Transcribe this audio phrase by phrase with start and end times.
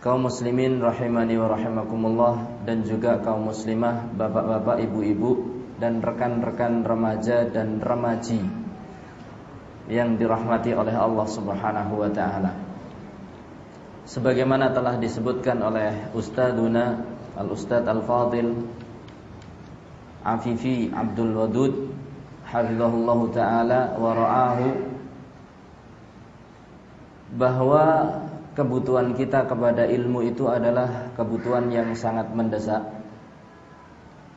[0.00, 7.84] Kaum muslimin rahimani wa rahimakumullah dan juga kaum muslimah, bapak-bapak, ibu-ibu dan rekan-rekan remaja dan
[7.84, 8.40] remaji
[9.92, 12.52] yang dirahmati oleh Allah Subhanahu wa taala.
[14.08, 17.04] Sebagaimana telah disebutkan oleh Ustaduna
[17.36, 18.56] Al-Ustad Al-Fadil
[20.24, 21.74] Afifi Abdul Wadud
[22.48, 24.68] hafizahullahu taala wa ra'ahu
[27.36, 27.84] bahwa
[28.54, 32.82] kebutuhan kita kepada ilmu itu adalah kebutuhan yang sangat mendesak.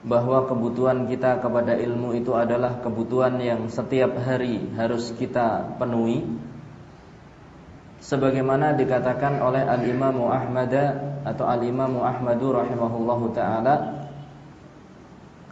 [0.03, 6.27] Bahwa kebutuhan kita kepada ilmu itu adalah kebutuhan yang setiap hari harus kita penuhi.
[8.03, 10.75] Sebagaimana dikatakan oleh Al-Imam Ahmad
[11.23, 14.03] atau Al-Imam Ahmadu rahimahullahu taala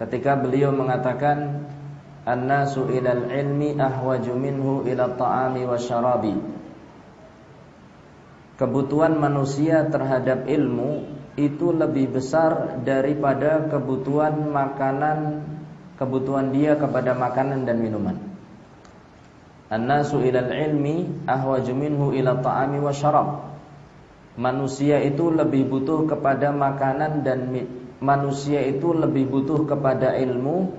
[0.04, 1.64] ketika beliau mengatakan
[2.28, 6.61] annasu ilal ilmi ahwaju minhu ila ta'ami wasyarabi
[8.62, 15.42] kebutuhan manusia terhadap ilmu itu lebih besar daripada kebutuhan makanan
[15.98, 18.22] kebutuhan dia kepada makanan dan minuman.
[19.74, 23.30] An-nasu ilal ilmi ahwaju minhu ila ta'ami wa syarab.
[24.38, 27.50] Manusia itu lebih butuh kepada makanan dan
[27.98, 30.70] manusia itu lebih butuh kepada ilmu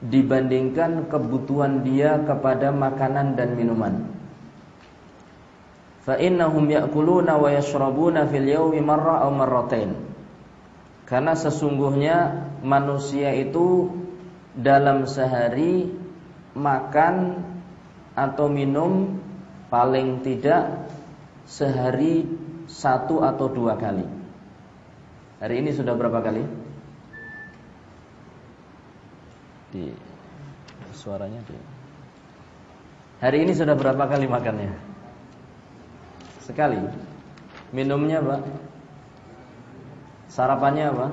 [0.00, 4.19] dibandingkan kebutuhan dia kepada makanan dan minuman
[6.04, 9.28] fa innahum ya'kuluna wa yashrabuna fil yawmi marra.
[11.10, 13.90] Karena sesungguhnya manusia itu
[14.54, 15.90] dalam sehari
[16.54, 17.42] makan
[18.14, 19.18] atau minum
[19.70, 20.90] paling tidak
[21.46, 22.26] sehari
[22.70, 24.06] satu atau dua kali.
[25.42, 26.42] Hari ini sudah berapa kali?
[29.74, 29.90] Di
[30.94, 31.56] suaranya di.
[33.24, 34.89] Hari ini sudah berapa kali makannya?
[36.50, 36.82] Sekali.
[37.70, 38.42] Minumnya apa?
[40.26, 41.06] Sarapannya apa?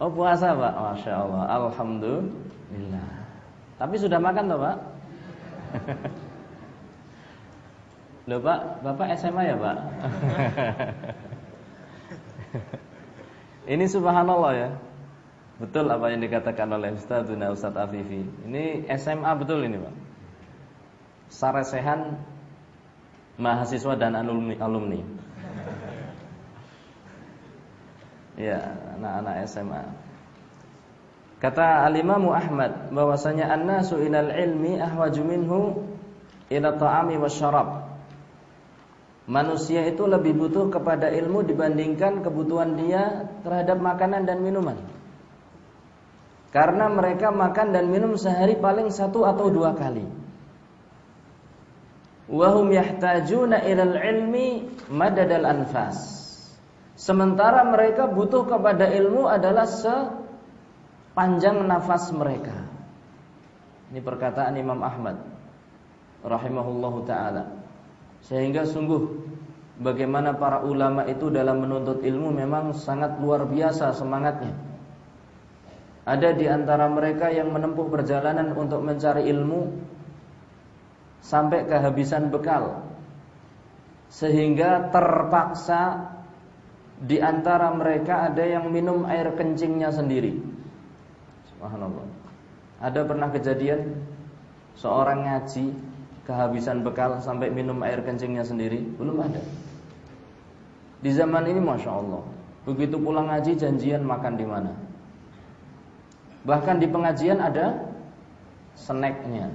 [0.00, 3.08] Oh puasa pak, masya Allah, alhamdulillah.
[3.76, 4.76] Tapi sudah makan toh pak?
[8.30, 9.76] Loh pak, bapak SMA ya pak?
[13.76, 14.72] Ini subhanallah ya.
[15.60, 18.24] Betul apa yang dikatakan oleh Ustaz Ustaz Afifi.
[18.48, 20.09] Ini SMA betul ini pak
[21.30, 22.18] saresehan
[23.38, 25.00] mahasiswa dan alumni alumni.
[28.36, 28.60] Ya,
[28.98, 29.82] anak-anak SMA.
[31.40, 35.60] Kata Al-Imam Ahmad bahwasanya annasu ilal ilmi ahwaju minhu
[36.52, 37.88] ila ta'ami wasyarab.
[39.30, 44.76] Manusia itu lebih butuh kepada ilmu dibandingkan kebutuhan dia terhadap makanan dan minuman.
[46.50, 50.19] Karena mereka makan dan minum sehari paling satu atau dua kali
[52.30, 55.98] wahum yahtajuna ilal ilmi madadal anfas.
[56.94, 62.54] Sementara mereka butuh kepada ilmu adalah sepanjang nafas mereka.
[63.90, 65.18] Ini perkataan Imam Ahmad
[66.22, 67.50] rahimahullahu taala.
[68.20, 69.00] Sehingga sungguh
[69.80, 74.54] bagaimana para ulama itu dalam menuntut ilmu memang sangat luar biasa semangatnya.
[76.04, 79.72] Ada di antara mereka yang menempuh perjalanan untuk mencari ilmu
[81.20, 82.84] sampai kehabisan bekal.
[84.10, 86.12] Sehingga terpaksa
[87.00, 90.36] di antara mereka ada yang minum air kencingnya sendiri.
[91.54, 92.04] Subhanallah.
[92.80, 94.04] Ada pernah kejadian
[94.76, 95.72] seorang ngaji
[96.28, 98.84] kehabisan bekal sampai minum air kencingnya sendiri?
[99.00, 99.40] Belum ada.
[101.00, 102.22] Di zaman ini masya Allah,
[102.68, 104.72] begitu pulang ngaji janjian makan di mana.
[106.44, 107.88] Bahkan di pengajian ada
[108.76, 109.48] snacknya.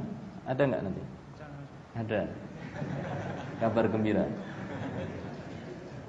[0.45, 1.03] Ada nggak nanti?
[1.95, 2.27] Ada.
[3.63, 4.27] Kabar gembira.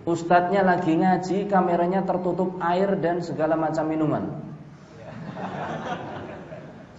[0.07, 4.25] Ustadznya lagi ngaji, kameranya tertutup air dan segala macam minuman.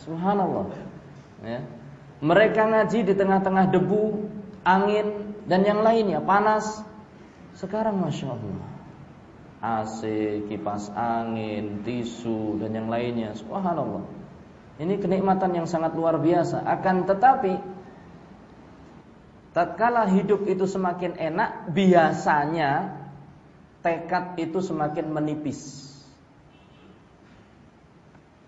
[0.03, 0.71] Subhanallah.
[1.43, 1.63] Ya.
[2.23, 4.27] Mereka ngaji di tengah-tengah debu,
[4.63, 6.83] angin dan yang lainnya, panas.
[7.57, 8.61] Sekarang Masya Allah
[9.57, 10.01] AC,
[10.45, 14.05] kipas angin, tisu dan yang lainnya Subhanallah
[14.77, 17.57] Ini kenikmatan yang sangat luar biasa Akan tetapi
[19.57, 22.93] Tatkala hidup itu semakin enak Biasanya
[23.81, 25.89] Tekad itu semakin menipis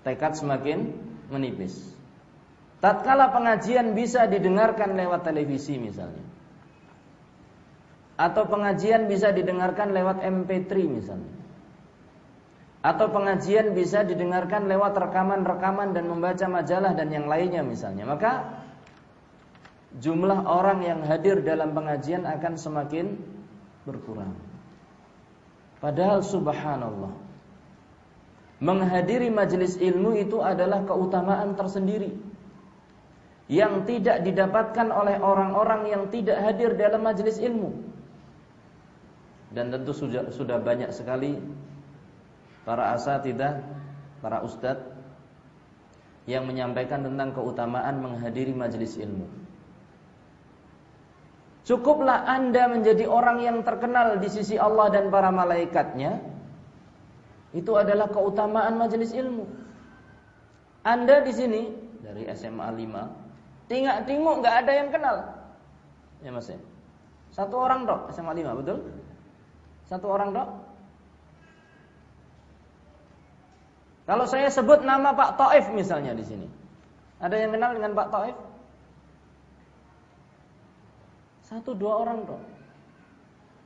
[0.05, 0.93] Tekad semakin
[1.33, 1.81] menipis
[2.77, 6.29] Tatkala pengajian bisa didengarkan lewat televisi misalnya
[8.19, 11.35] atau pengajian bisa didengarkan lewat MP3 misalnya.
[12.83, 18.03] Atau pengajian bisa didengarkan lewat rekaman-rekaman dan membaca majalah dan yang lainnya misalnya.
[18.03, 18.58] Maka
[19.97, 23.17] jumlah orang yang hadir dalam pengajian akan semakin
[23.89, 24.37] berkurang.
[25.79, 27.15] Padahal subhanallah
[28.59, 32.11] Menghadiri majelis ilmu itu adalah keutamaan tersendiri
[33.47, 37.89] Yang tidak didapatkan oleh orang-orang yang tidak hadir dalam majelis ilmu
[39.49, 41.41] dan tentu sudah, sudah banyak sekali
[42.65, 43.65] para asatidah,
[44.21, 44.85] para ustadz
[46.29, 49.25] yang menyampaikan tentang keutamaan menghadiri majelis ilmu.
[51.67, 56.17] Cukuplah Anda menjadi orang yang terkenal di sisi Allah dan para malaikatnya.
[57.51, 59.45] Itu adalah keutamaan majelis ilmu.
[60.85, 61.61] Anda di sini
[61.99, 65.15] dari SMA 5, tinggal-tinggal nggak ada yang kenal.
[66.23, 66.59] Ya Mas ya.
[67.29, 68.77] Satu orang dok SMA 5, betul?
[69.85, 70.49] Satu orang dok?
[74.09, 76.49] Kalau saya sebut nama Pak Taif misalnya di sini.
[77.21, 78.37] Ada yang kenal dengan Pak Taif?
[81.49, 82.41] Satu dua orang dok.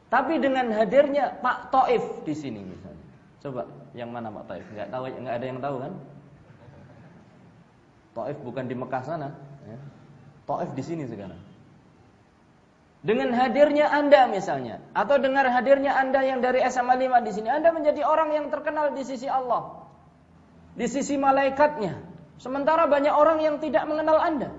[0.07, 3.05] Tapi dengan hadirnya Pak Taif di sini misalnya.
[3.43, 4.65] Coba yang mana Pak Taif?
[4.71, 5.93] Enggak tahu, enggak ada yang tahu kan?
[8.13, 9.35] Taif bukan di Mekah sana,
[9.67, 9.77] ya.
[10.47, 11.41] Taif di sini sekarang.
[13.03, 17.75] Dengan hadirnya Anda misalnya atau dengar hadirnya Anda yang dari SMA 5 di sini, Anda
[17.75, 19.83] menjadi orang yang terkenal di sisi Allah.
[20.79, 21.99] Di sisi malaikatnya.
[22.39, 24.55] Sementara banyak orang yang tidak mengenal Anda.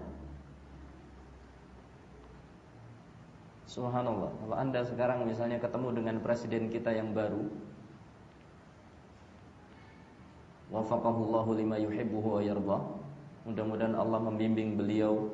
[3.74, 4.30] Subhanallah.
[4.38, 7.50] Kalau Anda sekarang misalnya ketemu dengan presiden kita yang baru,
[10.70, 12.78] wafaqahullahu lima yuhibbuhu wa yarda.
[13.50, 15.26] Mudah-mudahan Allah membimbing beliau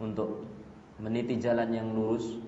[0.00, 0.48] untuk
[0.96, 2.40] meniti jalan yang lurus,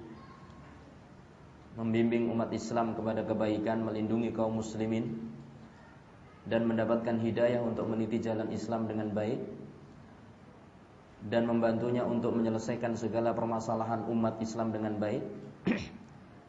[1.76, 5.28] membimbing umat Islam kepada kebaikan, melindungi kaum muslimin
[6.48, 9.38] dan mendapatkan hidayah untuk meniti jalan Islam dengan baik
[11.28, 15.24] dan membantunya untuk menyelesaikan segala permasalahan umat Islam dengan baik.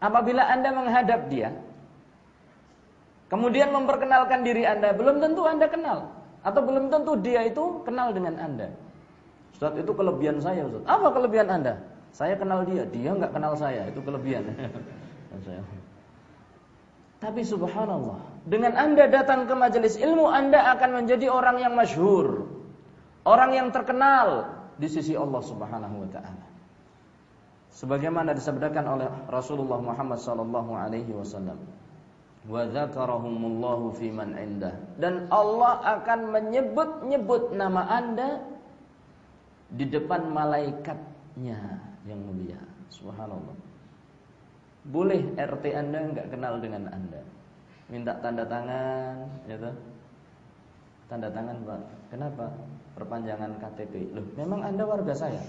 [0.08, 1.56] Apabila Anda menghadap dia,
[3.32, 6.12] kemudian memperkenalkan diri Anda, belum tentu Anda kenal
[6.44, 8.70] atau belum tentu dia itu kenal dengan Anda.
[9.56, 10.84] Ustaz itu kelebihan saya Ustaz.
[10.84, 11.80] Apa kelebihan Anda?
[12.12, 13.88] Saya kenal dia, dia nggak kenal saya.
[13.88, 14.52] Itu kelebihan.
[17.24, 22.46] Tapi subhanallah, dengan Anda datang ke majelis ilmu, Anda akan menjadi orang yang masyhur.
[23.26, 26.46] Orang yang terkenal di sisi Allah Subhanahu wa taala.
[27.76, 31.60] Sebagaimana disabdakan oleh Rasulullah Muhammad sallallahu alaihi wasallam.
[32.48, 34.76] Wa dzakarahumullahu fi man indah.
[34.96, 38.40] Dan Allah akan menyebut-nyebut nama Anda
[39.76, 41.60] di depan malaikatnya
[42.08, 42.62] yang mulia.
[42.94, 43.58] Subhanallah.
[44.88, 47.22] Boleh RT Anda nggak kenal dengan Anda.
[47.90, 49.76] Minta tanda tangan, ya toh?
[51.06, 51.82] Tanda tangan, Pak.
[52.10, 52.46] Kenapa?
[52.96, 54.16] Perpanjangan KTP.
[54.16, 55.44] Loh, memang Anda warga saya.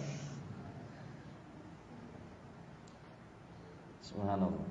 [4.03, 4.67] Subhanallah.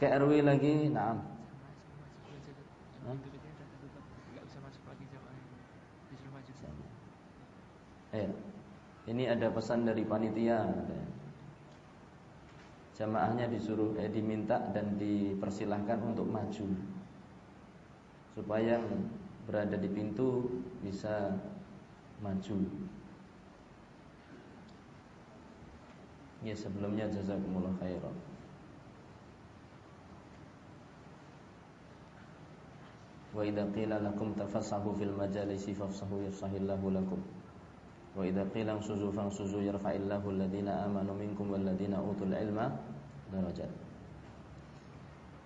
[0.00, 1.20] Ke RW lagi, nah.
[8.12, 8.28] Eh,
[9.08, 10.68] ini ada pesan dari panitia.
[12.92, 16.66] jamaahnya disuruh eh, diminta dan dipersilahkan untuk maju
[18.36, 18.76] supaya
[19.52, 20.48] berada di pintu
[20.80, 21.28] bisa
[22.24, 22.56] maju.
[26.40, 28.16] Ya sebelumnya jazakumullah khairan.
[33.36, 37.20] Wa idza qila lakum tafassahu fil majalisi fafsahu yafsahillahu lakum.
[38.16, 42.72] Wa idza qila suzu fansuzu yarfa'illahu alladhina amanu minkum walladhina utul ilma
[43.28, 43.68] darajat.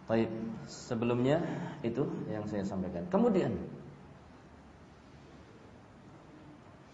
[0.06, 0.30] Baik,
[0.70, 1.42] sebelumnya
[1.82, 3.02] itu yang saya sampaikan.
[3.10, 3.54] Kemudian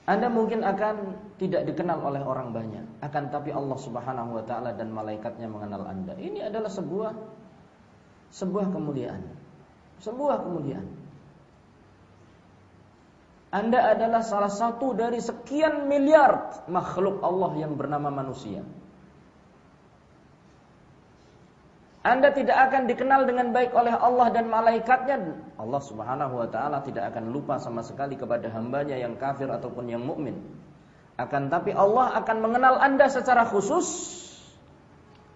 [0.03, 0.95] Anda mungkin akan
[1.39, 6.19] tidak dikenal oleh orang banyak, akan tapi Allah Subhanahu wa taala dan malaikatnya mengenal Anda.
[6.19, 7.13] Ini adalah sebuah
[8.35, 9.43] sebuah kemuliaan
[10.03, 10.89] sebuah kemuliaan.
[13.53, 18.65] Anda adalah salah satu dari sekian miliar makhluk Allah yang bernama manusia.
[22.03, 25.23] Anda tidak akan dikenal dengan baik oleh Allah dan malaikatnya.
[25.55, 30.03] Allah Subhanahu wa taala tidak akan lupa sama sekali kepada hambanya yang kafir ataupun yang
[30.03, 30.35] mukmin.
[31.15, 33.87] Akan tapi Allah akan mengenal Anda secara khusus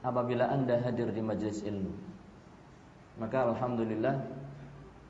[0.02, 1.94] apabila Anda hadir di majelis ilmu.
[3.22, 4.26] Maka alhamdulillah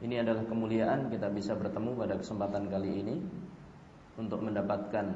[0.04, 3.16] ini adalah kemuliaan kita bisa bertemu pada kesempatan kali ini
[4.20, 5.08] untuk mendapatkan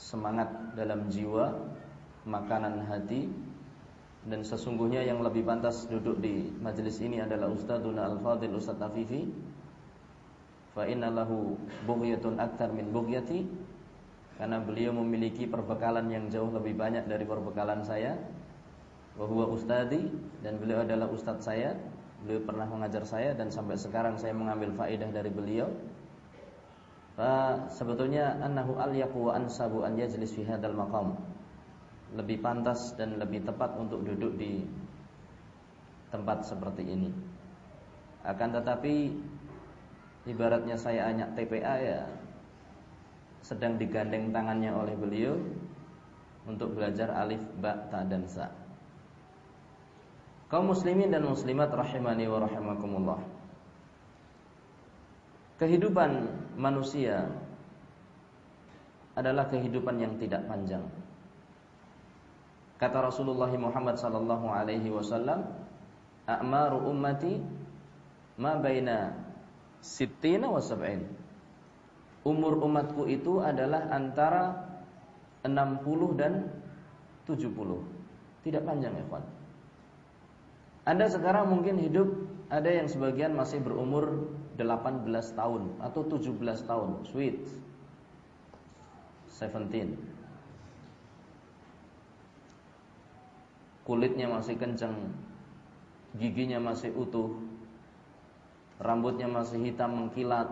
[0.00, 1.52] semangat dalam jiwa,
[2.24, 3.28] makanan hati
[4.24, 9.28] dan sesungguhnya yang lebih pantas duduk di majelis ini adalah Ustadzuna Al-Fadil Ustadz Afifi
[10.72, 11.54] fa inna lahu
[11.84, 13.46] bughyatun aktar min bughyati
[14.40, 18.18] karena beliau memiliki perbekalan yang jauh lebih banyak dari perbekalan saya
[19.14, 20.10] wa huwa ustadi
[20.42, 21.78] dan beliau adalah ustadz saya
[22.24, 25.68] Beliau pernah mengajar saya dan sampai sekarang saya mengambil faedah dari beliau.
[27.20, 31.20] Fa sebetulnya annahu alyaqu wa ansabu an yajlis fi hadzal maqam.
[32.14, 34.62] Lebih pantas dan lebih tepat untuk duduk di
[36.14, 37.10] tempat seperti ini.
[38.22, 39.10] Akan tetapi
[40.30, 42.00] ibaratnya saya anyak TPA ya
[43.44, 45.36] sedang digandeng tangannya oleh beliau
[46.48, 48.48] untuk belajar alif, ba, ta dan sa.
[50.48, 53.20] Kaum muslimin dan muslimat rahimani wa rahimakumullah.
[55.60, 56.10] Kehidupan
[56.56, 57.28] manusia
[59.14, 60.84] adalah kehidupan yang tidak panjang.
[62.74, 65.46] Kata Rasulullah Muhammad sallallahu alaihi wasallam,
[66.26, 67.38] "A'maru ummati
[68.40, 69.14] ma baina
[69.78, 71.06] sittina wa sab'in."
[72.24, 74.56] Umur umatku itu adalah antara
[75.44, 76.48] 60 dan
[77.28, 77.84] 70.
[78.40, 79.04] Tidak panjang ya.
[80.84, 82.08] Anda sekarang mungkin hidup
[82.52, 87.40] ada yang sebagian masih berumur 18 tahun atau 17 tahun, sweet.
[89.32, 90.13] 17.
[93.84, 94.96] Kulitnya masih kencang,
[96.16, 97.36] giginya masih utuh,
[98.80, 100.48] rambutnya masih hitam mengkilat,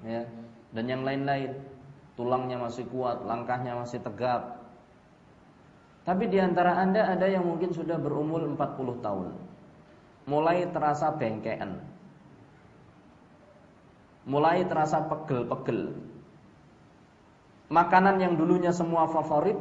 [0.00, 0.24] ya,
[0.72, 1.52] dan yang lain-lain.
[2.16, 4.56] Tulangnya masih kuat, langkahnya masih tegap,
[6.06, 9.34] tapi di antara Anda ada yang mungkin sudah berumur 40 tahun.
[10.30, 11.82] Mulai terasa bengkean.
[14.22, 15.98] Mulai terasa pegel-pegel.
[17.74, 19.58] Makanan yang dulunya semua favorit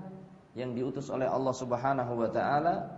[0.55, 2.94] yang diutus oleh Allah Subhanahu wa taala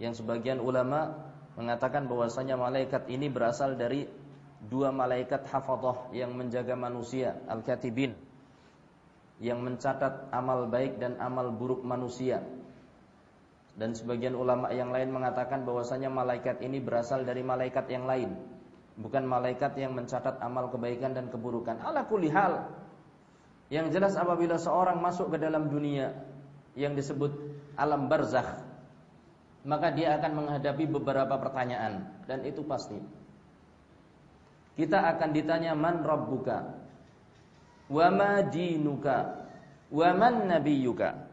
[0.00, 1.12] yang sebagian ulama
[1.60, 4.08] mengatakan bahwasanya malaikat ini berasal dari
[4.64, 8.16] dua malaikat hafadhah yang menjaga manusia, al-katibin
[9.40, 12.44] yang mencatat amal baik dan amal buruk manusia.
[13.76, 18.36] Dan sebagian ulama yang lain mengatakan bahwasanya malaikat ini berasal dari malaikat yang lain,
[19.00, 21.80] bukan malaikat yang mencatat amal kebaikan dan keburukan.
[21.80, 22.68] Ala kulli hal.
[23.72, 26.12] Yang jelas apabila seorang masuk ke dalam dunia
[26.74, 27.32] yang disebut
[27.78, 28.69] alam barzakh,
[29.60, 32.96] maka dia akan menghadapi beberapa pertanyaan dan itu pasti.
[34.80, 36.72] Kita akan ditanya man rabbuka?
[37.92, 39.44] Wa ma dinuka?
[39.92, 41.28] Wa man nabiyyuka?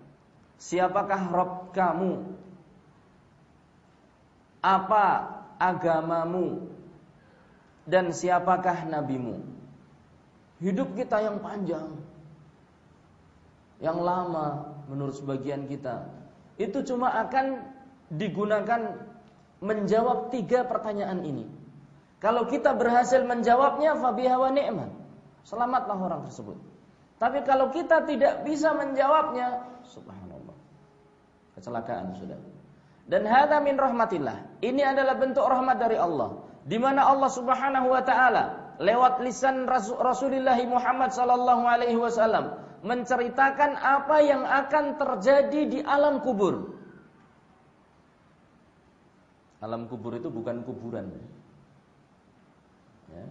[0.57, 2.13] Siapakah Rabb kamu?
[4.59, 5.05] Apa
[5.61, 6.67] agamamu?
[7.87, 9.39] Dan siapakah nabimu?
[10.57, 12.01] Hidup kita yang panjang
[13.77, 16.09] Yang lama menurut sebagian kita
[16.57, 17.76] Itu cuma akan
[18.07, 19.07] digunakan
[19.59, 21.45] menjawab tiga pertanyaan ini
[22.17, 24.89] kalau kita berhasil menjawabnya fabiha wa ni'mat.
[25.45, 26.57] Selamatlah orang tersebut.
[27.21, 30.57] Tapi kalau kita tidak bisa menjawabnya, subhanallah.
[31.55, 32.37] Kecelakaan sudah.
[33.07, 34.59] Dan hadza min rahmatillah.
[34.59, 36.43] Ini adalah bentuk rahmat dari Allah.
[36.67, 39.63] Di mana Allah Subhanahu wa taala lewat lisan
[39.95, 46.75] Rasulullah Muhammad sallallahu alaihi wasallam menceritakan apa yang akan terjadi di alam kubur.
[49.57, 51.09] Alam kubur itu bukan kuburan.
[53.09, 53.25] Ya.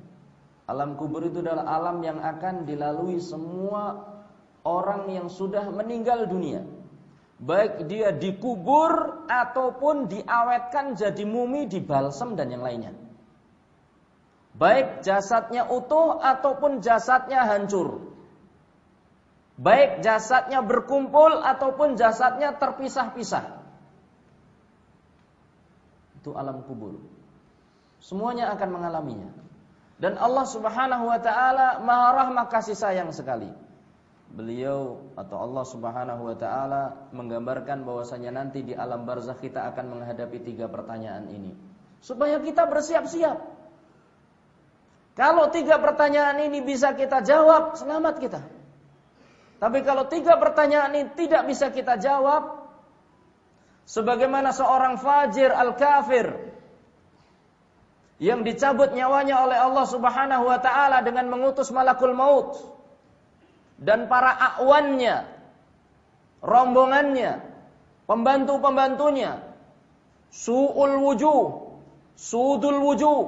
[0.67, 4.03] Alam kubur itu adalah alam yang akan dilalui semua
[4.67, 6.67] orang yang sudah meninggal dunia.
[7.37, 12.97] Baik dia dikubur ataupun diawetkan jadi mumi, dibalsem dan yang lainnya.
[14.57, 18.09] Baik jasadnya utuh ataupun jasadnya hancur.
[19.61, 23.56] Baik jasadnya berkumpul ataupun jasadnya terpisah-pisah.
[26.27, 26.99] Itu alam kubur.
[28.03, 29.31] Semuanya akan mengalaminya.
[29.95, 33.47] Dan Allah Subhanahu wa taala Maha Rahmah kasih sayang sekali.
[34.35, 40.43] Beliau atau Allah Subhanahu wa taala menggambarkan bahwasanya nanti di alam barzakh kita akan menghadapi
[40.43, 41.55] tiga pertanyaan ini.
[42.03, 43.39] Supaya kita bersiap-siap.
[45.15, 48.43] Kalau tiga pertanyaan ini bisa kita jawab, selamat kita.
[49.63, 52.56] Tapi kalau tiga pertanyaan ini tidak bisa kita jawab,
[53.87, 56.35] sebagaimana seorang fajir al-kafir
[58.19, 62.59] yang dicabut nyawanya oleh Allah Subhanahu wa taala dengan mengutus malakul maut
[63.77, 65.29] dan para akwannya,
[66.41, 67.45] rombongannya,
[68.09, 69.45] pembantu-pembantunya,
[70.33, 71.41] suul wujuh,
[72.17, 73.21] sudul wujuh,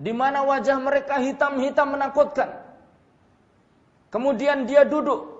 [0.00, 2.56] di mana wajah mereka hitam-hitam menakutkan.
[4.08, 5.35] Kemudian dia duduk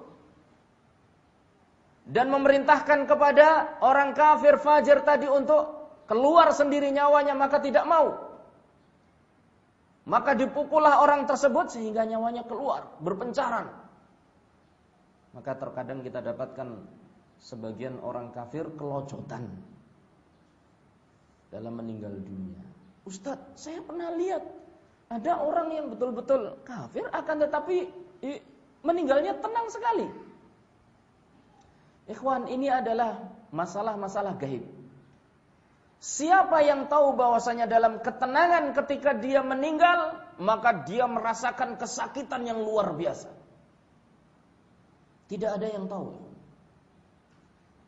[2.07, 8.15] dan memerintahkan kepada orang kafir fajir tadi untuk keluar sendiri nyawanya maka tidak mau.
[10.07, 13.67] Maka dipukullah orang tersebut sehingga nyawanya keluar, berpencaran.
[15.35, 16.79] Maka terkadang kita dapatkan
[17.43, 19.51] sebagian orang kafir kelocotan
[21.51, 22.63] dalam meninggal dunia.
[23.03, 24.47] Ustadz, saya pernah lihat
[25.11, 27.91] ada orang yang betul-betul kafir akan tetapi
[28.87, 30.07] meninggalnya tenang sekali.
[32.07, 33.19] Ikhwan, ini adalah
[33.51, 34.63] masalah-masalah gaib.
[35.97, 42.95] Siapa yang tahu bahwasanya dalam ketenangan ketika dia meninggal, maka dia merasakan kesakitan yang luar
[42.95, 43.33] biasa.
[45.27, 46.15] Tidak ada yang tahu.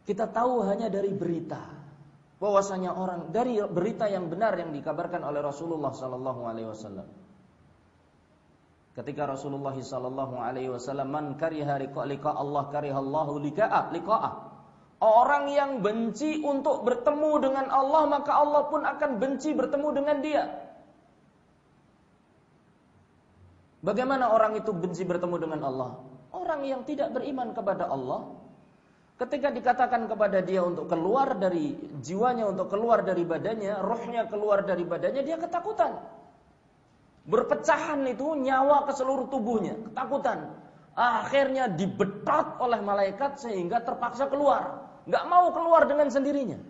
[0.08, 1.60] Kita tahu hanya dari berita
[2.40, 7.06] bahwasanya orang dari berita yang benar yang dikabarkan oleh Rasulullah sallallahu alaihi wasallam.
[8.98, 14.32] Ketika Rasulullah sallallahu alaihi wasallam man kariha liqa Allah karihallahu liqa'a liqa'ah
[14.98, 20.44] Orang yang benci untuk bertemu dengan Allah, maka Allah pun akan benci bertemu dengan dia.
[23.78, 26.02] Bagaimana orang itu benci bertemu dengan Allah?
[26.34, 28.26] Orang yang tidak beriman kepada Allah,
[29.22, 34.82] ketika dikatakan kepada dia untuk keluar dari jiwanya, untuk keluar dari badannya, rohnya keluar dari
[34.82, 35.94] badannya, dia ketakutan.
[37.28, 40.48] Berpecahan itu nyawa ke seluruh tubuhnya, ketakutan.
[40.96, 46.60] Akhirnya dibetot oleh malaikat sehingga terpaksa keluar nggak mau keluar dengan sendirinya.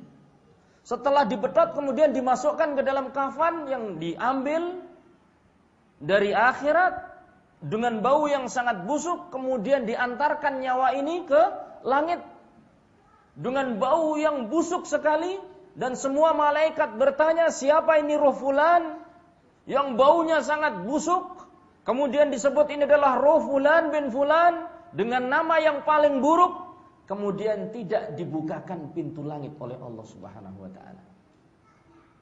[0.87, 4.79] Setelah dibetot kemudian dimasukkan ke dalam kafan yang diambil
[5.99, 7.09] dari akhirat,
[7.59, 11.43] dengan bau yang sangat busuk kemudian diantarkan nyawa ini ke
[11.83, 12.23] langit
[13.35, 15.43] dengan bau yang busuk sekali
[15.75, 18.98] dan semua malaikat bertanya siapa ini roh fulan
[19.69, 21.45] yang baunya sangat busuk.
[21.85, 24.65] Kemudian disebut ini adalah roh fulan bin fulan
[24.97, 26.65] dengan nama yang paling buruk.
[27.05, 31.05] Kemudian tidak dibukakan pintu langit oleh Allah Subhanahu wa taala.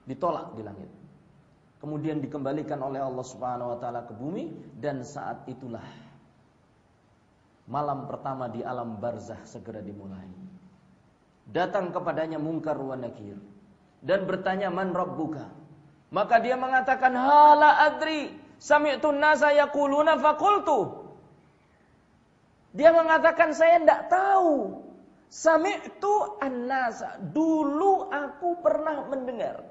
[0.07, 0.91] Ditolak di langit.
[1.83, 4.51] Kemudian dikembalikan oleh Allah Subhanahu wa taala ke bumi.
[4.79, 5.83] Dan saat itulah
[7.67, 10.31] malam pertama di alam barzah segera dimulai.
[11.47, 13.39] Datang kepadanya mungkar wa nakir.
[13.99, 15.66] Dan bertanya man rabbuka
[16.11, 21.07] maka dia mengatakan hala adri sami'tu nasa yaquluna faqultu
[22.77, 24.85] dia mengatakan saya tidak tahu.
[25.33, 27.17] Sami'tu an-nasa.
[27.33, 29.65] Dulu aku pernah mendengar.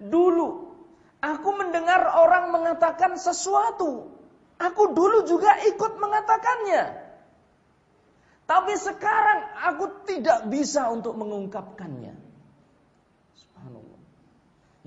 [0.00, 0.72] Dulu
[1.20, 4.08] aku mendengar orang mengatakan sesuatu.
[4.58, 7.06] Aku dulu juga ikut mengatakannya.
[8.48, 12.16] Tapi sekarang aku tidak bisa untuk mengungkapkannya.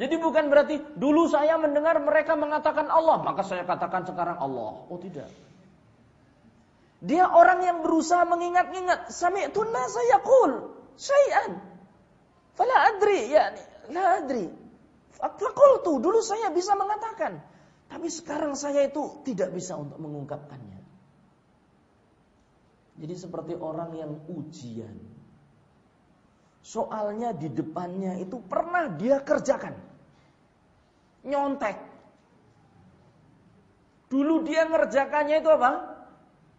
[0.02, 4.90] Jadi bukan berarti dulu saya mendengar mereka mengatakan Allah, maka saya katakan sekarang Allah.
[4.90, 5.30] Oh tidak.
[7.06, 9.14] Dia orang yang berusaha mengingat-ingat.
[9.14, 11.62] Sami'tu nasa yaqul syai'an.
[12.58, 13.54] Fala adri, ya,
[13.94, 14.50] la adri.
[15.22, 17.38] Faqultu, dulu saya bisa mengatakan.
[17.86, 20.82] Tapi sekarang saya itu tidak bisa untuk mengungkapkannya.
[22.98, 24.98] Jadi seperti orang yang ujian.
[26.66, 29.91] Soalnya di depannya itu pernah dia kerjakan.
[31.28, 31.78] Nyontek.
[34.12, 35.72] Dulu dia ngerjakannya itu apa?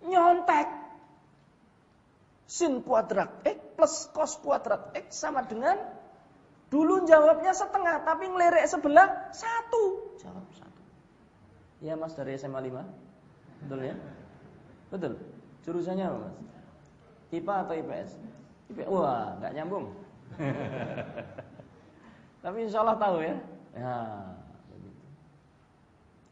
[0.06, 0.68] Nyontek.
[2.46, 5.76] Sin kuadrat X plus cos kuadrat X sama dengan
[6.72, 10.16] Dulu jawabnya setengah, tapi ngelirik sebelah satu.
[10.24, 10.82] Jawab satu.
[11.84, 13.68] Ya mas dari SMA 5?
[13.68, 13.94] Betul ya?
[14.88, 15.20] Betul.
[15.68, 16.36] Jurusannya apa mas?
[17.28, 18.10] IPA atau IPS?
[18.72, 18.88] IPS.
[18.88, 19.92] Wah, nggak nyambung.
[22.44, 23.36] Tapi insya Allah tahu ya.
[23.76, 23.94] Ya,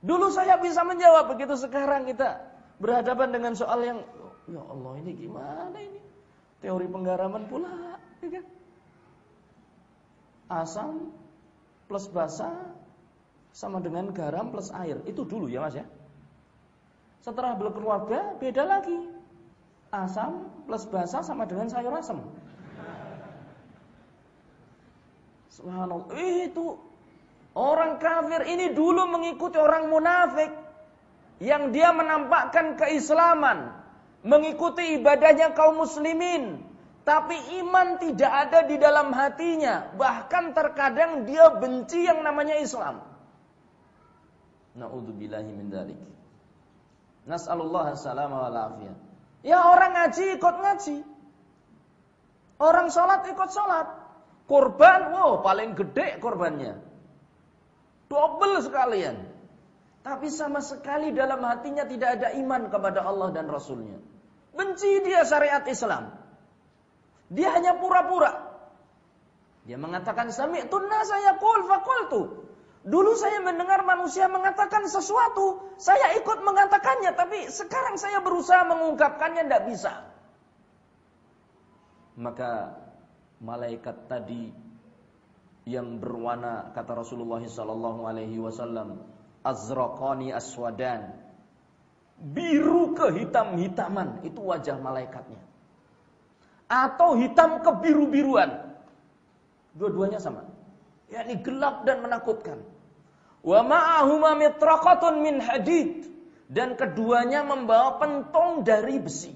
[0.01, 2.41] Dulu saya bisa menjawab begitu sekarang kita
[2.81, 4.01] berhadapan dengan soal yang
[4.49, 6.01] ya Allah ini gimana ini?
[6.61, 8.45] Teori penggaraman pula, ya kan?
[10.51, 11.13] Asam
[11.89, 12.53] plus basa
[13.53, 15.01] sama dengan garam plus air.
[15.05, 15.85] Itu dulu ya Mas ya.
[17.21, 19.09] Setelah berkeluarga beda lagi
[19.93, 22.25] asam plus basa sama dengan sayur asam.
[25.53, 26.09] Subhanallah.
[26.17, 26.81] Itu
[27.55, 30.51] orang kafir ini dulu mengikuti orang munafik
[31.41, 33.73] yang dia menampakkan keislaman,
[34.23, 36.61] mengikuti ibadahnya kaum muslimin,
[37.03, 37.35] tapi
[37.65, 39.97] iman tidak ada di dalam hatinya.
[39.97, 43.01] Bahkan terkadang dia benci yang namanya Islam.
[44.77, 45.99] Nauzubillahi min dzalik.
[47.25, 48.97] Nas'alullah salama wal afiyah.
[49.41, 50.97] Ya orang ngaji ikut ngaji.
[52.61, 53.89] Orang sholat ikut sholat.
[54.45, 56.90] Korban, wow paling gede korbannya.
[58.11, 59.23] Double sekalian.
[60.03, 64.03] Tapi sama sekali dalam hatinya tidak ada iman kepada Allah dan Rasulnya.
[64.51, 66.11] Benci dia syariat Islam.
[67.31, 68.51] Dia hanya pura-pura.
[69.63, 72.23] Dia mengatakan sami'tu nasa yaqul faqultu.
[72.81, 79.63] Dulu saya mendengar manusia mengatakan sesuatu, saya ikut mengatakannya, tapi sekarang saya berusaha mengungkapkannya tidak
[79.69, 79.93] bisa.
[82.17, 82.73] Maka
[83.37, 84.49] malaikat tadi
[85.69, 89.05] yang berwarna kata Rasulullah sallallahu alaihi wasallam
[89.45, 91.17] azraqani aswadan.
[92.21, 95.41] Biru kehitam-hitaman itu wajah malaikatnya.
[96.69, 98.77] Atau hitam kebiru-biruan
[99.73, 100.45] dua-duanya sama.
[101.09, 102.61] Yakni gelap dan menakutkan.
[103.41, 106.13] Wa ma'ahuma mitraqatun min hadid.
[106.51, 109.33] Dan keduanya membawa pentong dari besi.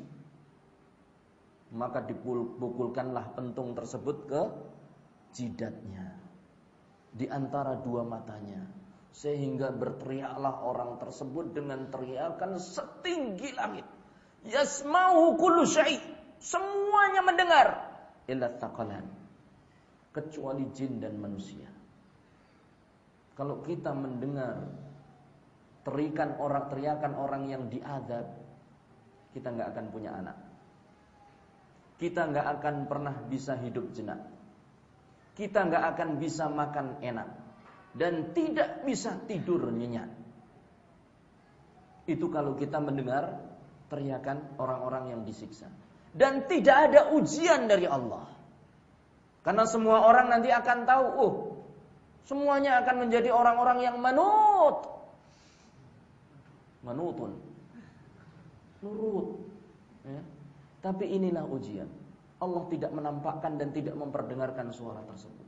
[1.72, 4.42] Maka dipukulkanlah pentung tersebut ke
[5.34, 6.13] jidatnya
[7.14, 8.66] di antara dua matanya
[9.14, 13.86] sehingga berteriaklah orang tersebut dengan teriakan setinggi langit.
[14.42, 16.02] Yasma'u kullu syai.
[16.42, 17.66] Semuanya mendengar
[18.26, 19.06] illa taqalan
[20.10, 21.70] kecuali jin dan manusia.
[23.38, 24.66] Kalau kita mendengar
[25.86, 28.34] terikan orang teriakan orang yang diadab,
[29.30, 30.36] kita nggak akan punya anak.
[32.02, 34.33] Kita nggak akan pernah bisa hidup jenak.
[35.34, 37.28] Kita nggak akan bisa makan enak
[37.94, 40.10] dan tidak bisa tidur nyenyak.
[42.04, 43.42] Itu kalau kita mendengar
[43.88, 45.70] teriakan orang-orang yang disiksa.
[46.14, 48.30] Dan tidak ada ujian dari Allah.
[49.42, 51.34] Karena semua orang nanti akan tahu, oh,
[52.26, 54.90] semuanya akan menjadi orang-orang yang manut.
[56.84, 57.40] manutun.
[58.84, 59.40] Nurut.
[60.04, 60.20] Ya.
[60.84, 61.88] Tapi inilah ujian.
[62.44, 65.46] Allah tidak menampakkan dan tidak memperdengarkan suara tersebut.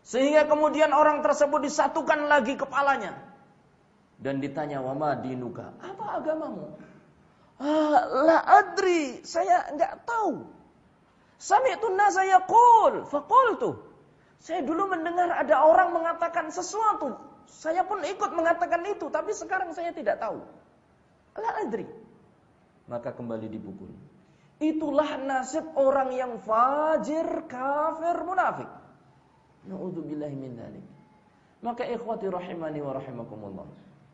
[0.00, 3.14] Sehingga kemudian orang tersebut disatukan lagi kepalanya.
[4.20, 5.72] Dan ditanya, wama dinuka.
[5.80, 6.76] Apa agamamu?
[7.60, 9.20] Ah, la adri.
[9.24, 10.44] Saya enggak tahu.
[11.40, 13.04] Sami'tu nasa yaqul.
[13.08, 13.80] Faqultu.
[14.40, 17.16] Saya dulu mendengar ada orang mengatakan sesuatu.
[17.48, 19.08] Saya pun ikut mengatakan itu.
[19.12, 20.40] Tapi sekarang saya tidak tahu.
[21.36, 21.84] La adri.
[22.88, 23.92] Maka kembali dipukul.
[24.60, 28.68] Itulah nasib orang yang fajir, kafir, munafik.
[29.64, 30.52] Na'udzubillahi min.
[31.64, 33.68] Maka ikhwati rahimani wa rahimakumullah.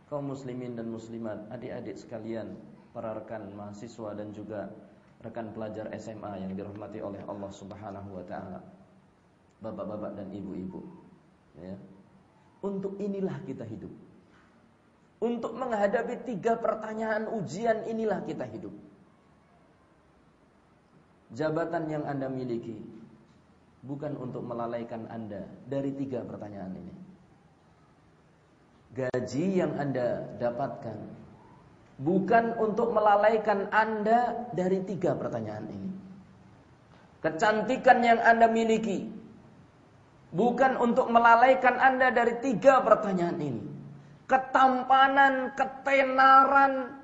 [0.07, 2.55] Kaum muslimin dan muslimat, adik-adik sekalian,
[2.95, 4.71] para rekan mahasiswa dan juga
[5.19, 8.63] rekan pelajar SMA yang dirahmati oleh Allah Subhanahu wa taala.
[9.59, 10.79] Bapak-bapak dan ibu-ibu,
[11.59, 11.75] ya.
[12.63, 13.91] Untuk inilah kita hidup.
[15.19, 18.75] Untuk menghadapi tiga pertanyaan ujian inilah kita hidup
[21.37, 22.81] jabatan yang Anda miliki
[23.85, 26.95] bukan untuk melalaikan Anda dari tiga pertanyaan ini.
[28.97, 30.97] Gaji yang Anda dapatkan
[32.01, 35.91] bukan untuk melalaikan Anda dari tiga pertanyaan ini.
[37.21, 39.13] Kecantikan yang Anda miliki
[40.33, 43.65] bukan untuk melalaikan Anda dari tiga pertanyaan ini.
[44.27, 46.99] Ketampanan, ketenaran,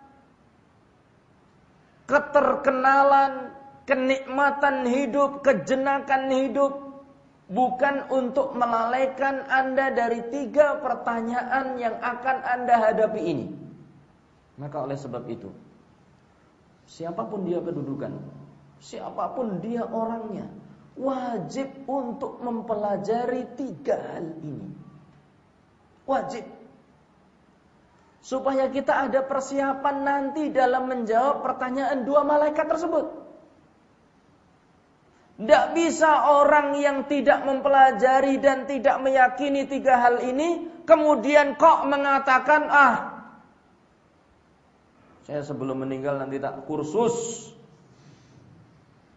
[2.10, 3.51] keterkenalan,
[3.84, 6.72] kenikmatan hidup, kejenakan hidup
[7.52, 13.46] bukan untuk melalaikan Anda dari tiga pertanyaan yang akan Anda hadapi ini.
[14.56, 15.50] Maka oleh sebab itu,
[16.86, 18.12] siapa pun dia kedudukan,
[18.78, 20.46] siapa pun dia orangnya,
[20.96, 24.68] wajib untuk mempelajari tiga hal ini.
[26.04, 26.44] Wajib.
[28.22, 33.22] Supaya kita ada persiapan nanti dalam menjawab pertanyaan dua malaikat tersebut.
[35.32, 42.68] Tidak bisa orang yang tidak mempelajari dan tidak meyakini tiga hal ini, kemudian kok mengatakan,
[42.68, 42.96] ah,
[45.22, 47.48] saya sebelum meninggal nanti tak kursus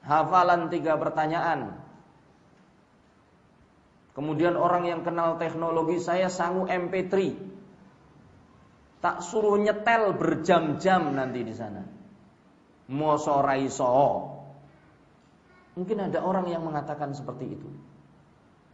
[0.05, 1.81] hafalan tiga pertanyaan.
[4.15, 7.35] Kemudian orang yang kenal teknologi saya sanggup MP3.
[9.03, 11.83] Tak suruh nyetel berjam-jam nanti di sana.
[12.87, 14.34] Mosoraiso.
[15.75, 17.69] Mungkin ada orang yang mengatakan seperti itu.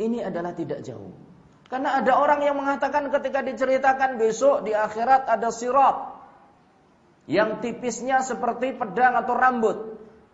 [0.02, 1.14] Ini adalah tidak jauh.
[1.66, 6.20] Karena ada orang yang mengatakan ketika diceritakan besok di akhirat ada sirat.
[7.26, 9.78] Yang tipisnya seperti pedang atau rambut.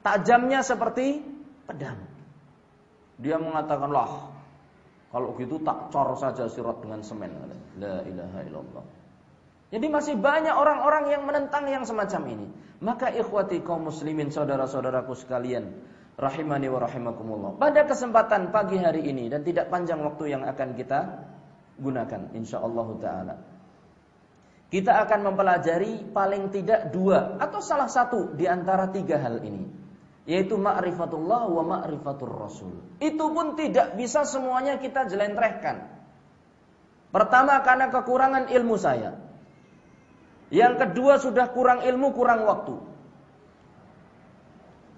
[0.04, 1.24] Tajamnya seperti
[1.68, 2.00] pedang.
[3.20, 4.34] Dia mengatakan lah.
[5.08, 7.32] Kalau gitu tak cor saja sirat dengan semen.
[7.80, 8.86] La ilaha illallah.
[9.68, 12.48] Jadi masih banyak orang-orang yang menentang yang semacam ini.
[12.80, 15.76] Maka ikhwati kaum muslimin saudara-saudaraku sekalian
[16.18, 17.52] rahimani wa rahimakumullah.
[17.62, 21.30] Pada kesempatan pagi hari ini dan tidak panjang waktu yang akan kita
[21.78, 23.36] gunakan insyaallah taala.
[24.68, 29.64] Kita akan mempelajari paling tidak dua atau salah satu di antara tiga hal ini,
[30.28, 32.76] yaitu ma'rifatullah wa ma'rifatur rasul.
[33.00, 35.88] Itu pun tidak bisa semuanya kita jelentrehkan.
[37.16, 39.16] Pertama karena kekurangan ilmu saya.
[40.52, 42.76] Yang kedua sudah kurang ilmu, kurang waktu.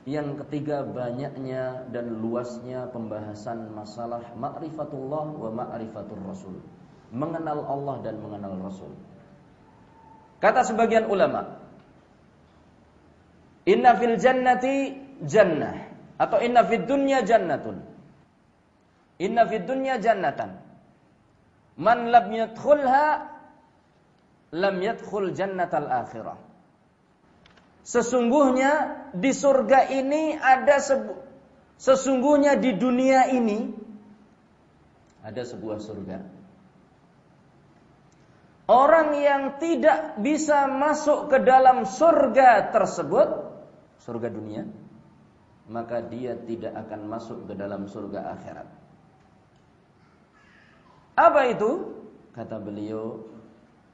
[0.08, 6.56] Yang ketiga banyaknya dan luasnya pembahasan masalah ma'rifatullah wa ma'rifatur rasul.
[7.10, 8.94] Mengenal Allah dan mengenal Rasul.
[10.38, 11.58] Kata sebagian ulama,
[13.70, 14.94] Inna fil jannati
[15.26, 15.78] jannah
[16.18, 17.78] atau inna fid dunya jannatun.
[19.22, 20.58] Inna fid dunya jannatan.
[21.78, 23.08] Man lam yadkhulha
[24.58, 26.49] lam yadkhul jannatal akhirah.
[27.90, 30.78] Sesungguhnya di surga ini ada
[31.82, 33.74] sesungguhnya di dunia ini
[35.26, 36.22] ada sebuah surga.
[38.70, 43.58] Orang yang tidak bisa masuk ke dalam surga tersebut,
[44.06, 44.70] surga dunia,
[45.66, 48.70] maka dia tidak akan masuk ke dalam surga akhirat.
[51.18, 51.98] Apa itu?
[52.38, 53.26] Kata beliau,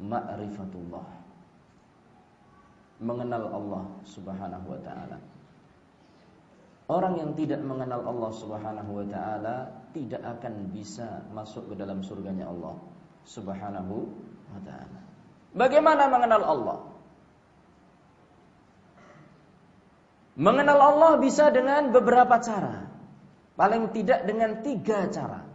[0.03, 1.24] ma'rifatullah
[2.99, 5.17] mengenal Allah Subhanahu wa taala.
[6.85, 9.55] Orang yang tidak mengenal Allah Subhanahu wa taala
[9.91, 12.77] tidak akan bisa masuk ke dalam surganya Allah
[13.25, 13.95] Subhanahu
[14.53, 14.99] wa taala.
[15.55, 16.79] Bagaimana mengenal Allah?
[20.35, 22.91] Mengenal Allah bisa dengan beberapa cara.
[23.55, 25.47] Paling tidak dengan tiga cara.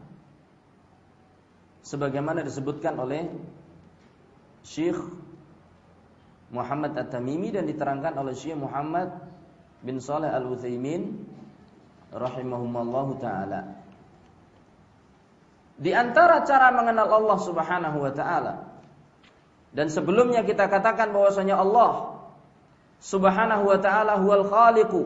[1.84, 3.28] Sebagaimana disebutkan oleh
[4.64, 4.96] Syekh
[6.50, 9.14] Muhammad At-Tamimi dan diterangkan oleh Syekh Muhammad
[9.86, 11.22] bin Saleh Al-Utsaimin
[12.10, 13.78] rahimahumallahu taala.
[15.80, 18.54] Di antara cara mengenal Allah Subhanahu wa taala
[19.70, 22.18] dan sebelumnya kita katakan bahwasanya Allah
[23.00, 25.02] Subhanahu wa taala huwal khaliqu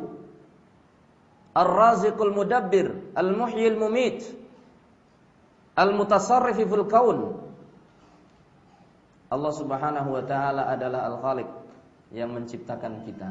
[1.54, 4.24] Ar-Raziqul Mudabbir Al-Muhyil Mumit
[5.76, 7.43] Al-Mutasarrif fil Kaun
[9.34, 11.50] Allah Subhanahu wa taala adalah Al-Khaliq
[12.14, 13.30] yang menciptakan kita.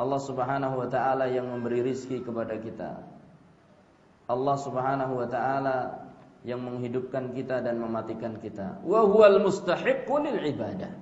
[0.00, 3.04] Allah Subhanahu wa taala yang memberi rizki kepada kita.
[4.32, 5.76] Allah Subhanahu wa taala
[6.48, 8.80] yang menghidupkan kita dan mematikan kita.
[8.80, 10.92] Wa huwal mustahiqqu lil ibadah.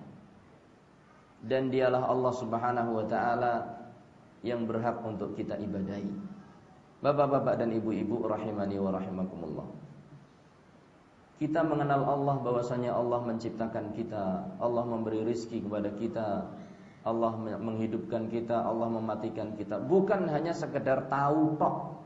[1.46, 3.54] Dan dialah Allah Subhanahu wa taala
[4.42, 6.10] yang berhak untuk kita ibadahi.
[6.98, 9.83] Bapak-bapak dan ibu-ibu rahimani wa rahimakumullah.
[11.34, 16.46] Kita mengenal Allah bahwasanya Allah menciptakan kita, Allah memberi rizki kepada kita,
[17.04, 19.82] Allah menghidupkan kita, Allah mematikan kita.
[19.82, 22.00] Bukan hanya sekedar tahu tok.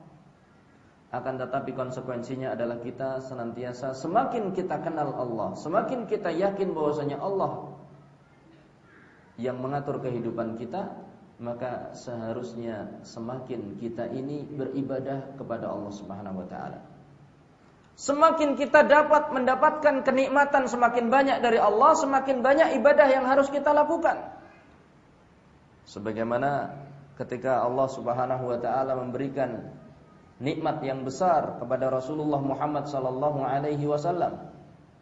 [1.09, 7.73] Akan tetapi konsekuensinya adalah kita senantiasa semakin kita kenal Allah, semakin kita yakin bahwasanya Allah
[9.41, 10.85] yang mengatur kehidupan kita,
[11.41, 16.98] maka seharusnya semakin kita ini beribadah kepada Allah Subhanahu wa taala.
[17.99, 23.75] Semakin kita dapat mendapatkan kenikmatan semakin banyak dari Allah, semakin banyak ibadah yang harus kita
[23.75, 24.39] lakukan.
[25.83, 26.79] Sebagaimana
[27.19, 29.75] ketika Allah Subhanahu wa taala memberikan
[30.39, 34.47] nikmat yang besar kepada Rasulullah Muhammad sallallahu alaihi wasallam,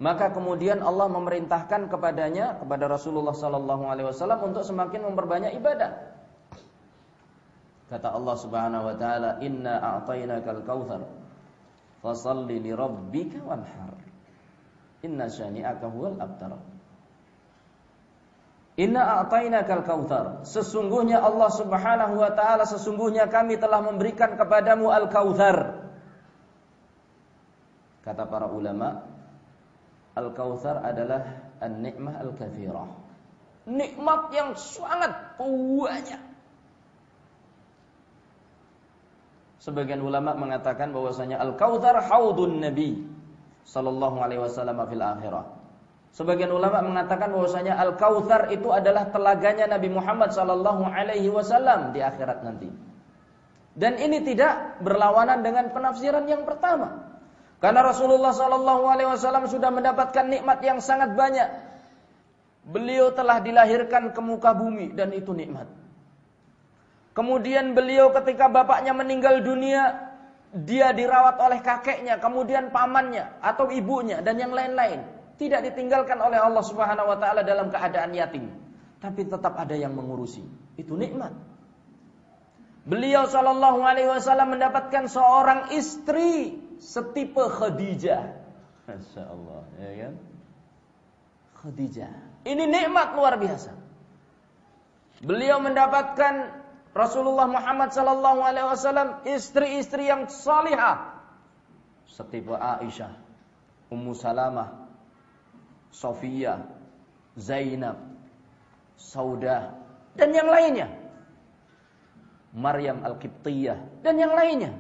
[0.01, 6.17] maka kemudian Allah memerintahkan kepadanya kepada Rasulullah sallallahu alaihi wasallam untuk semakin memperbanyak ibadah.
[7.93, 11.26] Kata Allah Subhanahu wa taala, "Inna a'tainakal kautsar."
[12.07, 13.99] Fasalli li rabbika wanhar.
[15.03, 16.55] Inna syani'aka huwal abtar.
[18.79, 20.47] Inna a'tainakal kautsar.
[20.47, 25.83] Sesungguhnya Allah Subhanahu wa taala sesungguhnya kami telah memberikan kepadamu al-kautsar.
[28.07, 29.03] Kata para ulama,
[30.15, 31.27] al-kautsar adalah
[31.59, 32.87] an-nikmah al-katsirah.
[33.67, 36.23] Nikmat yang sangat banyak.
[39.67, 43.03] Sebagian ulama mengatakan bahwasanya Al-Kautsar haudun Nabi
[43.67, 45.43] sallallahu alaihi wasallam fil akhirah.
[46.15, 52.47] Sebagian ulama mengatakan bahwasanya Al-Kautsar itu adalah telaganya Nabi Muhammad sallallahu alaihi wasallam di akhirat
[52.47, 52.71] nanti.
[53.75, 57.19] Dan ini tidak berlawanan dengan penafsiran yang pertama.
[57.59, 61.51] Karena Rasulullah sallallahu alaihi wasallam sudah mendapatkan nikmat yang sangat banyak.
[62.71, 65.67] Beliau telah dilahirkan ke muka bumi dan itu nikmat.
[67.17, 70.13] Kemudian beliau ketika bapaknya meninggal dunia,
[70.53, 75.01] dia dirawat oleh kakeknya, kemudian pamannya atau ibunya dan yang lain-lain.
[75.41, 78.53] Tidak ditinggalkan oleh Allah Subhanahu wa taala dalam keadaan yatim,
[79.01, 80.45] tapi tetap ada yang mengurusi.
[80.77, 81.33] Itu nikmat.
[82.85, 88.45] Beliau Shallallahu alaihi wasallam mendapatkan seorang istri setipe Khadijah.
[88.87, 90.15] Masya Allah, ya kan?
[91.65, 92.13] Khadijah.
[92.45, 93.73] Ini nikmat luar biasa.
[95.25, 96.66] Beliau mendapatkan
[96.97, 101.13] Rasulullah Muhammad sallallahu alaihi wasallam istri-istri yang salihah
[102.09, 103.13] seperti Aisyah,
[103.93, 104.89] Ummu Salamah,
[105.93, 106.65] Sofia,
[107.37, 108.01] Zainab,
[108.97, 109.77] Saudah
[110.17, 110.89] dan yang lainnya.
[112.57, 114.73] Maryam Al-Qibtiyah dan yang lainnya.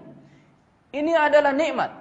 [0.96, 1.92] Ini adalah nikmat.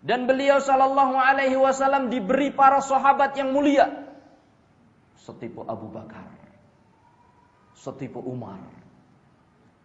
[0.00, 3.92] Dan beliau sallallahu alaihi wasallam diberi para sahabat yang mulia.
[5.20, 6.32] Setipu Abu Bakar.
[7.76, 8.83] Setipu Umar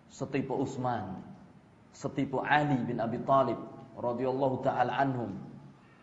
[0.10, 1.22] setipu Utsman,
[1.94, 3.58] setipu Ali bin Abi Talib
[3.98, 5.38] radhiyallahu taala anhum.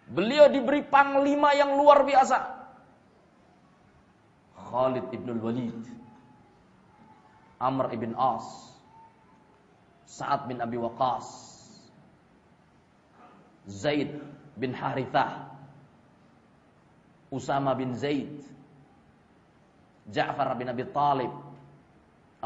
[0.06, 2.38] Beliau diberi panglima yang luar biasa.
[4.54, 5.82] Khalid ibn Walid,
[7.58, 8.46] Amr ibn As,
[10.06, 11.26] Sa'ad bin Abi Waqqas,
[13.66, 14.14] Zaid
[14.54, 15.50] bin Harithah,
[17.30, 18.42] Usama bin Zaid,
[20.10, 21.30] Ja'far bin Abi Talib,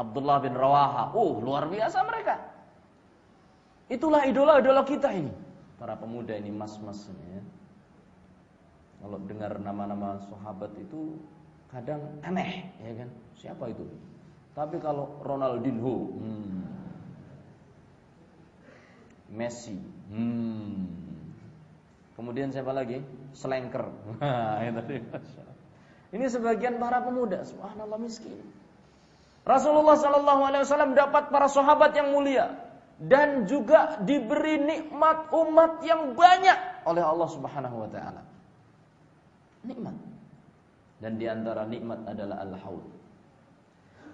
[0.01, 1.13] Abdullah bin Rawaha.
[1.13, 2.41] Oh, luar biasa mereka.
[3.91, 5.29] Itulah idola-idola kita ini.
[5.77, 7.43] Para pemuda ini mas-mas ini ya.
[9.01, 11.17] Kalau dengar nama-nama sahabat itu
[11.73, 13.09] kadang aneh, ya kan?
[13.33, 13.85] Siapa itu?
[14.53, 16.61] Tapi kalau Ronaldinho, hmm.
[19.31, 19.79] Messi,
[20.11, 20.85] hmm.
[22.13, 23.01] kemudian siapa lagi?
[23.33, 23.89] Slanker.
[26.11, 28.43] Ini sebagian para pemuda, subhanallah miskin.
[29.41, 32.53] Rasulullah Shallallahu Alaihi Wasallam dapat para sahabat yang mulia
[33.01, 38.21] dan juga diberi nikmat umat yang banyak oleh Allah Subhanahu Wa Taala.
[39.65, 39.95] Nikmat.
[41.01, 43.01] Dan di antara nikmat adalah al-haud.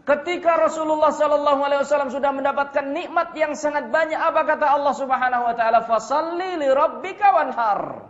[0.08, 5.44] Ketika Rasulullah sallallahu alaihi wasallam sudah mendapatkan nikmat yang sangat banyak, apa kata Allah Subhanahu
[5.52, 5.84] wa taala?
[5.84, 8.08] Fasalli li rabbika wanhar.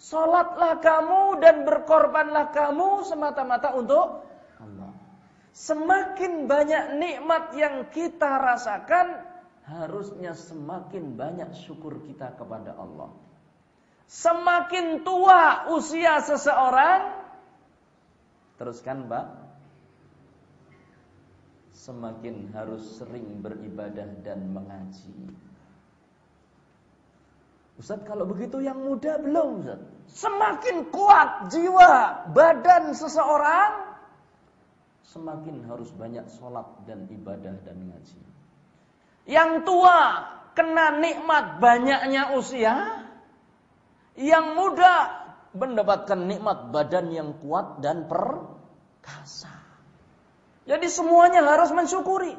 [0.00, 4.24] Salatlah kamu dan berkorbanlah kamu semata-mata untuk.
[5.54, 9.22] Semakin banyak nikmat yang kita rasakan,
[9.70, 13.14] harusnya semakin banyak syukur kita kepada Allah.
[14.10, 17.22] Semakin tua usia seseorang,
[18.58, 19.26] teruskan Pak,
[21.70, 25.38] semakin harus sering beribadah dan mengaji.
[27.78, 29.80] Ustaz kalau begitu yang muda belum Ustaz?
[30.10, 33.83] Semakin kuat jiwa, badan seseorang
[35.14, 38.18] Semakin harus banyak sholat dan ibadah dan ngaji
[39.30, 39.98] Yang tua
[40.58, 42.74] kena nikmat banyaknya usia
[44.18, 44.94] Yang muda
[45.54, 49.64] mendapatkan nikmat badan yang kuat dan perkasa
[50.64, 52.32] jadi semuanya harus mensyukuri.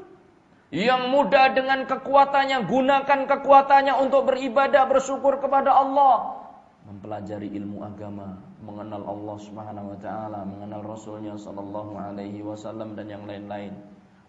[0.74, 6.42] Yang muda dengan kekuatannya, gunakan kekuatannya untuk beribadah, bersyukur kepada Allah.
[6.90, 13.24] Mempelajari ilmu agama, mengenal Allah subhanahu wa ta'ala, mengenal Rasulnya sallallahu alaihi wasallam dan yang
[13.30, 13.72] lain-lain.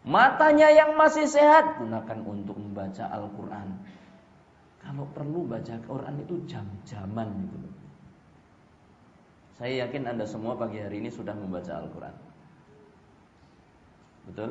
[0.07, 3.69] Matanya yang masih sehat, gunakan untuk membaca Al-Quran.
[4.85, 7.69] Kalau perlu baca Al-Quran itu jam-jaman gitu.
[9.57, 12.15] Saya yakin Anda semua pagi hari ini sudah membaca Al-Quran.
[14.31, 14.51] Betul?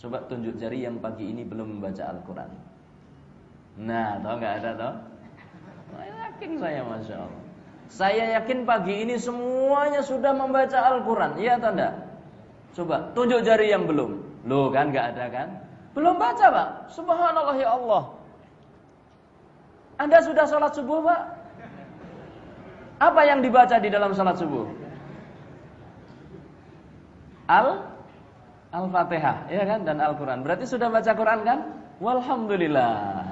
[0.00, 2.50] Coba tunjuk jari yang pagi ini belum membaca Al-Quran.
[3.84, 4.94] Nah, tau nggak ada tau?
[6.34, 7.43] yakin saya masya Allah.
[7.88, 11.36] Saya yakin pagi ini semuanya sudah membaca Al-Quran.
[11.38, 11.94] Iya atau enggak?
[12.74, 14.18] Coba tunjuk jari yang belum.
[14.44, 15.48] Loh kan nggak ada kan?
[15.94, 16.68] Belum baca pak.
[16.90, 18.02] Subhanallah ya Allah.
[19.94, 21.20] Anda sudah sholat subuh pak?
[22.98, 24.66] Apa yang dibaca di dalam sholat subuh?
[27.46, 27.94] Al
[28.74, 29.86] Al-Fatihah, ya kan?
[29.86, 30.42] Dan Al-Quran.
[30.42, 31.58] Berarti sudah baca Quran kan?
[32.02, 33.22] Walhamdulillah.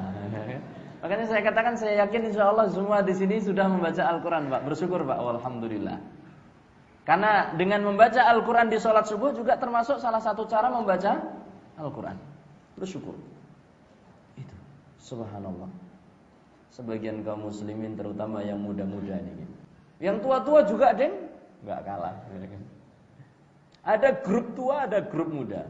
[1.02, 4.62] Makanya saya katakan saya yakin insya Allah semua di sini sudah membaca Al-Quran, Pak.
[4.70, 5.18] Bersyukur, Pak.
[5.18, 5.98] Walhamdulillah.
[7.02, 11.18] Karena dengan membaca Al-Quran di sholat subuh juga termasuk salah satu cara membaca
[11.74, 12.14] Al-Quran.
[12.78, 13.18] Bersyukur.
[14.38, 14.54] Itu.
[15.02, 15.66] Subhanallah.
[16.70, 19.44] Sebagian kaum muslimin terutama yang muda-muda ini.
[19.98, 21.18] Yang tua-tua juga, Deng.
[21.66, 22.14] Gak kalah.
[23.82, 25.66] Ada grup tua, ada grup muda.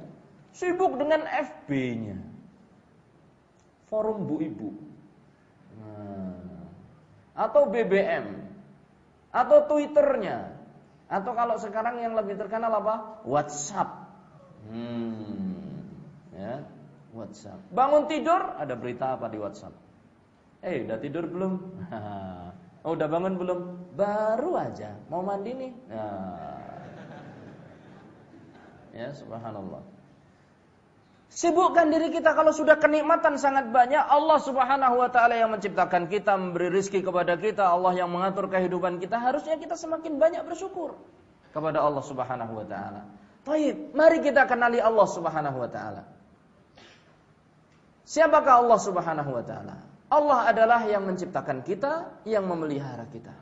[0.53, 2.21] Sibuk dengan FB-nya.
[3.89, 4.92] Forum Bu Ibu.
[5.81, 6.69] Nah.
[7.37, 8.45] Atau BBM.
[9.33, 10.53] Atau Twitternya.
[11.09, 13.21] Atau kalau sekarang yang lebih terkenal apa?
[13.29, 14.09] WhatsApp.
[14.69, 15.93] Hmm.
[16.33, 16.65] Ya,
[17.13, 17.61] WhatsApp.
[17.69, 19.77] Bangun tidur, ada berita apa di WhatsApp?
[20.65, 21.53] Eh, udah tidur belum?
[22.85, 23.61] oh, udah bangun belum?
[23.93, 25.73] Baru aja, mau mandi nih.
[25.93, 26.53] Nah,
[28.93, 29.81] Ya, subhanallah.
[31.33, 36.37] Sibukkan diri kita kalau sudah kenikmatan sangat banyak Allah Subhanahu wa taala yang menciptakan kita,
[36.37, 40.93] memberi rizki kepada kita, Allah yang mengatur kehidupan kita, harusnya kita semakin banyak bersyukur
[41.57, 43.09] kepada Allah Subhanahu wa taala.
[43.49, 46.05] Baik, mari kita kenali Allah Subhanahu wa taala.
[48.05, 49.77] Siapakah Allah Subhanahu wa taala?
[50.13, 53.33] Allah adalah yang menciptakan kita, yang memelihara kita.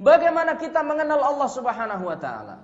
[0.00, 2.56] Bagaimana kita mengenal Allah Subhanahu wa taala?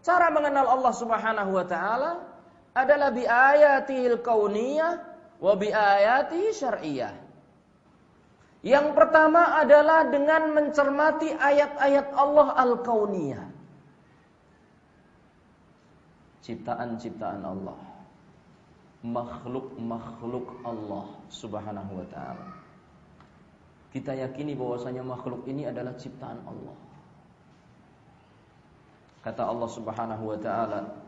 [0.00, 2.35] Cara mengenal Allah Subhanahu wa taala
[2.76, 5.00] adalah bi ayatihil kauniyah
[5.40, 7.12] wa bi ayatihi syar'iyyah.
[8.66, 13.46] Yang pertama adalah dengan mencermati ayat-ayat Allah al-kauniyah.
[16.42, 17.78] Ciptaan-ciptaan Allah.
[19.06, 22.46] Makhluk-makhluk Allah Subhanahu wa taala.
[23.94, 26.76] Kita yakini bahwasanya makhluk ini adalah ciptaan Allah.
[29.22, 31.05] Kata Allah Subhanahu wa taala,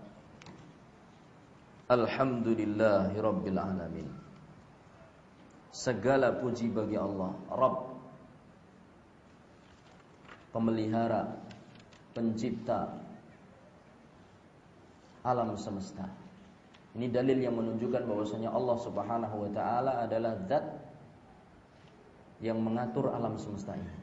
[1.88, 4.08] Alhamdulillahi rabbil alamin.
[5.72, 7.96] Segala puji bagi Allah, Rabb.
[10.52, 11.32] Pemelihara,
[12.12, 12.92] pencipta
[15.24, 16.04] alam semesta.
[16.92, 20.64] Ini dalil yang menunjukkan bahwasanya Allah Subhanahu wa taala adalah zat
[22.44, 23.96] yang mengatur alam semesta ini.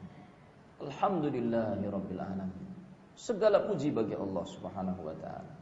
[0.82, 2.66] Alhamdulillahi rabbil alamin.
[3.14, 5.55] Segala puji bagi Allah Subhanahu wa taala.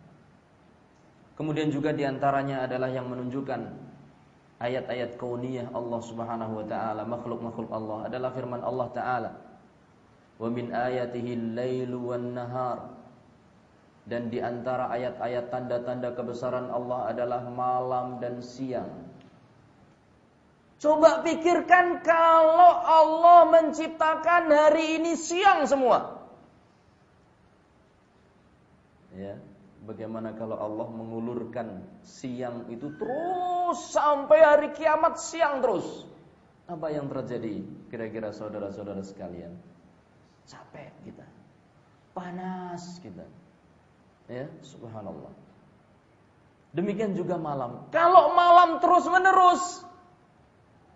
[1.35, 3.61] Kemudian juga di antaranya adalah yang menunjukkan
[4.63, 9.31] ayat-ayat kauniyah Allah Subhanahu wa taala, makhluk-makhluk Allah adalah firman Allah taala.
[10.39, 12.79] Wa min ayatihi wan nahar.
[14.05, 19.11] Dan di antara ayat-ayat tanda-tanda kebesaran Allah adalah malam dan siang.
[20.77, 26.21] Coba pikirkan kalau Allah menciptakan hari ini siang semua.
[29.17, 29.41] Ya,
[29.85, 36.09] bagaimana kalau Allah mengulurkan siang itu terus sampai hari kiamat siang terus?
[36.65, 37.61] Apa yang terjadi?
[37.93, 39.53] Kira-kira saudara-saudara sekalian,
[40.49, 41.27] capek kita,
[42.17, 43.29] panas kita.
[44.25, 45.33] Ya, subhanallah.
[46.73, 47.87] Demikian juga malam.
[47.93, 49.63] Kalau malam terus menerus,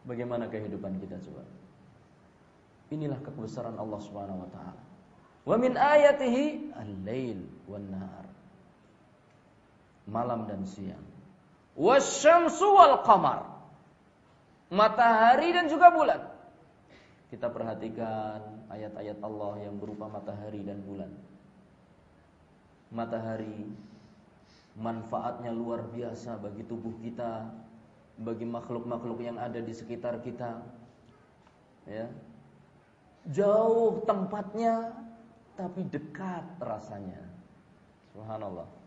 [0.09, 1.45] bagaimana kehidupan kita coba?
[2.89, 4.83] Inilah kebesaran Allah Subhanahu wa taala.
[5.45, 8.27] Wa min ayatihi al-lail wan nahar.
[10.09, 11.05] Malam dan siang.
[11.77, 13.45] Wasyamsu wal qamar.
[14.73, 16.21] Matahari dan juga bulan.
[17.29, 21.13] Kita perhatikan ayat-ayat Allah yang berupa matahari dan bulan.
[22.89, 23.69] Matahari
[24.81, 27.53] manfaatnya luar biasa bagi tubuh kita,
[28.17, 30.65] bagi makhluk-makhluk yang ada di sekitar kita.
[31.85, 32.09] Ya.
[33.29, 34.97] Jauh tempatnya
[35.59, 37.29] tapi dekat rasanya.
[38.17, 38.78] Subhanallah.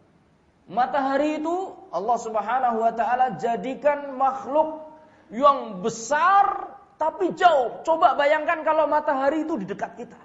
[0.70, 4.92] Matahari itu Allah Subhanahu wa taala jadikan makhluk
[5.34, 7.82] yang besar tapi jauh.
[7.82, 10.22] Coba bayangkan kalau matahari itu di dekat kita.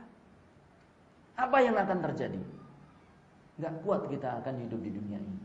[1.40, 2.40] Apa yang akan terjadi?
[3.56, 5.40] Gak kuat kita akan hidup di dunia ini.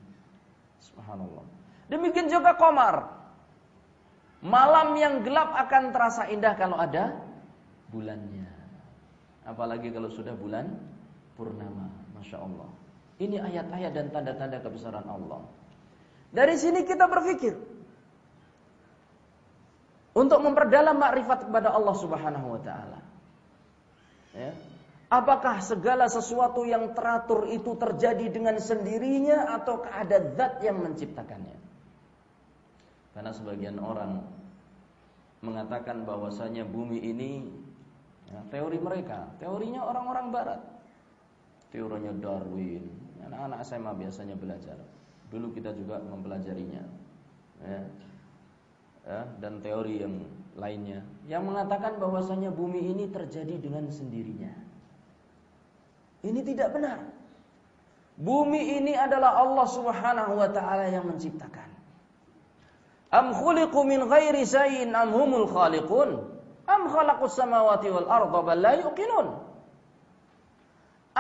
[0.84, 1.46] Subhanallah.
[1.88, 3.24] Demikian juga komar.
[4.42, 7.16] Malam yang gelap akan terasa indah kalau ada
[7.94, 8.50] bulannya.
[9.48, 10.68] Apalagi kalau sudah bulan
[11.40, 11.88] purnama.
[12.18, 12.70] Masya Allah.
[13.22, 15.46] Ini ayat-ayat dan tanda-tanda kebesaran Allah.
[16.34, 17.54] Dari sini kita berpikir.
[20.18, 23.00] Untuk memperdalam makrifat kepada Allah subhanahu wa ta'ala.
[24.36, 24.52] Ya.
[25.12, 31.60] Apakah segala sesuatu yang teratur itu terjadi dengan sendirinya atau ada zat yang menciptakannya?
[33.12, 34.24] Karena sebagian orang
[35.44, 37.44] mengatakan bahwasanya bumi ini
[38.32, 40.62] ya, teori mereka, teorinya orang-orang barat
[41.72, 42.84] teorinya Darwin.
[43.28, 44.78] Anak-anak SMA biasanya belajar.
[45.30, 46.84] Dulu kita juga mempelajarinya.
[47.62, 47.82] Ya.
[49.02, 50.22] Ya, dan teori yang
[50.54, 54.54] lainnya yang mengatakan bahwasanya bumi ini terjadi dengan sendirinya.
[56.22, 57.02] Ini tidak benar.
[58.14, 61.66] Bumi ini adalah Allah Subhanahu wa taala yang menciptakan.
[63.10, 64.46] Am khuliqu min ghairi
[64.94, 66.22] am humul khaliqun?
[66.70, 68.72] Am khalaqus samawati wal arda la?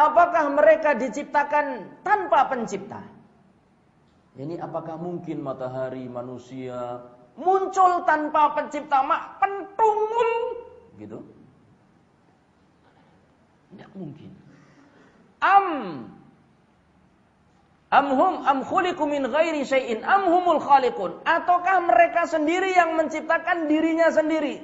[0.01, 3.05] Apakah mereka diciptakan tanpa pencipta?
[4.33, 7.05] Ini apakah mungkin matahari manusia
[7.37, 10.29] muncul tanpa pencipta mak pentungul
[10.97, 11.21] gitu?
[13.71, 14.31] Tidak mungkin.
[15.45, 15.67] Am
[17.91, 24.07] Amhum am khuliqu min ghairi syai'in am humul khaliqun ataukah mereka sendiri yang menciptakan dirinya
[24.07, 24.63] sendiri?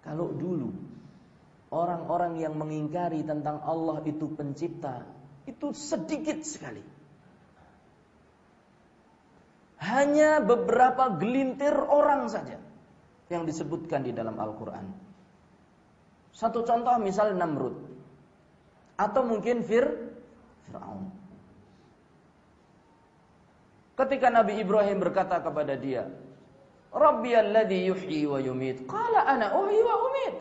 [0.00, 0.72] Kalau dulu
[1.74, 5.02] orang-orang yang mengingkari tentang Allah itu pencipta
[5.44, 6.80] itu sedikit sekali.
[9.84, 12.56] Hanya beberapa gelintir orang saja
[13.28, 14.86] yang disebutkan di dalam Al-Quran.
[16.32, 17.76] Satu contoh misal Namrud.
[18.96, 19.84] Atau mungkin Fir,
[20.70, 21.10] Fir'aun.
[23.94, 26.08] Ketika Nabi Ibrahim berkata kepada dia,
[26.94, 28.86] Rabbi alladhi yuhyi wa yumit.
[28.86, 30.36] Qala ana uhyi wa umit.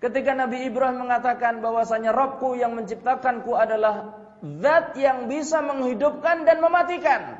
[0.00, 7.36] Ketika Nabi Ibrahim mengatakan bahwasanya Robku yang menciptakanku adalah zat yang bisa menghidupkan dan mematikan.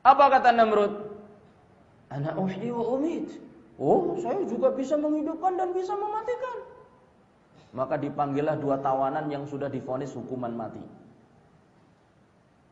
[0.00, 1.12] Apa kata Namrud?
[2.08, 2.96] Ana uhyi wa.
[3.76, 6.56] Oh, saya juga bisa menghidupkan dan bisa mematikan.
[7.72, 10.84] Maka dipanggillah dua tawanan yang sudah difonis hukuman mati.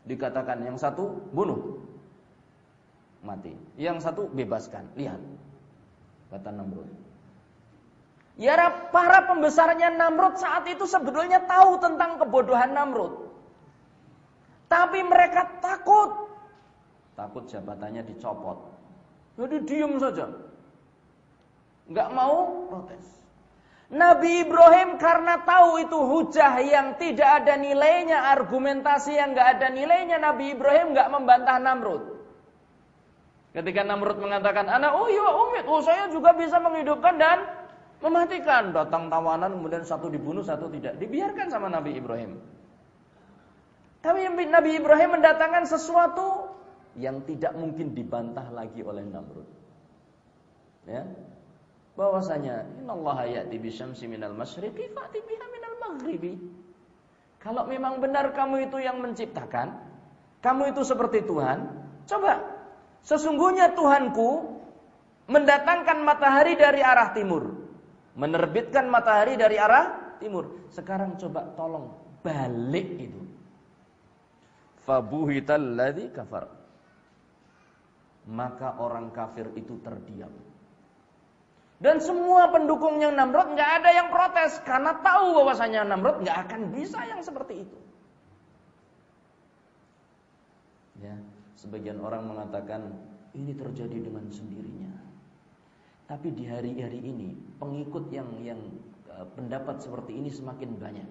[0.08, 1.80] Dikatakan yang satu bunuh.
[3.20, 3.52] Mati.
[3.76, 4.88] Yang satu bebaskan.
[4.96, 5.20] Lihat.
[6.32, 7.09] Kata Namrud.
[8.40, 8.56] Ya
[8.88, 13.28] para pembesarnya Namrud saat itu sebetulnya tahu tentang kebodohan Namrud.
[14.64, 16.32] Tapi mereka takut.
[17.12, 18.64] Takut jabatannya dicopot.
[19.36, 20.32] Jadi diem saja.
[21.84, 23.04] Enggak mau protes.
[23.92, 30.16] Nabi Ibrahim karena tahu itu hujah yang tidak ada nilainya, argumentasi yang enggak ada nilainya,
[30.16, 32.02] Nabi Ibrahim enggak membantah Namrud.
[33.52, 37.59] Ketika Namrud mengatakan, "Ana oh iya umit, oh saya juga bisa menghidupkan dan
[38.00, 40.96] Mematikan, datang tawanan kemudian satu dibunuh, satu tidak.
[40.96, 42.40] Dibiarkan sama Nabi Ibrahim.
[44.00, 46.48] Tapi Nabi Ibrahim mendatangkan sesuatu
[46.96, 49.44] yang tidak mungkin dibantah lagi oleh Namrud.
[50.88, 51.04] Ya.
[51.92, 56.40] Bahwasanya innallaha ya'ti bisyamsi minal masyriqi fa'ti biha minal maghribi.
[57.44, 59.76] Kalau memang benar kamu itu yang menciptakan,
[60.40, 61.68] kamu itu seperti Tuhan,
[62.08, 62.48] coba
[63.04, 64.56] sesungguhnya Tuhanku
[65.28, 67.59] mendatangkan matahari dari arah timur
[68.14, 70.68] menerbitkan matahari dari arah timur.
[70.70, 71.90] Sekarang coba tolong
[72.20, 73.20] balik itu.
[74.84, 76.48] Fabuhital ladzi kafar.
[78.30, 80.30] Maka orang kafir itu terdiam.
[81.80, 87.00] Dan semua pendukungnya Namrud nggak ada yang protes karena tahu bahwasanya Namrud nggak akan bisa
[87.08, 87.78] yang seperti itu.
[91.00, 91.16] Ya,
[91.56, 92.92] sebagian orang mengatakan
[93.32, 94.92] ini terjadi dengan sendirinya.
[96.10, 98.58] Tapi di hari-hari ini pengikut yang yang
[99.14, 101.06] uh, pendapat seperti ini semakin banyak.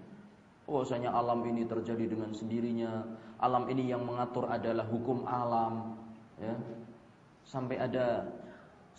[0.67, 3.07] Bahwasanya alam ini terjadi dengan sendirinya,
[3.39, 5.95] alam ini yang mengatur adalah hukum alam,
[6.35, 6.51] ya.
[7.47, 8.27] Sampai ada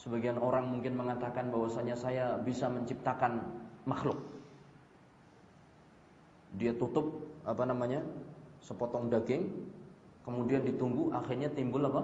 [0.01, 3.45] sebagian orang mungkin mengatakan bahwasanya saya bisa menciptakan
[3.85, 4.17] makhluk.
[6.57, 8.01] Dia tutup apa namanya?
[8.61, 9.49] sepotong daging,
[10.21, 12.03] kemudian ditunggu akhirnya timbul apa?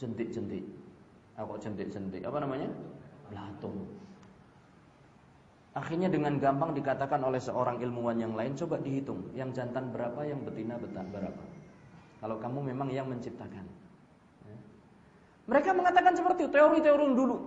[0.00, 0.79] jentik-jentik.
[1.40, 2.20] Apa jentik-jentik?
[2.20, 2.68] Apa namanya?
[3.32, 3.88] Belatung.
[5.72, 10.44] Akhirnya dengan gampang dikatakan oleh seorang ilmuwan yang lain, coba dihitung, yang jantan berapa, yang
[10.44, 11.42] betina betan berapa.
[12.20, 13.64] Kalau kamu memang yang menciptakan.
[14.44, 14.56] Ya.
[15.48, 17.38] Mereka mengatakan seperti teori-teori dulu.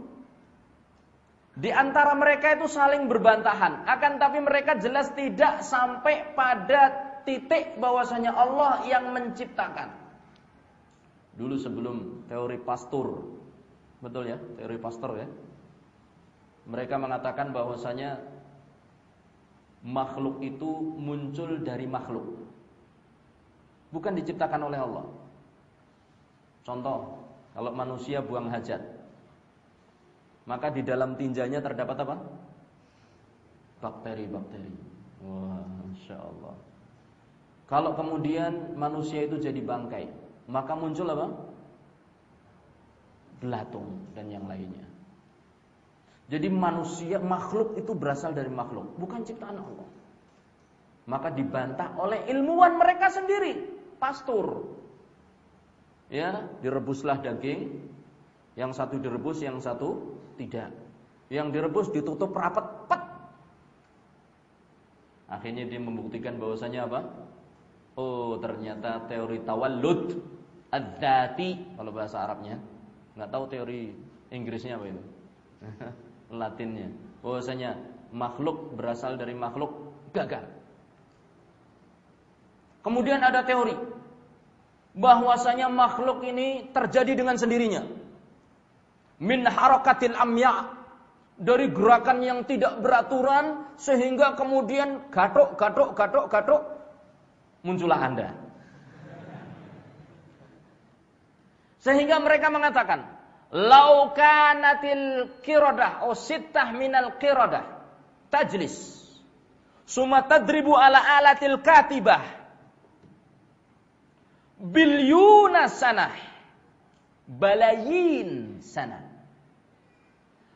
[1.54, 8.34] Di antara mereka itu saling berbantahan, akan tapi mereka jelas tidak sampai pada titik bahwasanya
[8.34, 9.94] Allah yang menciptakan.
[11.38, 13.43] Dulu sebelum teori Pastur,
[14.04, 15.28] betul ya, teori Pastur ya.
[16.68, 18.20] Mereka mengatakan bahwasanya
[19.84, 22.44] makhluk itu muncul dari makhluk.
[23.96, 25.06] Bukan diciptakan oleh Allah.
[26.64, 28.80] Contoh, kalau manusia buang hajat,
[30.48, 32.16] maka di dalam tinjanya terdapat apa?
[33.84, 34.72] Bakteri-bakteri.
[35.24, 36.56] Wah, Masya Allah.
[37.68, 40.08] Kalau kemudian manusia itu jadi bangkai,
[40.48, 41.53] maka muncul apa?
[43.44, 44.88] Belatung dan yang lainnya.
[46.32, 49.90] Jadi manusia, makhluk itu berasal dari makhluk, bukan ciptaan Allah.
[51.04, 53.68] Maka dibantah oleh ilmuwan mereka sendiri,
[54.00, 54.72] pastur.
[56.08, 57.84] Ya, direbuslah daging,
[58.56, 60.72] yang satu direbus, yang satu tidak.
[61.28, 63.04] Yang direbus ditutup rapat, pet.
[65.28, 67.02] Akhirnya dia membuktikan bahwasanya apa?
[68.00, 70.18] Oh, ternyata teori tawallud
[70.72, 72.58] adzati kalau bahasa Arabnya.
[73.14, 73.82] Nggak tahu teori
[74.34, 75.04] Inggrisnya apa itu.
[76.42, 76.90] Latinnya.
[77.22, 77.78] Bahwasanya
[78.10, 80.46] makhluk berasal dari makhluk gagal.
[82.84, 83.74] Kemudian ada teori
[84.94, 87.82] bahwasanya makhluk ini terjadi dengan sendirinya.
[89.24, 90.84] Min harakatil amya
[91.40, 96.62] dari gerakan yang tidak beraturan sehingga kemudian gatok gatok gatok gatok
[97.66, 98.43] muncullah Anda.
[101.84, 103.04] Sehingga mereka mengatakan,
[103.52, 107.84] laukanatil kiradah o sittah minal kiradah
[108.32, 109.04] tajlis.
[109.84, 112.24] Summa tadribu ala alatil katibah.
[114.64, 116.16] Bilyuna sanah.
[117.28, 119.04] Balayin sanah.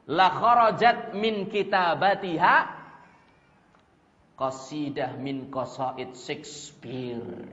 [0.07, 2.79] La kharajat min kitabatiha.
[4.39, 7.51] Qasidah min qasaid Shakespeare.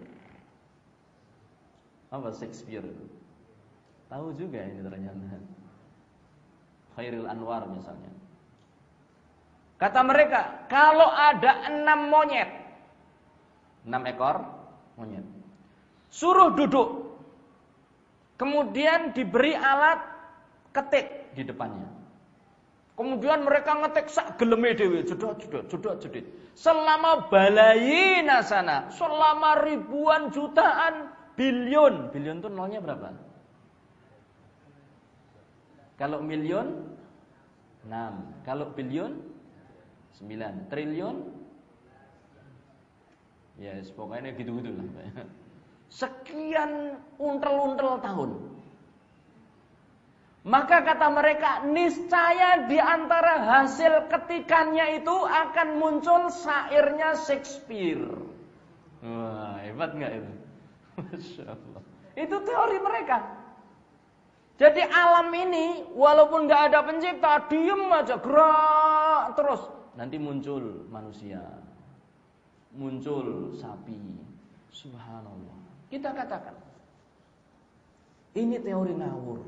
[2.14, 3.23] Apa Shakespeare itu?
[4.08, 5.38] Tahu juga ini ternyata.
[6.94, 8.10] Khairul Anwar misalnya.
[9.74, 12.46] Kata mereka, kalau ada enam monyet,
[13.82, 14.36] enam ekor
[14.94, 15.26] monyet,
[16.14, 17.18] suruh duduk,
[18.38, 19.98] kemudian diberi alat
[20.70, 21.90] ketik di depannya.
[22.94, 26.30] Kemudian mereka ngetik sak geleme dhewe, jedot jedot jedot jedit.
[26.54, 32.14] Selama balayina sana, selama ribuan jutaan bilion.
[32.14, 33.10] Bilion itu nolnya berapa?
[35.94, 36.68] Kalau miliun
[37.86, 38.46] 6.
[38.48, 39.20] Kalau bilion
[40.18, 40.70] 9.
[40.70, 41.16] Triliun
[43.54, 45.30] Ya, yes, pokoknya gitu-gitu lah.
[45.86, 48.30] Sekian untel-untel tahun.
[50.44, 58.10] Maka kata mereka, niscaya di antara hasil ketikannya itu akan muncul syairnya Shakespeare.
[59.06, 60.32] Wah, hebat nggak itu?
[61.00, 61.82] Masya Allah.
[62.18, 63.43] Itu teori mereka.
[64.54, 69.66] Jadi alam ini, walaupun nggak ada pencipta, diem aja, gerak terus.
[69.98, 71.42] Nanti muncul manusia,
[72.70, 73.98] muncul sapi.
[74.70, 75.58] Subhanallah.
[75.90, 76.54] Kita katakan,
[78.38, 79.42] ini teori ngawur.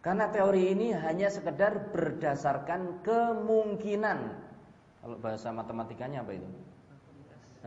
[0.00, 4.18] Karena teori ini hanya sekedar berdasarkan kemungkinan.
[5.04, 6.48] Kalau bahasa matematikanya apa itu?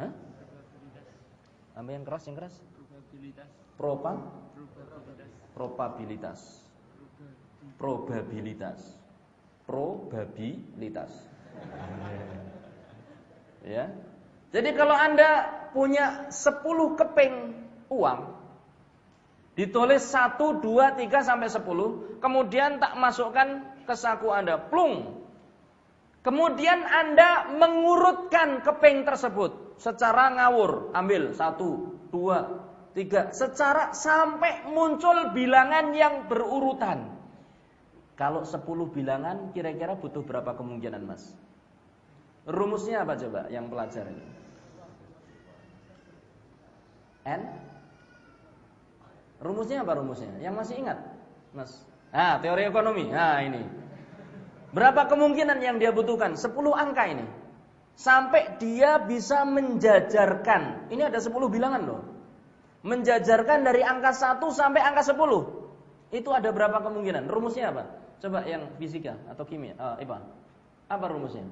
[0.01, 0.11] Hah?
[1.77, 2.23] Apa yang keras?
[2.25, 2.53] Yang keras?
[2.73, 3.49] Probabilitas.
[3.77, 4.13] Propa?
[5.61, 6.41] Probabilitas.
[7.77, 8.81] Probabilitas.
[9.69, 11.11] Probabilitas.
[13.61, 13.93] Ya.
[14.49, 16.65] Jadi kalau Anda punya 10
[16.97, 17.53] keping
[17.93, 18.33] uang,
[19.53, 25.21] ditulis 1, 2, 3 sampai 10, kemudian tak masukkan ke saku Anda, plung.
[26.25, 35.95] Kemudian Anda mengurutkan keping tersebut secara ngawur, ambil 1, 2, 3, secara sampai muncul bilangan
[35.95, 37.07] yang berurutan.
[38.19, 38.61] Kalau 10
[38.91, 41.31] bilangan kira-kira butuh berapa kemungkinan Mas?
[42.45, 44.25] Rumusnya apa coba yang pelajar ini?
[47.25, 47.41] N?
[49.41, 50.37] Rumusnya apa rumusnya?
[50.43, 50.99] Yang masih ingat?
[51.55, 51.71] Mas.
[52.11, 53.07] Ah, teori ekonomi.
[53.07, 53.63] Nah, ini.
[54.75, 56.35] Berapa kemungkinan yang dia butuhkan?
[56.35, 57.25] 10 angka ini.
[57.95, 60.91] Sampai dia bisa menjajarkan.
[60.91, 62.10] Ini ada 10 bilangan loh.
[62.81, 65.17] Menjajarkan dari angka 1 sampai angka 10.
[66.11, 67.29] Itu ada berapa kemungkinan?
[67.29, 67.83] Rumusnya apa?
[68.21, 70.17] Coba yang fisika atau kimia, uh, IPA.
[70.89, 71.45] Apa rumusnya?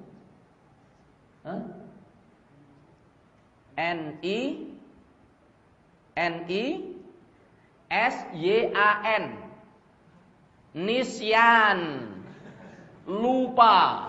[1.46, 1.62] Huh?
[3.80, 4.40] N I
[6.20, 6.66] N I
[7.88, 9.26] S Y A N
[10.76, 11.80] Nisyan
[13.10, 14.06] lupa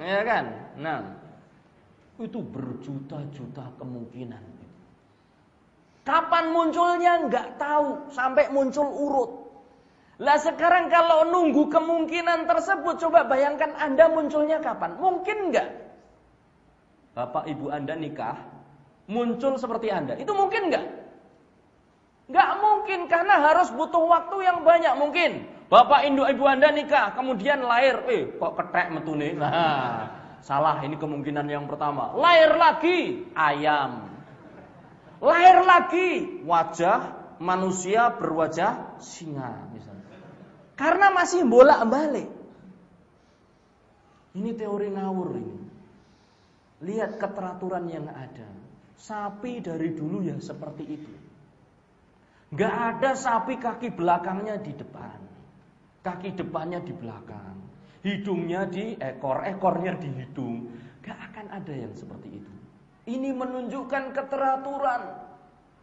[0.00, 0.46] ya kan
[0.80, 1.04] nah
[2.16, 4.40] itu berjuta-juta kemungkinan
[6.08, 9.30] kapan munculnya nggak tahu sampai muncul urut
[10.16, 15.88] lah sekarang kalau nunggu kemungkinan tersebut coba bayangkan anda munculnya kapan mungkin nggak
[17.18, 18.38] bapak ibu anda nikah,
[19.10, 20.14] muncul seperti anda.
[20.14, 20.86] Itu mungkin nggak?
[22.30, 25.30] Nggak mungkin karena harus butuh waktu yang banyak mungkin.
[25.66, 29.34] Bapak ibu ibu anda nikah, kemudian lahir, eh kok ketek metune.
[29.34, 30.06] Nah,
[30.46, 32.14] salah ini kemungkinan yang pertama.
[32.14, 34.07] Lahir lagi ayam.
[35.18, 36.08] Lahir lagi
[36.46, 40.06] wajah manusia berwajah singa misalnya.
[40.78, 42.30] Karena masih bolak-balik.
[44.38, 45.58] Ini teori ngawur ini.
[46.86, 48.46] Lihat keteraturan yang ada.
[48.94, 51.12] Sapi dari dulu ya seperti itu.
[52.54, 55.18] Gak ada sapi kaki belakangnya di depan.
[56.06, 57.58] Kaki depannya di belakang.
[58.06, 60.70] Hidungnya di ekor, ekornya di hidung.
[61.02, 62.57] Gak akan ada yang seperti itu.
[63.08, 65.02] Ini menunjukkan keteraturan.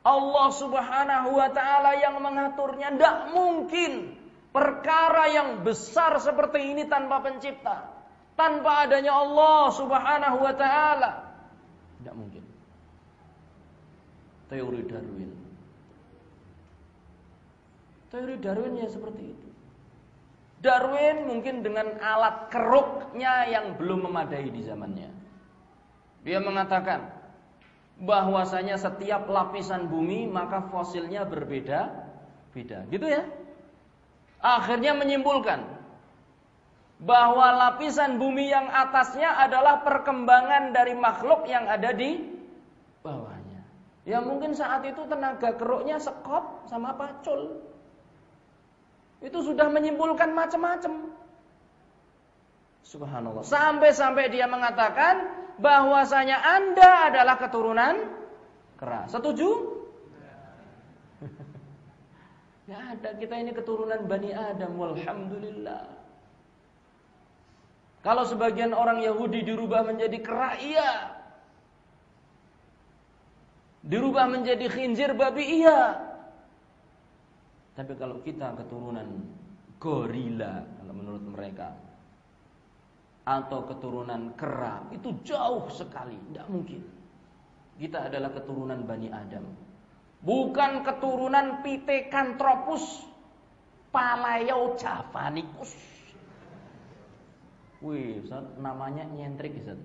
[0.05, 2.93] Allah subhanahu wa ta'ala yang mengaturnya.
[2.93, 4.13] Tidak mungkin
[4.53, 7.95] perkara yang besar seperti ini tanpa pencipta
[8.35, 11.11] tanpa adanya Allah Subhanahu wa taala.
[11.99, 12.43] Tidak mungkin.
[14.51, 15.31] Teori Darwin.
[18.13, 19.47] Teori Darwin ya seperti itu.
[20.61, 25.09] Darwin mungkin dengan alat keruknya yang belum memadai di zamannya.
[26.25, 27.14] Dia mengatakan
[27.95, 32.05] bahwasanya setiap lapisan bumi maka fosilnya berbeda
[32.55, 32.87] beda.
[32.87, 33.27] Gitu ya?
[34.39, 35.75] Akhirnya menyimpulkan
[37.03, 42.23] bahwa lapisan bumi yang atasnya adalah perkembangan dari makhluk yang ada di
[43.03, 43.59] bawahnya.
[44.07, 47.59] Ya mungkin saat itu tenaga keruknya sekop sama pacul.
[49.19, 51.11] Itu sudah menyimpulkan macam-macam.
[52.85, 53.43] Subhanallah.
[53.43, 57.95] Sampai-sampai dia mengatakan bahwasanya Anda adalah keturunan
[58.79, 59.07] kera.
[59.07, 59.49] Setuju?
[62.65, 64.73] Ya ada kita ini keturunan Bani Adam.
[64.81, 65.85] Walhamdulillah.
[68.01, 71.13] Kalau sebagian orang Yahudi dirubah menjadi kera, iya.
[73.85, 75.93] Dirubah menjadi khinzir babi, iya.
[77.77, 79.25] Tapi kalau kita keturunan
[79.77, 81.69] gorila, kalau menurut mereka,
[83.25, 86.81] atau keturunan kera, itu jauh sekali, tidak mungkin.
[87.75, 89.43] Kita adalah keturunan Bani Adam.
[90.21, 93.03] Bukan keturunan Pithecanthropus
[93.89, 95.73] Paleojavanicus.
[97.83, 99.77] Wih, Ustaz, namanya nyentrik Ustaz.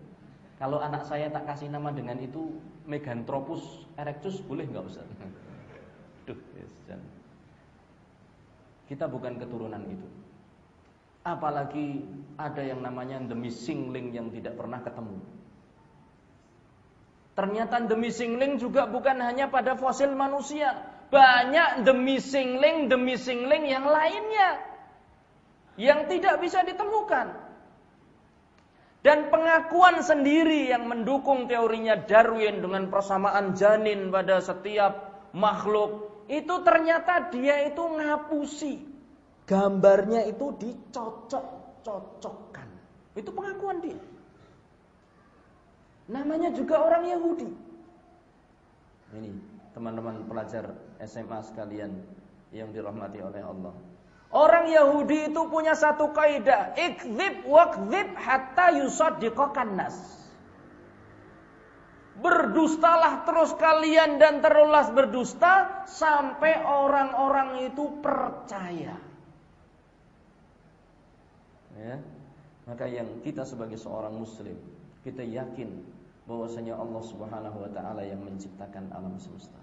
[0.61, 2.53] Kalau anak saya tak kasih nama dengan itu
[2.85, 5.09] Meganthropus erectus boleh nggak Ustaz?
[6.29, 7.01] Duh, Ustaz.
[8.89, 10.20] Kita bukan keturunan itu.
[11.21, 12.01] Apalagi
[12.41, 15.21] ada yang namanya the missing link yang tidak pernah ketemu.
[17.37, 20.77] Ternyata the missing link juga bukan hanya pada fosil manusia.
[21.13, 24.65] Banyak the missing link, the missing link yang lainnya.
[25.77, 27.51] Yang tidak bisa ditemukan.
[29.01, 37.33] Dan pengakuan sendiri yang mendukung teorinya Darwin dengan persamaan janin pada setiap makhluk itu ternyata
[37.33, 38.90] dia itu ngapusi
[39.51, 42.71] gambarnya itu dicocok-cocokkan.
[43.19, 43.99] Itu pengakuan dia.
[46.07, 47.51] Namanya juga orang Yahudi.
[49.11, 49.35] Ini
[49.75, 50.71] teman-teman pelajar
[51.03, 51.99] SMA sekalian
[52.55, 53.75] yang dirahmati oleh Allah.
[54.31, 59.99] Orang Yahudi itu punya satu kaidah, ikdzib waqdzib hatta yusaddiqakan nas.
[62.23, 69.10] Berdustalah terus kalian dan terulas berdusta sampai orang-orang itu percaya.
[71.81, 71.97] Ya.
[72.69, 74.55] Maka yang kita sebagai seorang muslim,
[75.01, 75.81] kita yakin
[76.29, 79.57] bahwasanya Allah Subhanahu wa taala yang menciptakan alam semesta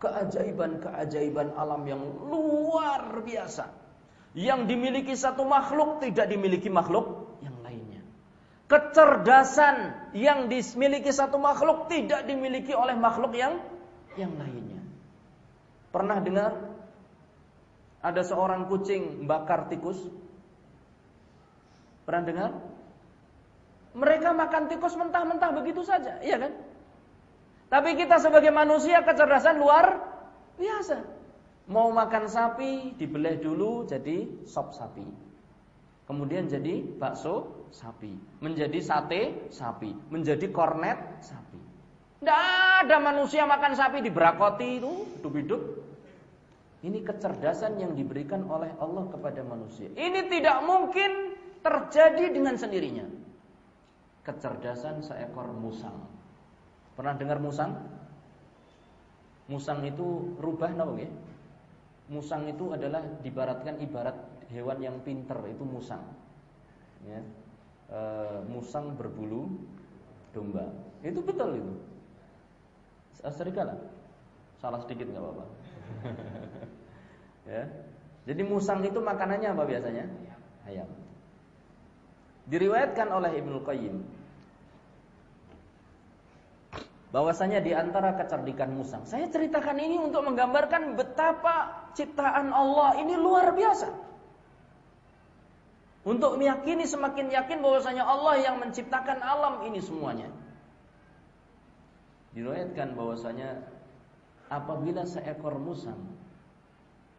[0.00, 3.72] keajaiban-keajaiban alam yang luar biasa
[4.36, 8.04] yang dimiliki satu makhluk tidak dimiliki makhluk yang lainnya.
[8.68, 13.56] Kecerdasan yang dimiliki satu makhluk tidak dimiliki oleh makhluk yang
[14.20, 14.84] yang lainnya.
[15.88, 16.52] Pernah dengar
[18.04, 19.96] ada seorang kucing bakar tikus?
[22.06, 22.50] Pernah dengar?
[23.96, 26.52] Mereka makan tikus mentah-mentah begitu saja, iya kan?
[27.66, 29.98] Tapi kita sebagai manusia kecerdasan luar
[30.54, 31.02] biasa.
[31.66, 35.02] Mau makan sapi, dibelah dulu jadi sop sapi.
[36.06, 38.14] Kemudian jadi bakso sapi.
[38.38, 39.90] Menjadi sate sapi.
[40.14, 41.58] Menjadi kornet sapi.
[42.22, 42.42] Tidak
[42.86, 45.62] ada manusia makan sapi diberakoti itu, hidup-hidup.
[46.86, 49.90] Ini kecerdasan yang diberikan oleh Allah kepada manusia.
[49.90, 51.25] Ini tidak mungkin
[51.66, 53.06] terjadi dengan sendirinya.
[54.22, 56.06] Kecerdasan seekor musang.
[56.94, 57.74] Pernah dengar musang?
[59.50, 61.10] Musang itu rubah napa nggih?
[62.10, 64.14] Musang itu adalah dibaratkan ibarat
[64.50, 66.02] hewan yang pinter itu musang.
[67.02, 67.22] Ya.
[67.90, 68.00] E,
[68.46, 69.50] musang berbulu
[70.30, 70.70] domba.
[71.02, 71.74] Itu betul itu.
[73.26, 73.74] Serigala.
[74.62, 75.44] Salah sedikit nggak apa-apa.
[77.50, 77.62] ya.
[78.26, 80.04] Jadi musang itu makanannya apa biasanya?
[80.66, 81.05] Ayam.
[82.46, 83.96] Diriwayatkan oleh Ibnu Qayyim
[87.16, 89.08] bahwasanya di antara kecerdikan musang.
[89.08, 93.88] Saya ceritakan ini untuk menggambarkan betapa ciptaan Allah ini luar biasa.
[96.06, 100.30] Untuk meyakini semakin yakin bahwasanya Allah yang menciptakan alam ini semuanya.
[102.36, 103.64] Diriwayatkan bahwasanya
[104.46, 105.98] apabila seekor musang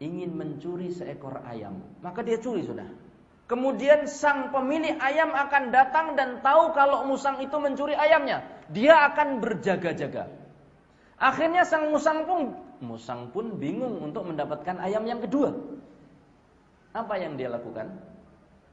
[0.00, 2.86] ingin mencuri seekor ayam, maka dia curi sudah.
[3.48, 8.44] Kemudian sang pemilik ayam akan datang dan tahu kalau musang itu mencuri ayamnya.
[8.68, 10.28] Dia akan berjaga-jaga.
[11.16, 12.52] Akhirnya sang musang pun
[12.84, 15.56] musang pun bingung untuk mendapatkan ayam yang kedua.
[16.92, 17.88] Apa yang dia lakukan?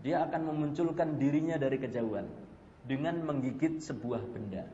[0.03, 2.27] Dia akan memunculkan dirinya dari kejauhan
[2.83, 4.67] dengan menggigit sebuah benda.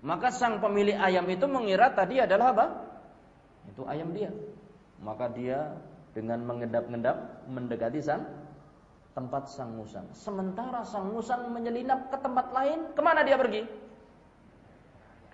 [0.00, 2.66] Maka sang pemilik ayam itu mengira tadi adalah apa?
[3.68, 4.32] Itu ayam dia.
[5.04, 5.76] Maka dia
[6.16, 8.37] dengan mengendap-endap mendekati sang
[9.18, 10.06] tempat sang musang.
[10.14, 13.66] Sementara sang musang menyelinap ke tempat lain, ke mana dia pergi?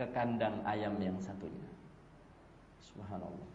[0.00, 1.68] Ke kandang ayam yang satunya.
[2.80, 3.48] Subhanallah.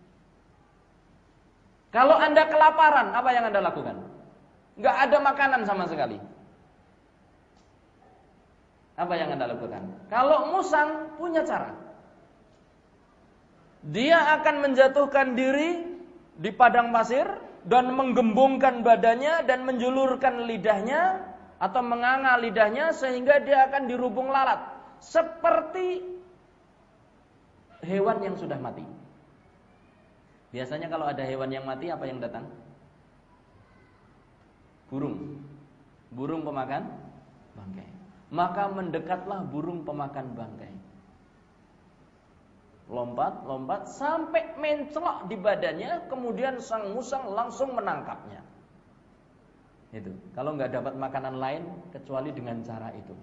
[1.89, 3.97] Kalau anda kelaparan, apa yang anda lakukan?
[4.77, 6.21] Gak ada makanan sama sekali.
[9.01, 9.81] Apa yang anda lakukan?
[10.13, 11.73] Kalau musang punya cara.
[13.81, 15.89] Dia akan menjatuhkan diri
[16.37, 21.23] di padang pasir dan menggembungkan badannya dan menjulurkan lidahnya
[21.59, 24.63] atau menganga lidahnya sehingga dia akan dirubung lalat
[25.03, 26.03] seperti
[27.83, 28.83] hewan yang sudah mati.
[30.49, 32.47] Biasanya kalau ada hewan yang mati apa yang datang?
[34.89, 35.43] Burung.
[36.09, 36.89] Burung pemakan
[37.53, 37.89] bangkai.
[38.33, 40.78] Maka mendekatlah burung pemakan bangkai
[42.89, 48.41] lompat, lompat sampai mencelok di badannya, kemudian sang musang langsung menangkapnya.
[49.93, 50.13] Itu.
[50.33, 51.63] Kalau nggak dapat makanan lain
[51.93, 53.13] kecuali dengan cara itu.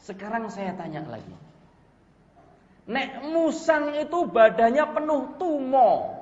[0.00, 1.36] Sekarang saya tanya lagi.
[2.88, 6.16] Nek musang itu badannya penuh tumo.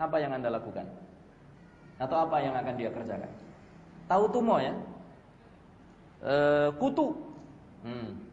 [0.00, 0.88] Apa yang Anda lakukan?
[2.00, 3.30] Atau apa yang akan dia kerjakan?
[4.08, 4.72] Tahu tumo ya?
[6.24, 6.34] E,
[6.80, 7.12] kutu.
[7.84, 8.24] Hmm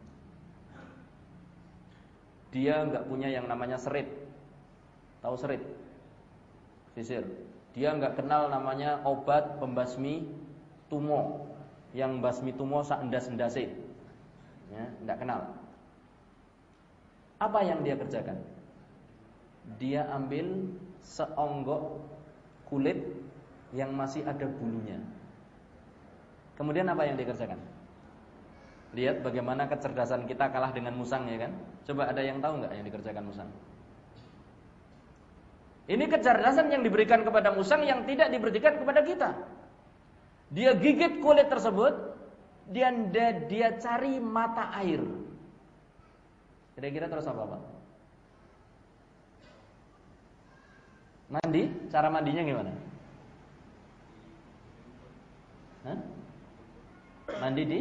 [2.52, 4.06] dia nggak punya yang namanya serit.
[5.24, 5.64] Tahu serit?
[6.92, 7.24] Sisir.
[7.72, 10.28] Dia nggak kenal namanya obat pembasmi
[10.92, 11.48] tumo.
[11.96, 13.72] Yang basmi tumo sak endas-endase.
[14.68, 15.40] Ya, nggak kenal.
[17.40, 18.38] Apa yang dia kerjakan?
[19.80, 20.68] Dia ambil
[21.00, 22.04] seonggok
[22.68, 23.00] kulit
[23.72, 25.00] yang masih ada bulunya.
[26.60, 27.60] Kemudian apa yang dia kerjakan?
[28.92, 31.52] Lihat bagaimana kecerdasan kita kalah dengan musang ya kan?
[31.88, 33.48] Coba ada yang tahu nggak yang dikerjakan musang?
[35.88, 39.30] Ini kecerdasan yang diberikan kepada musang yang tidak diberikan kepada kita.
[40.52, 41.96] Dia gigit kulit tersebut,
[42.68, 42.92] dia
[43.48, 45.00] dia cari mata air.
[46.76, 47.62] Kira-kira terus apa, Pak?
[51.32, 52.72] Mandi, cara mandinya gimana?
[55.88, 55.98] Hah?
[57.40, 57.80] Mandi di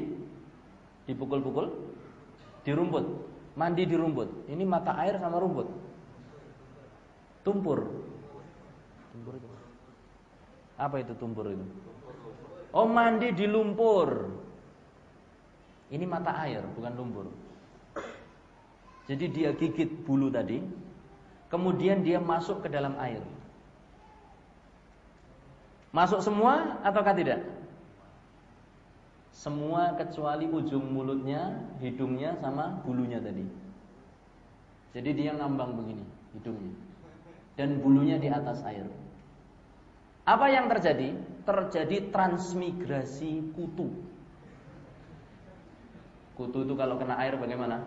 [1.12, 1.68] dipukul-pukul
[2.64, 3.05] di rumput.
[3.59, 4.47] Mandi di rumput.
[4.47, 5.68] Ini mata air sama rumput.
[7.43, 7.80] Tumpur.
[9.12, 9.47] Tumpur itu.
[10.80, 11.66] Apa itu tumpur itu?
[12.72, 14.32] Oh, mandi di lumpur.
[15.91, 17.28] Ini mata air, bukan lumpur.
[19.12, 20.64] Jadi dia gigit bulu tadi,
[21.51, 23.20] kemudian dia masuk ke dalam air.
[25.91, 27.43] Masuk semua ataukah tidak?
[29.41, 33.41] Semua kecuali ujung mulutnya, hidungnya sama bulunya tadi.
[34.93, 36.05] Jadi dia ngambang begini
[36.37, 36.77] hidungnya.
[37.57, 38.85] Dan bulunya di atas air.
[40.29, 41.17] Apa yang terjadi?
[41.41, 43.89] Terjadi transmigrasi kutu.
[46.37, 47.81] Kutu itu kalau kena air bagaimana?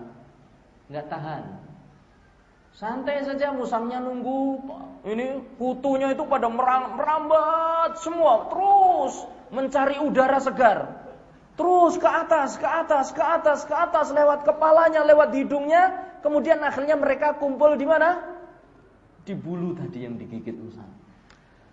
[0.90, 1.42] Nggak tahan.
[2.74, 4.58] Santai saja musangnya nunggu.
[5.06, 8.50] Ini kutunya itu pada merambat semua.
[8.50, 9.14] Terus
[9.54, 11.03] mencari udara segar.
[11.54, 16.98] Terus ke atas, ke atas, ke atas, ke atas lewat kepalanya, lewat hidungnya, kemudian akhirnya
[16.98, 18.18] mereka kumpul di mana?
[19.22, 20.90] Di bulu tadi yang digigit musang.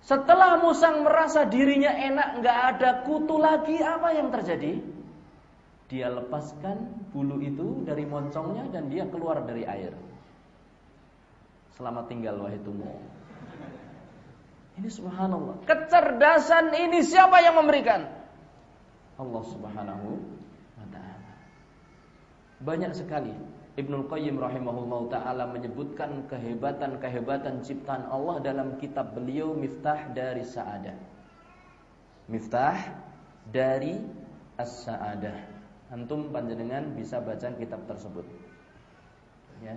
[0.06, 4.82] Setelah musang merasa dirinya enak, nggak ada kutu lagi, apa yang terjadi?
[5.90, 9.98] Dia lepaskan bulu itu dari moncongnya dan dia keluar dari air.
[11.74, 13.02] Selamat tinggal wahai tumo.
[14.78, 15.66] Ini subhanallah.
[15.66, 18.21] Kecerdasan ini siapa yang memberikan?
[19.22, 20.08] Allah Subhanahu
[20.82, 21.32] wa taala.
[22.66, 23.34] Banyak sekali
[23.78, 30.98] Ibnu Qayyim rahimahullah taala menyebutkan kehebatan-kehebatan ciptaan Allah dalam kitab beliau Miftah dari Sa'adah.
[32.28, 32.78] Miftah
[33.48, 33.96] dari
[34.60, 35.38] As-Sa'adah.
[35.92, 38.24] Antum panjenengan bisa baca kitab tersebut.
[39.64, 39.76] Ya.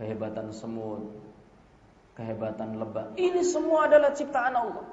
[0.00, 1.20] Kehebatan semut,
[2.14, 3.12] kehebatan lebah.
[3.18, 4.86] Ini semua adalah ciptaan Allah.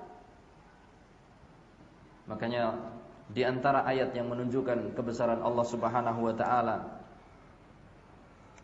[2.26, 2.95] Makanya
[3.32, 6.78] di antara ayat yang menunjukkan kebesaran Allah Subhanahu wa taala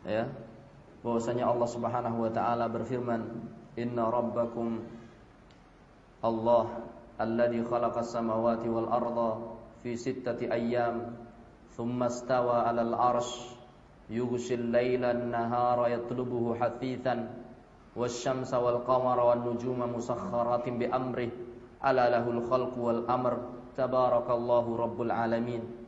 [0.06, 0.30] ya
[1.02, 3.22] bahwasanya Allah Subhanahu wa taala berfirman
[3.78, 4.86] inna rabbakum
[6.22, 6.86] Allah
[7.18, 9.32] alladhi khalaqas samawati wal arda
[9.82, 11.18] fi sittati ayyam
[11.74, 13.58] thumma istawa 'alal 'arsy
[14.14, 17.34] yughshil laila an-nahara yatlubuhu hatithan
[17.98, 21.34] wasyamsa wal qamara wan nujuma musakhkharatin bi amrihi
[21.82, 23.42] ala lahul khalqu wal amr
[23.76, 25.82] tabarakallahu rabbul alamin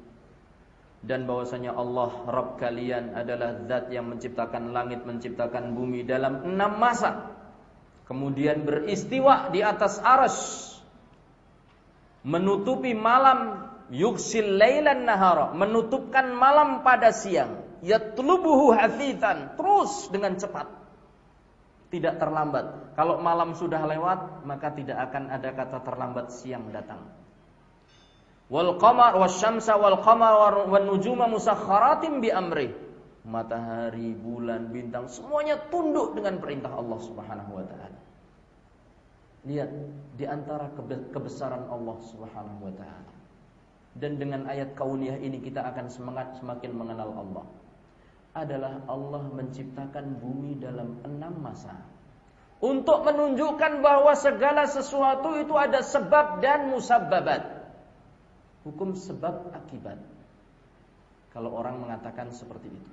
[1.04, 7.36] dan bahwasanya Allah Rabb kalian adalah zat yang menciptakan langit, menciptakan bumi dalam enam masa.
[8.08, 10.38] Kemudian beristiwa di atas aras.
[12.24, 17.68] Menutupi malam yuksil lailan nahara, menutupkan malam pada siang.
[17.84, 20.72] Yatlubuhu hafithan, terus dengan cepat
[21.92, 22.96] tidak terlambat.
[22.96, 27.23] Kalau malam sudah lewat, maka tidak akan ada kata terlambat siang datang.
[28.52, 32.72] Wal qamar wasyamsa wal qamar wan nujuma musakhkharatin bi amri.
[33.24, 38.00] Matahari, bulan, bintang semuanya tunduk dengan perintah Allah Subhanahu wa taala.
[39.48, 39.70] Lihat
[40.20, 40.68] di antara
[41.16, 43.14] kebesaran Allah Subhanahu wa taala.
[43.96, 47.46] Dan dengan ayat kauniyah ini kita akan semangat semakin mengenal Allah
[48.34, 51.78] adalah Allah menciptakan bumi dalam enam masa
[52.64, 57.53] untuk menunjukkan bahwa segala sesuatu itu ada sebab dan musabbabat.
[58.64, 60.00] Hukum sebab akibat.
[61.36, 62.92] Kalau orang mengatakan seperti itu.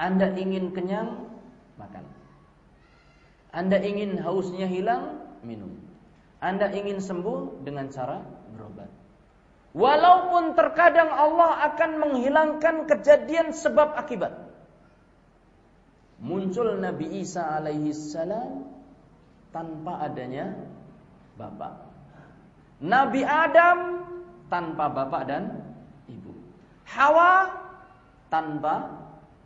[0.00, 1.28] Anda ingin kenyang,
[1.76, 2.06] makan.
[3.50, 5.74] Anda ingin hausnya hilang, minum.
[6.38, 8.22] Anda ingin sembuh dengan cara
[8.54, 8.88] berobat.
[9.70, 14.34] Walaupun terkadang Allah akan menghilangkan kejadian sebab akibat.
[16.20, 18.66] Muncul Nabi Isa alaihi salam
[19.54, 20.52] tanpa adanya
[21.38, 21.86] bapak.
[22.80, 23.78] Nabi Adam
[24.50, 25.42] tanpa bapak dan
[26.10, 26.34] ibu.
[26.90, 27.48] Hawa
[28.28, 28.90] tanpa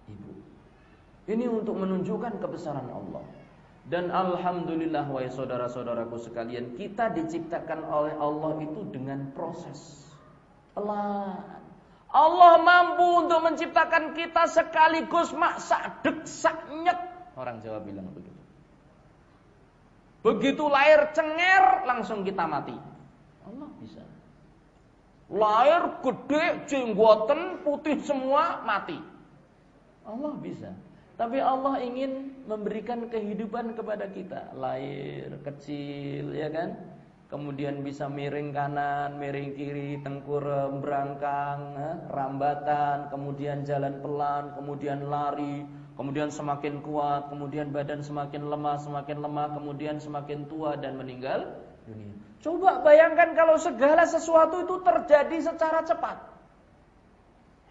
[0.08, 0.32] ibu.
[1.28, 3.22] Ini untuk menunjukkan kebesaran Allah.
[3.84, 10.08] Dan alhamdulillah wahai saudara-saudaraku sekalian, kita diciptakan oleh Allah itu dengan proses
[10.72, 11.60] pelan.
[12.14, 16.24] Allah mampu untuk menciptakan kita sekaligus maksa dek
[16.80, 16.98] nyek.
[17.36, 18.40] Orang Jawa bilang begitu.
[20.24, 22.93] Begitu lahir cenger langsung kita mati.
[25.32, 29.00] Lahir gede, jenggoten, putih semua mati.
[30.04, 30.70] Allah bisa.
[31.14, 34.52] Tapi Allah ingin memberikan kehidupan kepada kita.
[34.52, 36.76] Lahir kecil, ya kan?
[37.34, 41.74] kemudian bisa miring kanan, miring kiri, tengkurem, berangkang,
[42.06, 45.66] rambatan, kemudian jalan pelan, kemudian lari,
[45.98, 51.58] kemudian semakin kuat, kemudian badan semakin lemah, semakin lemah, kemudian semakin tua dan meninggal
[51.90, 52.13] dunia.
[52.44, 56.20] Coba bayangkan kalau segala sesuatu itu terjadi secara cepat.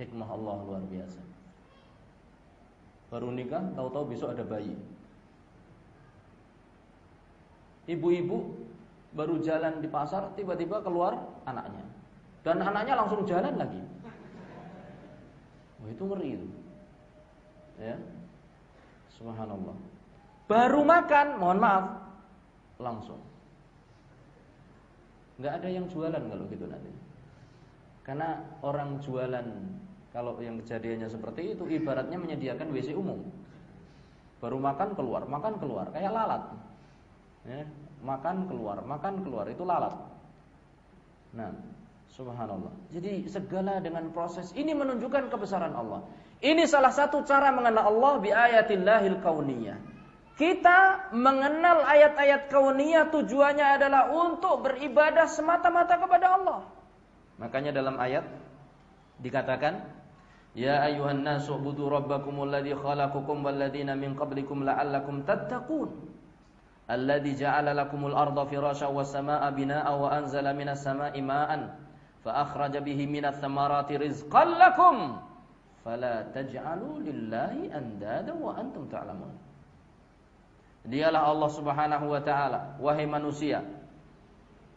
[0.01, 1.21] Hikmah Allah luar biasa.
[3.13, 4.73] Baru nikah, tahu-tahu besok ada bayi.
[7.85, 8.37] Ibu-ibu
[9.13, 11.85] baru jalan di pasar, tiba-tiba keluar anaknya.
[12.41, 13.77] Dan anaknya langsung jalan lagi.
[15.85, 16.47] Wah, itu ngeri itu.
[17.77, 18.01] Ya.
[19.21, 19.77] Subhanallah.
[20.49, 21.85] Baru makan, mohon maaf,
[22.81, 23.21] langsung.
[25.41, 26.91] Nggak ada yang jualan kalau gitu nanti.
[28.03, 29.47] Karena orang jualan
[30.13, 33.25] kalau yang kejadiannya seperti itu ibaratnya menyediakan WC umum.
[34.37, 36.43] Baru makan keluar, makan keluar, kayak lalat.
[37.47, 37.63] Ya,
[38.03, 39.95] makan keluar, makan keluar itu lalat.
[41.33, 41.49] Nah,
[42.13, 42.69] subhanallah.
[42.93, 46.05] Jadi segala dengan proses ini menunjukkan kebesaran Allah.
[46.43, 49.92] Ini salah satu cara mengenal Allah bi ayatillahil kauniyah.
[50.33, 56.59] Kita mengenal ayat-ayat kauniyah tujuannya adalah untuk beribadah semata-mata kepada Allah.
[57.37, 58.25] Makanya dalam ayat
[59.21, 59.85] dikatakan
[60.53, 65.89] Ya ayuhan nasu budu rabbakumul ladzi khalaqakum wal ladzina min qablikum la'allakum tattaqun.
[66.85, 71.73] Alladzi ja'ala lakumul arda firasya was samaa'a binaa'a wa anzala minas samaa'i ma'an
[72.21, 75.17] fa akhraja bihi minats thamarati rizqan lakum
[75.81, 79.33] fala taj'alu lillahi andada wa antum ta'lamun.
[80.83, 83.63] Dialah Allah Subhanahu wa taala, wahai manusia.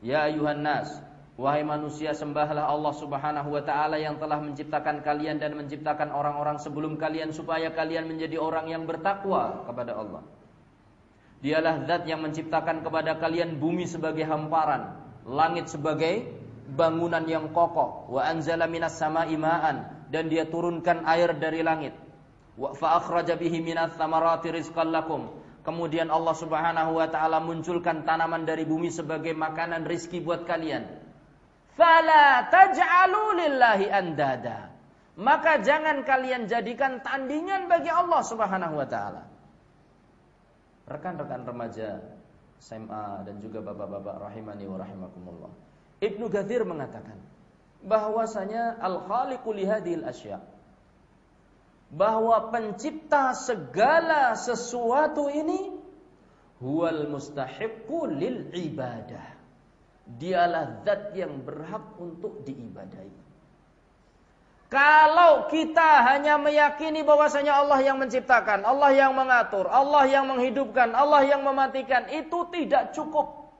[0.05, 1.03] Ya ayuhan nas,
[1.37, 6.97] Wahai manusia sembahlah Allah subhanahu wa ta'ala yang telah menciptakan kalian dan menciptakan orang-orang sebelum
[6.97, 10.25] kalian supaya kalian menjadi orang yang bertakwa kepada Allah.
[11.45, 14.97] Dialah zat yang menciptakan kepada kalian bumi sebagai hamparan,
[15.29, 16.25] langit sebagai
[16.73, 21.93] bangunan yang kokoh, wa anzala minas sama imaan dan dia turunkan air dari langit.
[22.57, 22.97] Wa fa
[23.45, 24.89] minas samarati rizqan.
[25.67, 30.87] Kemudian Allah Subhanahu wa taala munculkan tanaman dari bumi sebagai makanan rizki buat kalian.
[31.75, 34.71] Fala taj'alu lillahi andada.
[35.19, 39.27] Maka jangan kalian jadikan tandingan bagi Allah Subhanahu wa taala.
[40.87, 41.99] Rekan-rekan remaja
[42.63, 45.51] SMA dan juga bapak-bapak rahimani wa rahimakumullah.
[45.99, 47.19] Ibnu Gathir mengatakan
[47.83, 50.56] bahwasanya al-khaliqu li hadhil asya'
[51.93, 55.75] bahwa pencipta segala sesuatu ini
[56.59, 59.37] huwal mustahiqqu lil ibadah
[60.07, 63.27] Dialah zat yang berhak untuk diibadahi.
[64.71, 71.27] Kalau kita hanya meyakini bahwasanya Allah yang menciptakan, Allah yang mengatur, Allah yang menghidupkan, Allah
[71.27, 73.51] yang mematikan, itu tidak cukup.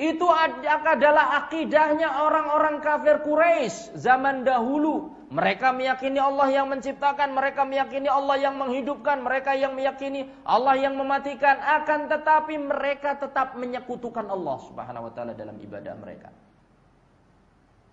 [0.00, 5.12] Itu adalah akidahnya orang-orang kafir Quraisy zaman dahulu.
[5.34, 10.94] Mereka meyakini Allah yang menciptakan, mereka meyakini Allah yang menghidupkan, mereka yang meyakini Allah yang
[10.94, 11.58] mematikan.
[11.58, 16.30] Akan tetapi mereka tetap menyekutukan Allah Subhanahu wa taala dalam ibadah mereka.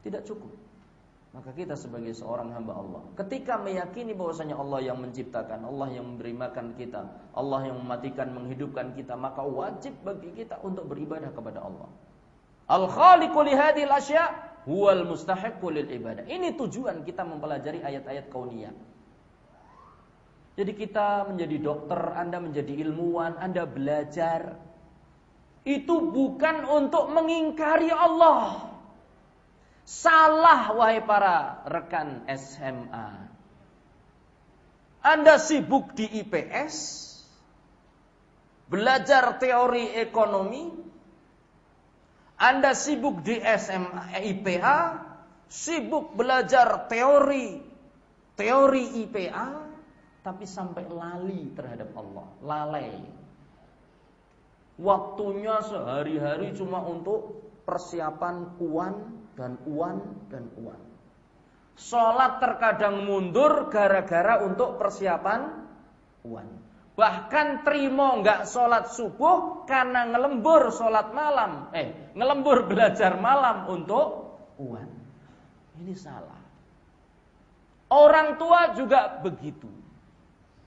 [0.06, 0.54] Tidak cukup.
[1.34, 6.36] Maka kita sebagai seorang hamba Allah, ketika meyakini bahwasanya Allah yang menciptakan, Allah yang memberi
[6.36, 11.88] makan kita, Allah yang mematikan, menghidupkan kita, maka wajib bagi kita untuk beribadah kepada Allah.
[12.68, 16.26] Al-Khaliqu li hadhil asya' huwal mustahiqqu lil ibadah.
[16.30, 18.76] Ini tujuan kita mempelajari ayat-ayat kauniyah.
[20.52, 24.60] Jadi kita menjadi dokter, Anda menjadi ilmuwan, Anda belajar.
[25.64, 28.70] Itu bukan untuk mengingkari Allah.
[29.88, 33.10] Salah wahai para rekan SMA.
[35.02, 36.76] Anda sibuk di IPS,
[38.70, 40.70] belajar teori ekonomi,
[42.42, 44.78] Anda sibuk di SMA IPA,
[45.46, 47.62] sibuk belajar teori
[48.34, 49.46] teori IPA,
[50.26, 52.90] tapi sampai lali terhadap Allah, lalai.
[54.82, 58.94] Waktunya sehari-hari cuma untuk persiapan uan
[59.38, 60.02] dan uan
[60.34, 60.82] dan uan.
[61.78, 65.70] Sholat terkadang mundur gara-gara untuk persiapan
[66.26, 66.61] uan.
[66.92, 71.72] Bahkan terima nggak sholat subuh karena ngelembur sholat malam.
[71.72, 74.92] Eh, ngelembur belajar malam untuk uan.
[75.80, 76.42] Ini salah.
[77.92, 79.68] Orang tua juga begitu.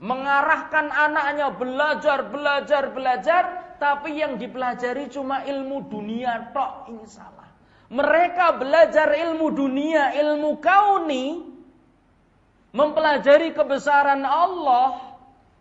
[0.01, 3.45] Mengarahkan anaknya belajar, belajar, belajar.
[3.77, 6.89] Tapi yang dipelajari cuma ilmu dunia tok.
[6.89, 7.49] Ini salah.
[7.93, 11.47] Mereka belajar ilmu dunia, ilmu kauni,
[12.75, 15.14] mempelajari kebesaran Allah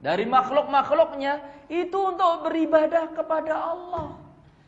[0.04, 1.40] dari makhluk-makhluknya,
[1.72, 4.20] itu untuk beribadah kepada Allah.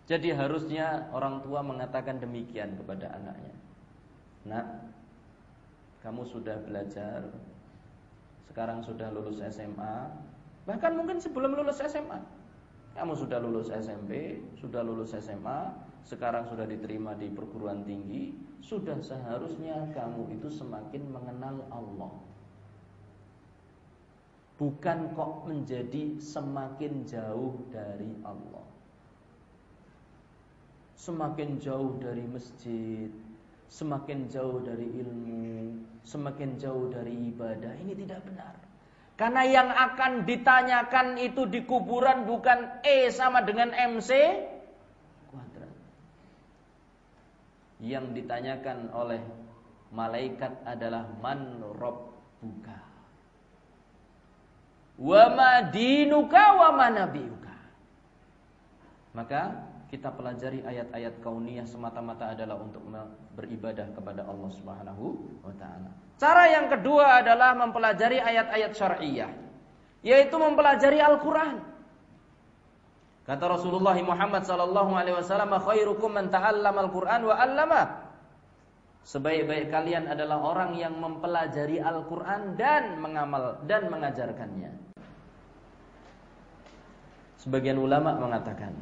[0.07, 3.55] Jadi harusnya orang tua mengatakan demikian kepada anaknya.
[4.47, 4.65] Nak,
[6.05, 7.25] kamu sudah belajar,
[8.47, 10.07] sekarang sudah lulus SMA,
[10.63, 12.21] bahkan mungkin sebelum lulus SMA.
[12.95, 15.73] Kamu sudah lulus SMP, sudah lulus SMA,
[16.05, 22.13] sekarang sudah diterima di perguruan tinggi, sudah seharusnya kamu itu semakin mengenal Allah.
[24.55, 28.63] Bukan kok menjadi semakin jauh dari Allah.
[30.95, 33.11] Semakin jauh dari masjid,
[33.67, 37.75] semakin jauh dari ilmu, semakin jauh dari ibadah.
[37.83, 38.55] Ini tidak benar.
[39.15, 44.11] Karena yang akan ditanyakan itu di kuburan bukan E sama dengan MC
[45.31, 45.75] kuadrat.
[47.79, 49.19] Yang ditanyakan oleh
[49.95, 52.75] malaikat adalah man rabbuka.
[52.75, 52.94] Wa
[54.99, 57.55] ma dinuka wa ma nabiyuka.
[59.15, 59.41] Maka
[59.91, 62.83] kita pelajari ayat-ayat kauniyah semata-mata adalah untuk
[63.35, 65.05] beribadah kepada Allah Subhanahu
[65.43, 65.91] wa taala.
[66.15, 69.31] Cara yang kedua adalah mempelajari ayat-ayat syar'iyah,
[70.03, 71.59] yaitu mempelajari Al-Qur'an.
[73.25, 77.81] Kata Rasulullah Muhammad sallallahu alaihi wasallam, "Khairukum man ta'allama al-Qur'an wa 'allama."
[79.05, 84.73] Sebaik-baik kalian adalah orang yang mempelajari Al-Qur'an dan mengamal dan mengajarkannya.
[87.37, 88.73] Sebagian ulama mengatakan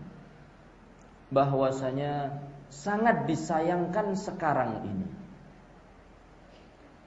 [1.28, 2.40] bahwasanya
[2.72, 5.08] sangat disayangkan sekarang ini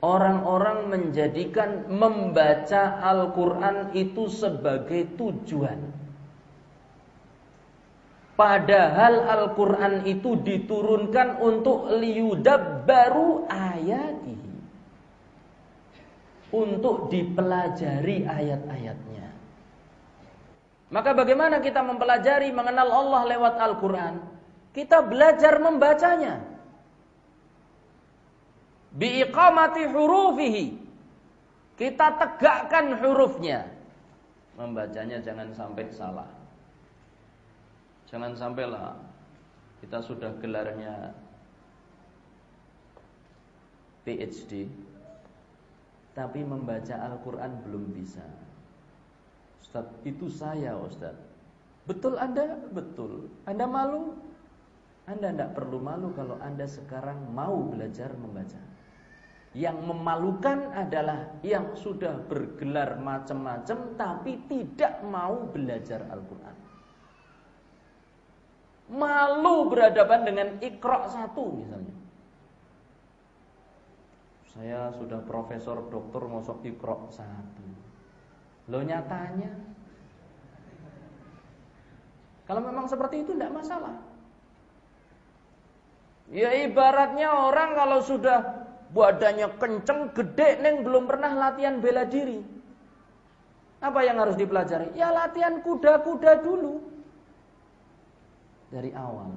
[0.04, 5.82] Orang-orang menjadikan membaca Al-Quran itu sebagai tujuan.
[8.36, 14.20] Padahal Al-Quran itu diturunkan untuk liudab baru ayat
[16.52, 19.26] Untuk dipelajari ayat-ayatnya.
[20.92, 24.14] Maka bagaimana kita mempelajari mengenal Allah lewat Al-Quran?
[24.70, 26.56] Kita belajar membacanya
[28.96, 30.66] biiqamati hurufihi.
[31.76, 33.68] Kita tegakkan hurufnya.
[34.56, 36.35] Membacanya jangan sampai salah.
[38.06, 38.94] Jangan sampailah
[39.82, 41.10] kita sudah gelarnya
[44.06, 44.70] PhD
[46.16, 48.24] tapi membaca Al-Quran belum bisa.
[49.60, 51.12] Ustaz, itu saya Ustaz.
[51.84, 52.56] Betul Anda?
[52.72, 53.28] Betul.
[53.44, 54.16] Anda malu?
[55.06, 58.58] Anda tidak perlu malu kalau Anda sekarang mau belajar membaca.
[59.52, 66.65] Yang memalukan adalah yang sudah bergelar macam-macam tapi tidak mau belajar Al-Quran.
[68.86, 71.96] Malu berhadapan dengan ikro satu misalnya.
[74.54, 77.66] Saya sudah profesor doktor ngosok ikro satu.
[78.70, 79.66] Lo nyatanya
[82.46, 83.98] kalau memang seperti itu tidak masalah.
[86.30, 92.42] Ya ibaratnya orang kalau sudah badannya kenceng, gede, neng belum pernah latihan bela diri.
[93.82, 94.94] Apa yang harus dipelajari?
[94.94, 96.82] Ya latihan kuda-kuda dulu.
[98.76, 99.32] Dari awal.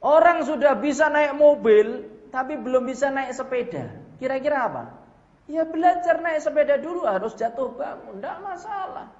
[0.00, 3.92] Orang sudah bisa naik mobil, tapi belum bisa naik sepeda.
[4.16, 4.84] Kira-kira apa?
[5.52, 9.12] Ya belajar naik sepeda dulu, harus jatuh bangun, tidak masalah.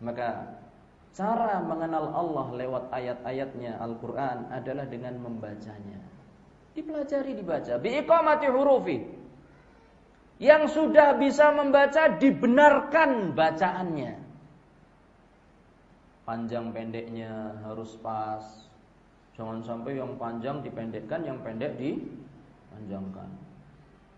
[0.00, 0.56] Maka
[1.12, 6.00] cara mengenal Allah lewat ayat-ayatnya Al-Quran adalah dengan membacanya.
[6.72, 7.76] Dipelajari dibaca.
[7.76, 8.98] Biiqamati hurufi.
[10.40, 14.19] Yang sudah bisa membaca dibenarkan bacaannya.
[16.30, 18.70] Panjang pendeknya harus pas.
[19.34, 23.26] Jangan sampai yang panjang dipendekkan, yang pendek dipanjangkan.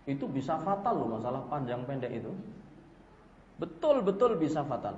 [0.05, 2.29] Itu bisa fatal loh masalah panjang pendek itu.
[3.57, 4.93] Betul-betul bisa fatal.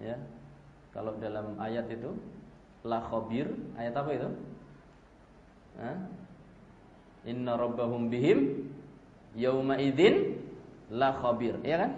[0.00, 0.16] Ya.
[0.96, 2.16] Kalau dalam ayat itu
[2.84, 3.48] la khabir
[3.80, 4.30] ayat apa itu
[5.80, 5.98] Hah?
[7.24, 8.68] inna rabbahum bihim
[9.34, 10.38] yauma idzin
[10.92, 11.92] la khabir ya kan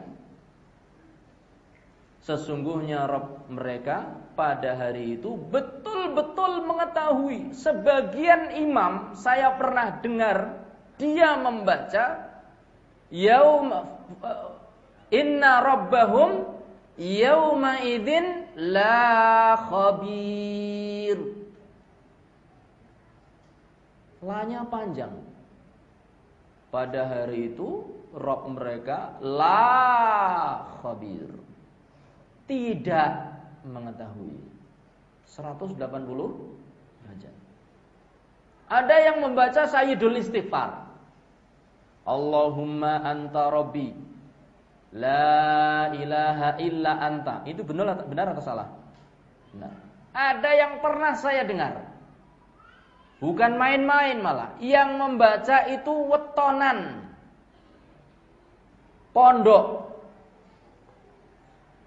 [2.27, 4.03] sesungguhnya Rabb mereka
[4.35, 10.59] pada hari itu betul-betul mengetahui sebagian imam saya pernah dengar
[10.99, 12.35] dia membaca
[13.15, 13.71] yaum
[15.15, 16.59] inna rabbahum
[16.99, 21.19] yauma idzin la khabir.
[24.25, 25.15] Lanya panjang.
[26.73, 27.87] Pada hari itu
[28.17, 31.46] Rob mereka la khabir.
[32.47, 33.11] Tidak
[33.67, 34.39] mengetahui.
[35.27, 35.77] 180
[37.03, 37.35] derajat.
[38.67, 40.87] Ada yang membaca Sayyidul Istighfar.
[42.07, 43.91] Allahumma anta rabbi
[44.97, 47.45] La ilaha illa anta.
[47.45, 48.69] Itu benar benar atau salah?
[49.53, 49.73] Benar.
[50.17, 51.85] Ada yang pernah saya dengar.
[53.21, 54.57] Bukan main-main malah.
[54.57, 57.11] Yang membaca itu wetonan.
[59.13, 59.86] Pondok.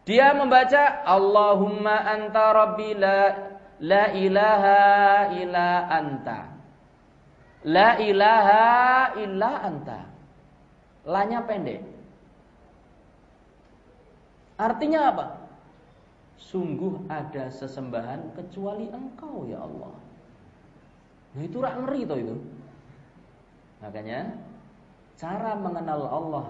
[0.09, 3.29] Dia membaca Allahumma anta rabbi la,
[3.77, 4.81] la ilaha
[5.37, 6.39] illa anta.
[7.69, 8.65] La ilaha
[9.21, 9.99] illa anta.
[11.05, 11.85] Lanya pendek.
[14.57, 15.25] Artinya apa?
[16.41, 19.93] Sungguh ada sesembahan kecuali engkau ya Allah.
[21.37, 22.35] Nah, itu rak ngeri toh itu.
[23.85, 24.33] Makanya
[25.21, 26.47] cara mengenal Allah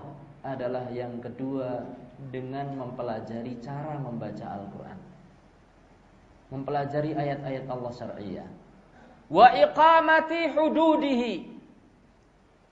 [0.47, 1.83] adalah yang kedua
[2.27, 4.99] dengan mempelajari cara membaca Al-Qur'an.
[6.51, 8.47] Mempelajari ayat-ayat Allah syar'iyyah.
[9.31, 11.33] Wa iqamati hududihi.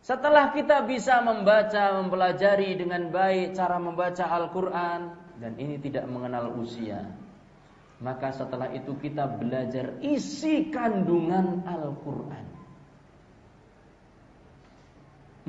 [0.03, 7.06] Setelah kita bisa membaca, mempelajari dengan baik cara membaca Al-Qur'an dan ini tidak mengenal usia.
[7.98, 12.45] Maka setelah itu kita belajar isi kandungan Al-Quran.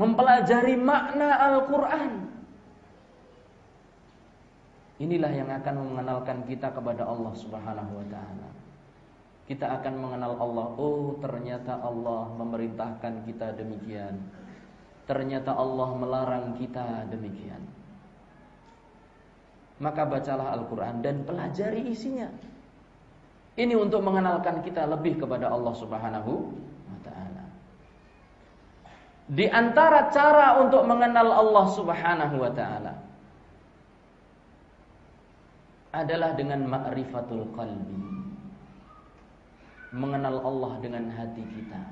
[0.01, 2.38] Mempelajari makna Al-Quran.
[4.99, 8.49] Inilah yang akan mengenalkan kita kepada Allah Subhanahu wa taala.
[9.47, 10.67] Kita akan mengenal Allah.
[10.77, 14.19] Oh, ternyata Allah memerintahkan kita demikian.
[15.07, 17.79] Ternyata Allah melarang kita demikian
[19.79, 22.27] maka bacalah Al-Quran dan pelajari isinya.
[23.59, 26.33] Ini untuk mengenalkan kita lebih kepada Allah Subhanahu
[26.87, 27.45] wa taala.
[29.27, 32.93] Di antara cara untuk mengenal Allah Subhanahu wa taala
[35.95, 38.03] adalah dengan ma'rifatul qalbi.
[39.93, 41.83] Mengenal Allah dengan hati kita.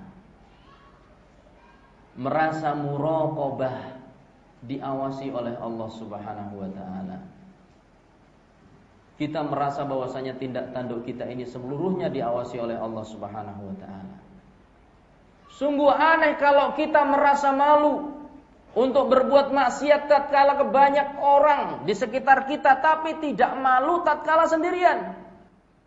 [2.16, 3.97] Merasa muraqabah
[4.64, 7.18] diawasi oleh Allah Subhanahu wa taala
[9.16, 14.16] kita merasa bahwasanya tindak tanduk kita ini seluruhnya diawasi oleh Allah Subhanahu wa taala.
[15.56, 18.12] Sungguh aneh kalau kita merasa malu
[18.77, 25.16] untuk berbuat maksiat tatkala kebanyak orang di sekitar kita tapi tidak malu tatkala sendirian.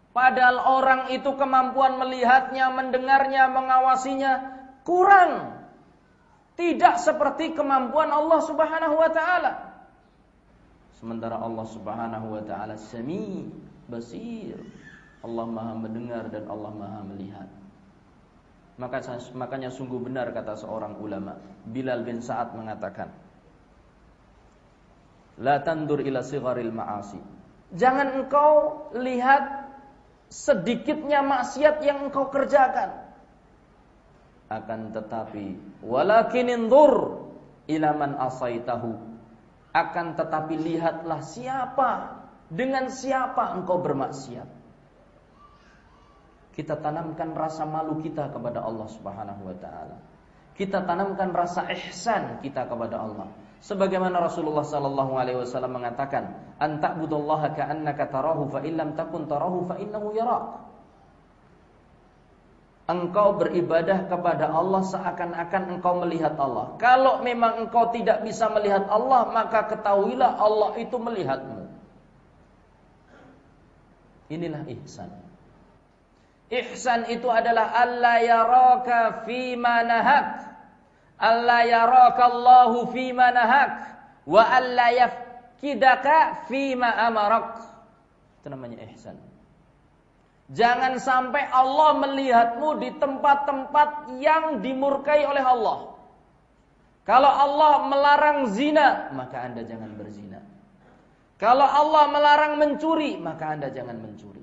[0.09, 4.31] Padahal orang itu kemampuan melihatnya, mendengarnya, mengawasinya
[4.81, 5.61] kurang.
[6.57, 9.51] Tidak seperti kemampuan Allah Subhanahu wa taala.
[10.97, 13.47] Sementara Allah Subhanahu wa taala Sami,
[13.85, 14.59] Basir.
[15.21, 17.58] Allah Maha mendengar dan Allah Maha melihat.
[18.79, 19.03] Maka
[19.35, 21.35] makanya sungguh benar kata seorang ulama,
[21.67, 23.11] Bilal bin Sa'ad mengatakan,
[25.39, 27.19] La tandur ila sigharil ma'asi.
[27.75, 28.51] Jangan engkau
[28.95, 29.67] lihat
[30.31, 33.07] sedikitnya maksiat yang engkau kerjakan.
[34.49, 37.23] Akan tetapi walakin indur
[37.69, 39.09] ila man asaitahu
[39.69, 41.91] akan tetapi lihatlah siapa
[42.49, 44.58] dengan siapa engkau bermaksiat.
[46.53, 49.97] Kita tanamkan rasa malu kita kepada Allah Subhanahu wa taala.
[50.57, 53.31] Kita tanamkan rasa ihsan kita kepada Allah.
[53.63, 60.11] Sebagaimana Rasulullah sallallahu alaihi wasallam mengatakan, "Anta'budallaha ka'annaka tarahu fa illam takun tarahu fa innahu
[60.15, 60.69] yarak."
[62.89, 66.73] engkau beribadah kepada Allah seakan-akan engkau melihat Allah.
[66.81, 71.69] Kalau memang engkau tidak bisa melihat Allah, maka ketahuilah Allah itu melihatmu.
[74.33, 75.28] Inilah ihsan.
[76.49, 80.49] Ihsan itu adalah Allah yaraka fi manahak.
[81.21, 83.69] Allah yaraka Allahu fi manahak
[84.25, 87.61] wa alla yafkidaka fi ma amarak.
[88.41, 89.21] Itu namanya ihsan.
[90.49, 95.93] Jangan sampai Allah melihatmu di tempat-tempat yang dimurkai oleh Allah.
[97.05, 100.41] Kalau Allah melarang zina, maka Anda jangan berzina.
[101.37, 104.38] Kalau Allah melarang mencuri, maka Anda jangan mencuri.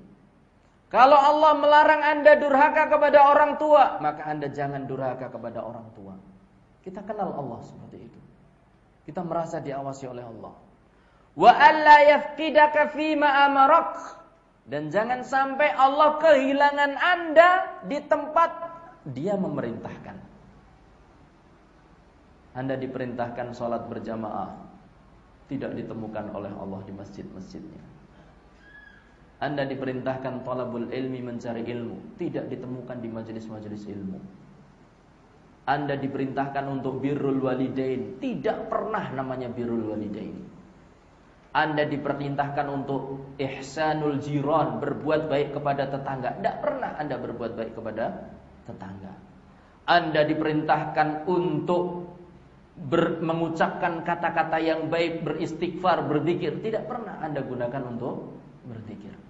[0.87, 6.15] Kalau Allah melarang Anda durhaka kepada orang tua, maka Anda jangan durhaka kepada orang tua.
[6.79, 8.19] Kita kenal Allah seperti itu.
[9.03, 10.55] Kita merasa diawasi oleh Allah.
[11.35, 13.99] Wa alla yafqidaka amarak
[14.67, 17.49] dan jangan sampai Allah kehilangan Anda
[17.83, 18.51] di tempat
[19.11, 20.17] dia memerintahkan.
[22.55, 24.55] Anda diperintahkan sholat berjamaah.
[25.47, 27.96] Tidak ditemukan oleh Allah di masjid-masjidnya.
[29.37, 32.17] Anda diperintahkan talabul ilmi mencari ilmu.
[32.17, 34.17] Tidak ditemukan di majelis-majelis ilmu.
[35.69, 38.17] Anda diperintahkan untuk birrul walidain.
[38.17, 40.41] Tidak pernah namanya birrul walidain.
[41.53, 46.33] Anda diperintahkan untuk ihsanul jiran, berbuat baik kepada tetangga.
[46.37, 48.33] Tidak pernah Anda berbuat baik kepada
[48.65, 49.13] tetangga.
[49.85, 52.09] Anda diperintahkan untuk
[52.73, 56.57] ber, mengucapkan kata-kata yang baik, beristighfar, berzikir.
[56.57, 58.33] Tidak pernah Anda gunakan untuk
[58.65, 59.26] berzikir.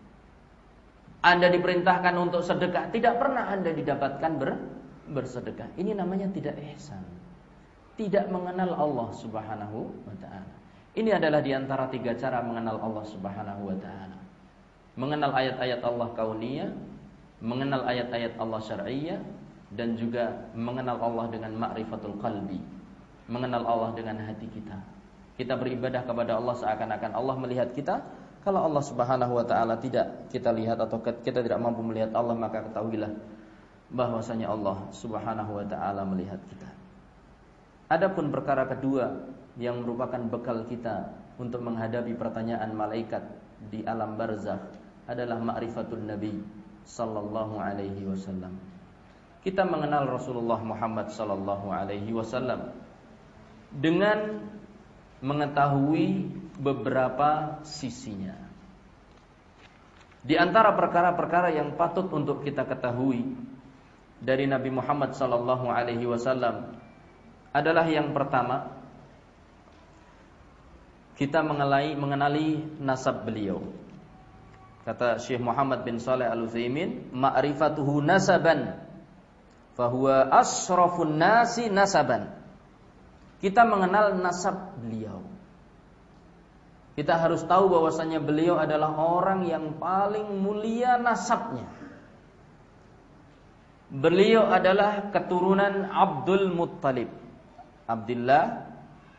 [1.25, 4.49] Anda diperintahkan untuk sedekah, tidak pernah Anda didapatkan ber,
[5.09, 5.73] bersedekah.
[5.79, 7.01] Ini namanya tidak ihsan.
[7.97, 10.53] Tidak mengenal Allah Subhanahu wa taala.
[10.93, 14.17] Ini adalah di antara tiga cara mengenal Allah Subhanahu wa taala.
[14.97, 16.69] Mengenal ayat-ayat Allah kauniyah,
[17.41, 19.21] mengenal ayat-ayat Allah syar'iyyah
[19.73, 22.61] dan juga mengenal Allah dengan ma'rifatul qalbi.
[23.27, 24.77] Mengenal Allah dengan hati kita.
[25.37, 28.01] Kita beribadah kepada Allah seakan-akan Allah melihat kita.
[28.45, 32.63] Kalau Allah Subhanahu wa taala tidak kita lihat atau kita tidak mampu melihat Allah, maka
[32.63, 33.11] ketahuilah
[33.91, 36.69] bahwasanya Allah Subhanahu wa taala melihat kita.
[37.87, 39.15] Adapun perkara kedua
[39.55, 41.07] yang merupakan bekal kita
[41.39, 43.23] untuk menghadapi pertanyaan malaikat
[43.71, 44.59] di alam barzakh
[45.07, 46.35] adalah ma'rifatul nabi
[46.83, 48.53] sallallahu alaihi wasallam.
[49.41, 52.75] Kita mengenal Rasulullah Muhammad sallallahu alaihi wasallam
[53.71, 54.43] dengan
[55.23, 58.35] mengetahui beberapa sisinya.
[60.27, 63.37] Di antara perkara-perkara yang patut untuk kita ketahui
[64.19, 66.75] dari Nabi Muhammad sallallahu alaihi wasallam
[67.55, 68.75] adalah yang pertama
[71.17, 72.47] kita mengenali mengenali
[72.77, 73.61] nasab beliau.
[74.85, 78.87] Kata Syekh Muhammad bin Saleh Al-Utsaimin, ma'rifatuhu nasaban
[79.75, 82.33] fahuwa asrafun nasi nasaban.
[83.37, 85.16] Kita mengenal nasab beliau.
[86.97, 91.69] Kita harus tahu bahwasanya beliau adalah orang yang paling mulia nasabnya.
[93.93, 97.13] Beliau adalah keturunan Abdul Muttalib.
[97.85, 98.65] Abdullah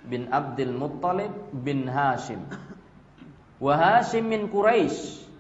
[0.03, 2.51] bin Abdul Muttalib bin Hashim.
[3.63, 5.31] Wa Hashim min Quraisy.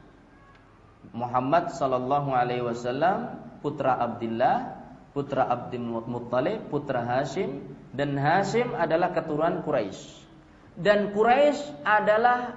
[1.10, 3.34] Muhammad sallallahu alaihi wasallam
[3.66, 4.78] putra Abdullah,
[5.10, 10.27] putra Abdul Muttalib, putra Hashim dan Hashim adalah keturunan Quraisy.
[10.78, 12.54] Dan Quraisy adalah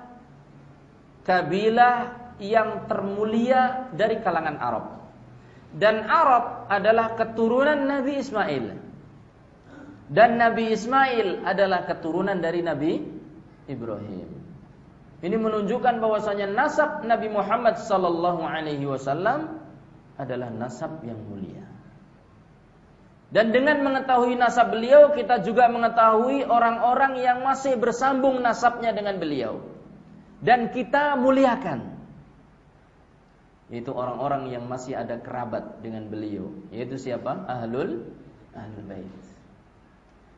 [1.25, 1.95] kabilah
[2.37, 5.01] yang termulia dari kalangan Arab
[5.71, 8.65] dan Arab adalah keturunan Nabi Ismail.
[10.11, 12.99] Dan Nabi Ismail adalah keturunan dari Nabi
[13.71, 14.27] Ibrahim.
[15.23, 19.63] Ini menunjukkan bahwasanya nasab Nabi Muhammad sallallahu alaihi wasallam
[20.19, 21.63] adalah nasab yang mulia.
[23.31, 29.63] Dan dengan mengetahui nasab beliau, kita juga mengetahui orang-orang yang masih bersambung nasabnya dengan beliau.
[30.43, 31.95] Dan kita muliakan.
[33.71, 36.51] Yaitu orang-orang yang masih ada kerabat dengan beliau.
[36.75, 37.47] Yaitu siapa?
[37.47, 38.03] Ahlul
[38.51, 39.07] ahlul bait.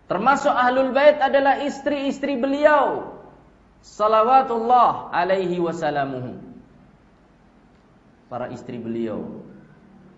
[0.06, 3.10] Termasuk ahlul bait adalah istri-istri beliau.
[3.82, 6.38] Salawatullah alaihi wasalamuhu.
[8.30, 9.42] Para istri beliau.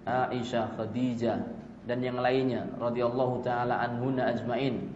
[0.03, 1.54] Aisyah Khadijah
[1.85, 4.89] dan yang lainnya radhiyallahu taala anhuna ajmain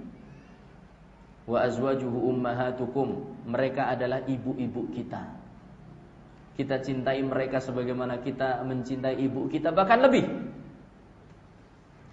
[1.50, 5.40] wa azwajuhu ummahatukum mereka adalah ibu-ibu kita
[6.60, 10.28] kita cintai mereka sebagaimana kita mencintai ibu kita bahkan lebih.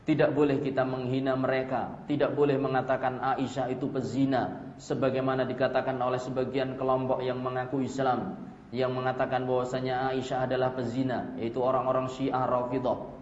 [0.07, 6.79] Tidak boleh kita menghina mereka, tidak boleh mengatakan Aisyah itu pezina sebagaimana dikatakan oleh sebagian
[6.79, 8.39] kelompok yang mengaku Islam
[8.71, 13.16] yang mengatakan bahwasanya Aisyah adalah pezina, yaitu orang-orang Syiah Rafidhah.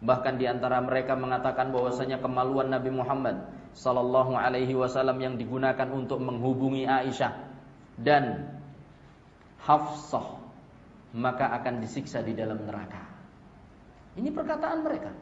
[0.00, 6.18] Bahkan di antara mereka mengatakan bahwasanya kemaluan Nabi Muhammad sallallahu alaihi wasallam yang digunakan untuk
[6.24, 7.36] menghubungi Aisyah
[8.00, 8.56] dan
[9.60, 10.40] Hafsah
[11.12, 13.02] maka akan disiksa di dalam neraka.
[14.16, 15.12] Ini perkataan mereka.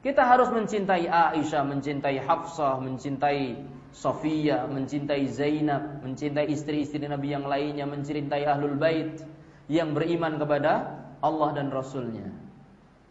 [0.00, 3.58] Kita harus mencintai Aisyah, mencintai Hafsah, mencintai
[3.90, 9.18] Sofia, mencintai Zainab, mencintai istri-istri Nabi yang lainnya, mencintai Ahlul Bait
[9.66, 12.45] yang beriman kepada Allah dan Rasulnya.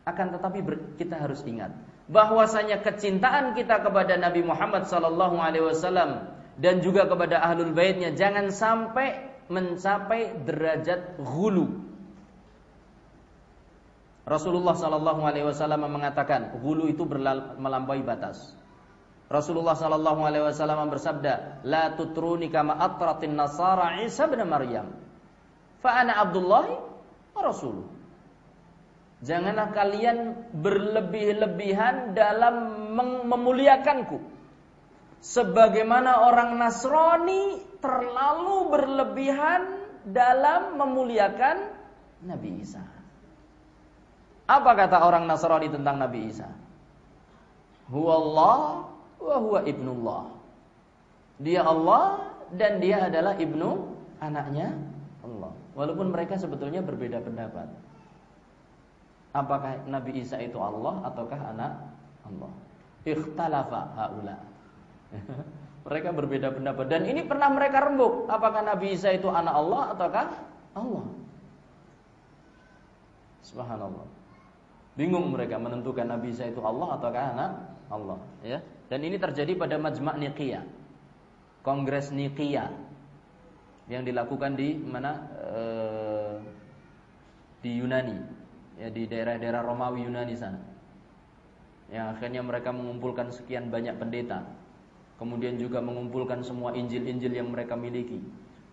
[0.06, 0.61] Akan tetapi
[1.02, 1.73] kita harus ingat
[2.06, 6.30] bahwasanya kecintaan kita kepada Nabi Muhammad sallallahu alaihi wasallam
[6.61, 11.86] dan juga kepada Ahlul Baitnya jangan sampai mencapai derajat hulu.
[14.26, 17.06] Rasulullah Sallallahu Alaihi Wasallam mengatakan hulu itu
[17.61, 18.57] melampaui batas.
[19.30, 24.98] Rasulullah Sallallahu Alaihi Wasallam bersabda, "La tutruni kama atratin nasara Isa bin Maryam,
[25.86, 26.65] fa ana Abdullah
[27.38, 27.94] wa Rasul."
[29.26, 32.56] Janganlah kalian berlebih-lebihan dalam
[33.26, 34.22] memuliakanku
[35.18, 39.61] sebagaimana orang Nasrani terlalu berlebihan
[40.06, 41.73] dalam memuliakan
[42.22, 42.85] Nabi Isa.
[44.45, 46.45] Apa kata orang Nasrani tentang Nabi Isa?
[47.89, 48.60] Huwa Allah
[49.18, 50.23] wa huwa ibnullah.
[51.41, 54.77] Dia Allah dan dia adalah ibnu anaknya
[55.26, 55.57] Allah.
[55.73, 57.94] Walaupun mereka sebetulnya berbeda pendapat.
[59.36, 61.72] Apakah Nabi Isa itu Allah ataukah anak
[62.24, 62.52] Allah?
[63.03, 64.38] Ikhtalafa haula.
[65.86, 70.26] mereka berbeda pendapat dan ini pernah mereka rembuk apakah Nabi Isa itu anak Allah ataukah
[70.74, 71.06] Allah
[73.45, 74.16] Subhanallah
[74.95, 77.52] Bingung mereka menentukan Nabi Isa itu Allah atau anak
[77.91, 78.64] Allah, ya.
[78.88, 80.64] Dan ini terjadi pada Majma' Niqiyah.
[81.68, 82.72] Kongres Niqiyah
[83.91, 85.62] yang dilakukan di mana e,
[87.60, 88.18] di Yunani,
[88.80, 90.60] ya di daerah-daerah Romawi Yunani sana.
[91.91, 94.43] Yang akhirnya mereka mengumpulkan sekian banyak pendeta.
[95.15, 98.19] Kemudian juga mengumpulkan semua Injil-Injil yang mereka miliki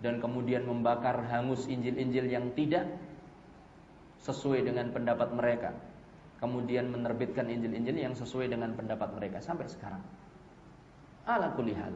[0.03, 2.91] dan kemudian membakar hangus Injil-Injil yang tidak
[4.27, 5.71] sesuai dengan pendapat mereka.
[6.43, 10.03] Kemudian menerbitkan Injil-Injil yang sesuai dengan pendapat mereka sampai sekarang.
[11.23, 11.95] Ala kulihal.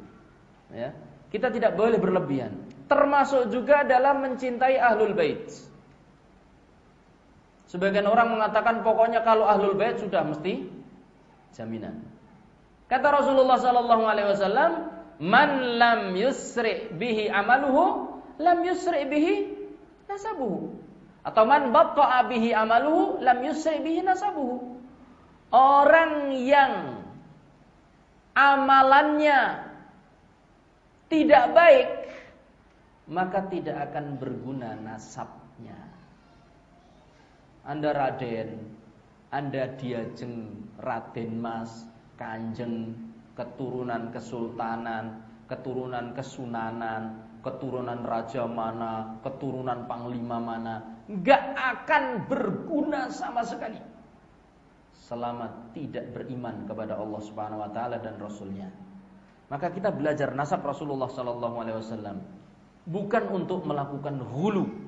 [0.70, 0.94] Ya.
[1.26, 2.54] Kita tidak boleh berlebihan.
[2.86, 5.50] Termasuk juga dalam mencintai ahlul bait.
[7.66, 10.70] Sebagian orang mengatakan pokoknya kalau ahlul bait sudah mesti
[11.50, 11.98] jaminan.
[12.86, 14.70] Kata Rasulullah sallallahu alaihi wasallam,
[15.18, 19.34] man lam yusri bihi amaluhu lam yusri bihi
[20.06, 20.78] nasabuhu.
[21.26, 24.78] Atau man batta'a bihi amaluhu lam yusri bihi nasabuhu.
[25.50, 27.02] Orang yang
[28.38, 29.66] amalannya
[31.10, 31.90] tidak baik
[33.06, 35.45] maka tidak akan berguna nasabnya
[37.66, 38.62] Anda Raden
[39.34, 42.94] Anda Diajeng Raden Mas Kanjeng
[43.36, 53.78] keturunan kesultanan, keturunan kesunanan, keturunan raja mana, keturunan panglima mana, nggak akan berguna sama sekali
[54.96, 58.72] selama tidak beriman kepada Allah Subhanahu wa taala dan rasulnya.
[59.46, 62.18] Maka kita belajar nasab Rasulullah sallallahu alaihi wasallam
[62.90, 64.85] bukan untuk melakukan hulu.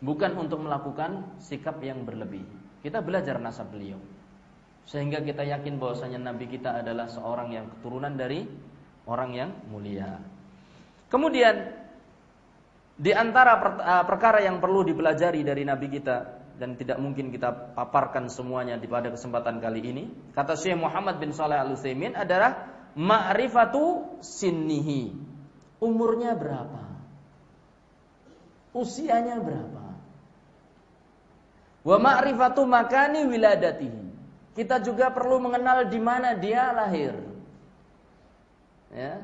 [0.00, 2.44] Bukan untuk melakukan sikap yang berlebih.
[2.84, 3.96] Kita belajar nasab beliau.
[4.86, 8.46] Sehingga kita yakin bahwasanya Nabi kita adalah seorang yang keturunan dari
[9.08, 10.20] orang yang mulia.
[11.10, 11.74] Kemudian
[12.96, 16.16] di antara eh, perkara yang perlu dipelajari dari Nabi kita
[16.56, 21.30] dan tidak mungkin kita paparkan semuanya di pada kesempatan kali ini, kata Syekh Muhammad bin
[21.36, 25.12] Saleh Al Utsaimin adalah ma'rifatu sinnihi.
[25.76, 26.82] Umurnya berapa?
[28.72, 29.85] Usianya berapa?
[31.86, 34.06] Wa ma'rifatu makani wiladatihi
[34.56, 37.12] kita juga perlu mengenal di mana dia lahir.
[38.88, 39.20] Ya.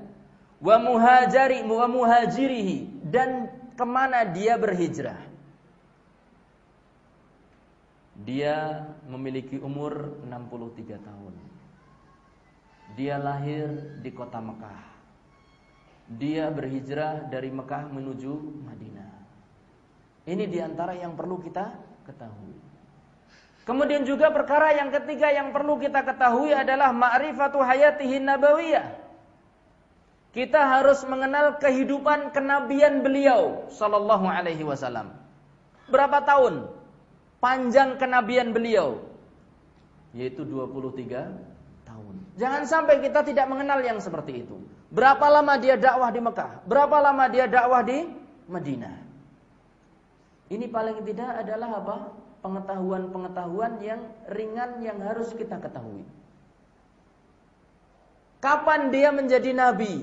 [0.61, 5.17] Wa muhajiri wa muhajirihi dan ke mana dia berhijrah.
[8.23, 11.35] Dia memiliki umur 63 tahun.
[12.93, 13.73] Dia lahir
[14.05, 14.85] di kota Mekah.
[16.13, 18.33] Dia berhijrah dari Mekah menuju
[18.69, 19.13] Madinah.
[20.29, 21.73] Ini di antara yang perlu kita
[22.07, 22.55] ketahui.
[23.63, 28.87] Kemudian juga perkara yang ketiga yang perlu kita ketahui adalah ma'rifatu hayatihi nabawiyah.
[30.33, 35.15] Kita harus mengenal kehidupan kenabian beliau sallallahu alaihi wasallam.
[35.87, 36.73] Berapa tahun
[37.39, 39.05] panjang kenabian beliau?
[40.17, 42.15] Yaitu 23 tahun.
[42.41, 44.57] Jangan sampai kita tidak mengenal yang seperti itu.
[44.91, 46.65] Berapa lama dia dakwah di Mekah?
[46.67, 48.09] Berapa lama dia dakwah di
[48.49, 49.02] Madinah?
[50.53, 51.97] Ini paling tidak adalah apa?
[52.43, 56.03] pengetahuan-pengetahuan yang ringan yang harus kita ketahui.
[58.43, 60.03] Kapan dia menjadi nabi?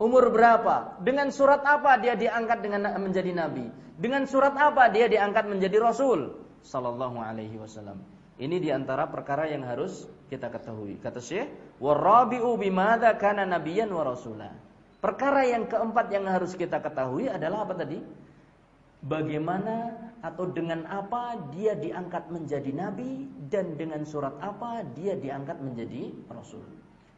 [0.00, 0.96] Umur berapa?
[1.04, 3.68] Dengan surat apa dia diangkat dengan menjadi nabi?
[4.00, 6.40] Dengan surat apa dia diangkat menjadi rasul?
[6.64, 8.00] Sallallahu alaihi wasallam.
[8.40, 10.96] Ini di antara perkara yang harus kita ketahui.
[11.02, 14.54] Kata Syekh, "Warabi'u bimada kana nabiyan wa rasula."
[15.02, 17.98] Perkara yang keempat yang harus kita ketahui adalah apa tadi?
[19.06, 26.10] Bagaimana atau dengan apa dia diangkat menjadi nabi dan dengan surat apa dia diangkat menjadi
[26.26, 26.64] rasul.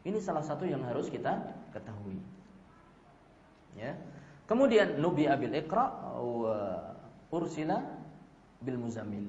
[0.05, 1.41] Ini salah satu yang harus kita
[1.73, 2.21] ketahui.
[3.77, 3.97] Ya.
[4.45, 5.89] Kemudian Nubi Abil Iqra
[7.31, 7.79] ursila
[8.61, 9.25] bil muzammil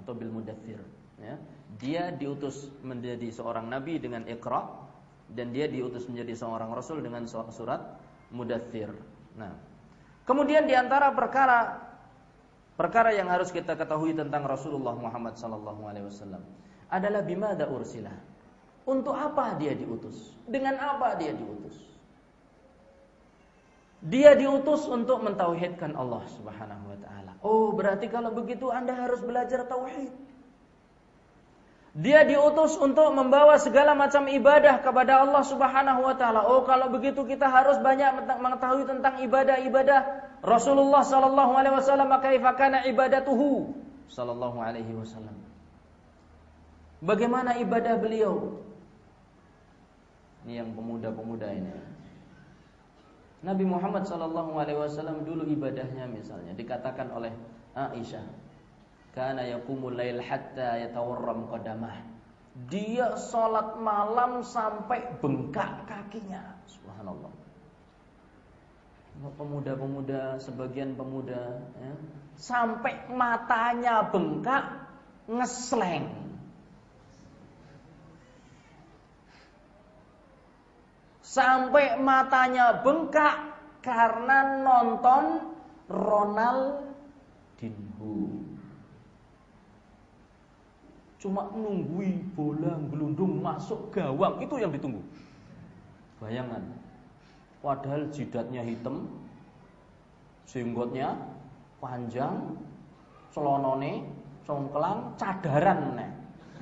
[0.00, 0.80] atau bil mudathir
[1.20, 1.36] ya.
[1.78, 4.66] Dia diutus menjadi seorang nabi dengan Iqra
[5.32, 7.80] dan dia diutus menjadi seorang rasul dengan surat
[8.34, 8.90] mudathir.
[9.38, 9.52] Nah,
[10.28, 11.91] kemudian di antara perkara
[12.72, 16.40] Perkara yang harus kita ketahui tentang Rasulullah Muhammad sallallahu alaihi wasallam
[16.88, 18.16] adalah bimada ursilah.
[18.88, 20.34] Untuk apa dia diutus?
[20.48, 21.76] Dengan apa dia diutus?
[24.02, 27.32] Dia diutus untuk mentauhidkan Allah Subhanahu wa taala.
[27.38, 30.10] Oh, berarti kalau begitu Anda harus belajar tauhid.
[31.92, 36.40] Dia diutus untuk membawa segala macam ibadah kepada Allah Subhanahu wa taala.
[36.48, 42.82] Oh, kalau begitu kita harus banyak mengetahui tentang ibadah-ibadah Rasulullah sallallahu alaihi wasallam kaifa kana
[42.90, 43.70] ibadatuhu
[44.10, 45.38] sallallahu alaihi wasallam.
[47.02, 48.62] Bagaimana ibadah beliau?
[50.42, 51.70] Ini yang pemuda-pemuda ini.
[53.42, 57.34] Nabi Muhammad sallallahu alaihi wasallam dulu ibadahnya misalnya dikatakan oleh
[57.74, 58.22] Aisyah
[59.12, 62.00] Kana yaqumul lail hatta yatawarram qadamah.
[62.72, 66.56] Dia sholat malam sampai bengkak kakinya.
[66.64, 67.41] Subhanallah.
[69.22, 71.94] Pemuda-pemuda, sebagian pemuda ya,
[72.34, 74.82] sampai matanya bengkak
[75.30, 76.10] ngesleng.
[81.22, 83.54] Sampai matanya bengkak
[83.86, 85.54] karena nonton
[85.86, 86.92] Ronaldinho.
[91.22, 94.98] Cuma nunggui bola gelundung masuk gawang itu yang ditunggu.
[96.18, 96.81] Bayangan.
[97.62, 99.06] Padahal jidatnya hitam,
[100.50, 101.14] jenggotnya
[101.78, 102.58] panjang,
[103.30, 104.02] celonone
[104.42, 106.10] congklang, cadaran nih.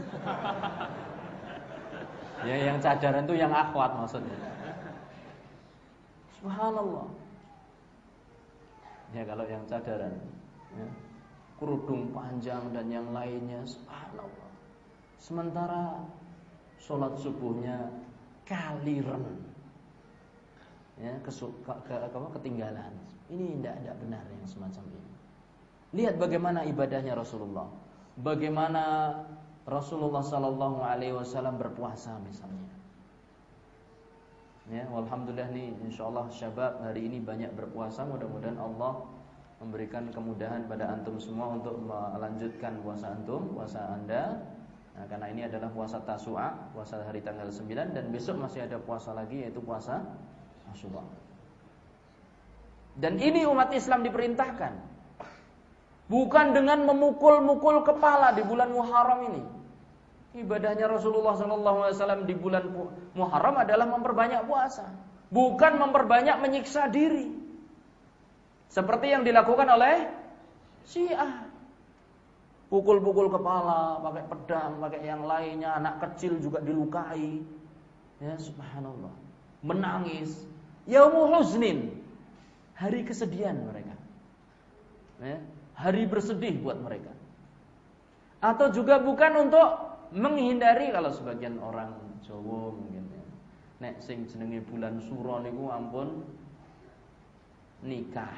[2.49, 4.37] ya yang cadaran itu yang akhwat maksudnya.
[6.41, 7.09] Subhanallah.
[9.11, 10.15] Ya kalau yang cadaran,
[10.73, 10.87] ya,
[11.59, 14.51] kerudung panjang dan yang lainnya, subhanallah.
[15.21, 16.01] Sementara
[16.81, 17.91] sholat subuhnya
[18.47, 19.50] kaliren,
[21.01, 22.93] ya, ke, ke, ke, ke, ketinggalan.
[23.33, 25.13] Ini tidak tidak benar yang semacam ini.
[25.91, 27.67] Lihat bagaimana ibadahnya Rasulullah.
[28.21, 29.15] Bagaimana
[29.67, 32.69] Rasulullah Sallallahu Alaihi Wasallam berpuasa misalnya.
[34.71, 38.07] Ya, alhamdulillah nih, insya Allah syabab hari ini banyak berpuasa.
[38.07, 39.03] Mudah-mudahan Allah
[39.59, 44.39] memberikan kemudahan pada antum semua untuk melanjutkan puasa antum, puasa anda
[45.01, 49.17] Nah, karena ini adalah puasa Tasu'a, puasa hari tanggal 9 dan besok masih ada puasa
[49.17, 50.05] lagi yaitu puasa
[50.73, 51.05] Asyura.
[53.01, 54.73] Dan ini umat Islam diperintahkan.
[56.11, 59.43] Bukan dengan memukul-mukul kepala di bulan Muharram ini.
[60.31, 62.71] Ibadahnya Rasulullah SAW di bulan
[63.19, 64.87] Muharram adalah memperbanyak puasa,
[65.31, 67.35] bukan memperbanyak menyiksa diri.
[68.71, 70.07] Seperti yang dilakukan oleh
[70.87, 71.51] Syiah
[72.71, 77.43] pukul-pukul kepala, pakai pedang, pakai yang lainnya, anak kecil juga dilukai.
[78.23, 79.11] Ya subhanallah.
[79.67, 80.47] Menangis.
[80.91, 81.95] Yaumul huznin.
[82.75, 83.95] Hari kesedihan mereka.
[85.21, 85.39] Ya,
[85.77, 87.13] hari bersedih buat mereka.
[88.41, 89.69] Atau juga bukan untuk
[90.17, 91.93] menghindari kalau sebagian orang
[92.25, 93.25] Jawa mungkin ya.
[93.85, 96.25] Nek sing jenenge bulan suro niku ampun
[97.85, 98.37] nikah.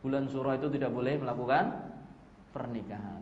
[0.00, 1.74] Bulan suro itu tidak boleh melakukan
[2.56, 3.20] pernikahan.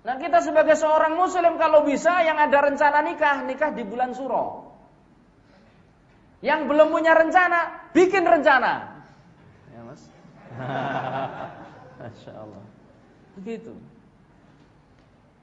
[0.00, 4.59] Nah kita sebagai seorang muslim kalau bisa yang ada rencana nikah, nikah di bulan suro.
[6.40, 9.04] Yang belum punya rencana, bikin rencana.
[9.72, 10.02] Ya mas.
[12.00, 12.64] Masya Allah.
[13.36, 13.72] Begitu.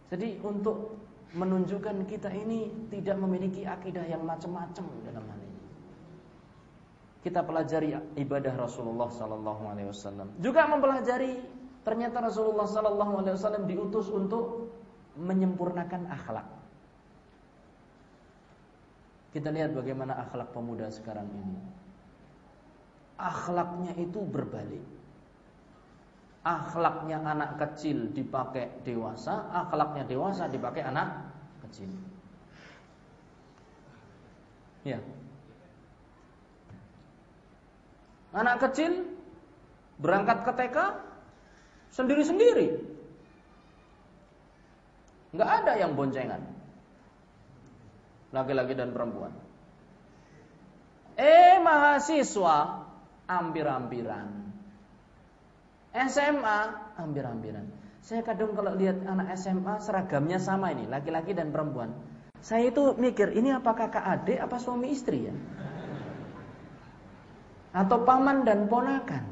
[0.10, 0.98] Jadi untuk
[1.38, 5.62] menunjukkan kita ini tidak memiliki akidah yang macam-macam dalam hal ini.
[7.22, 10.34] Kita pelajari ibadah Rasulullah Sallallahu Alaihi Wasallam.
[10.42, 11.58] Juga mempelajari
[11.88, 14.76] Ternyata Rasulullah Sallallahu Alaihi Wasallam diutus untuk
[15.16, 16.44] menyempurnakan akhlak.
[19.38, 21.62] Kita lihat bagaimana akhlak pemuda sekarang ini.
[23.22, 24.82] Akhlaknya itu berbalik.
[26.42, 31.30] Akhlaknya anak kecil dipakai dewasa, akhlaknya dewasa dipakai anak
[31.70, 31.86] kecil.
[34.82, 34.98] Ya.
[38.34, 39.06] Anak kecil
[40.02, 40.78] berangkat ke TK
[41.94, 42.74] Sendiri-sendiri.
[45.38, 46.57] Nggak ada yang boncengan.
[48.36, 49.32] Laki-laki dan perempuan.
[51.18, 52.86] Eh mahasiswa
[53.26, 54.28] hampir-hampiran.
[55.98, 56.60] SMA
[57.00, 57.66] hampir-hampiran.
[58.06, 61.92] Saya kadang kalau lihat anak SMA seragamnya sama ini, laki-laki dan perempuan.
[62.40, 65.36] Saya itu mikir, ini apa kakak adik apa suami istri ya?
[67.76, 69.26] Atau paman dan ponakan?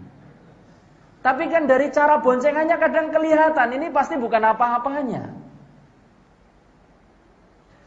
[1.21, 5.33] Tapi kan dari cara boncengannya kadang kelihatan ini pasti bukan apa-apanya.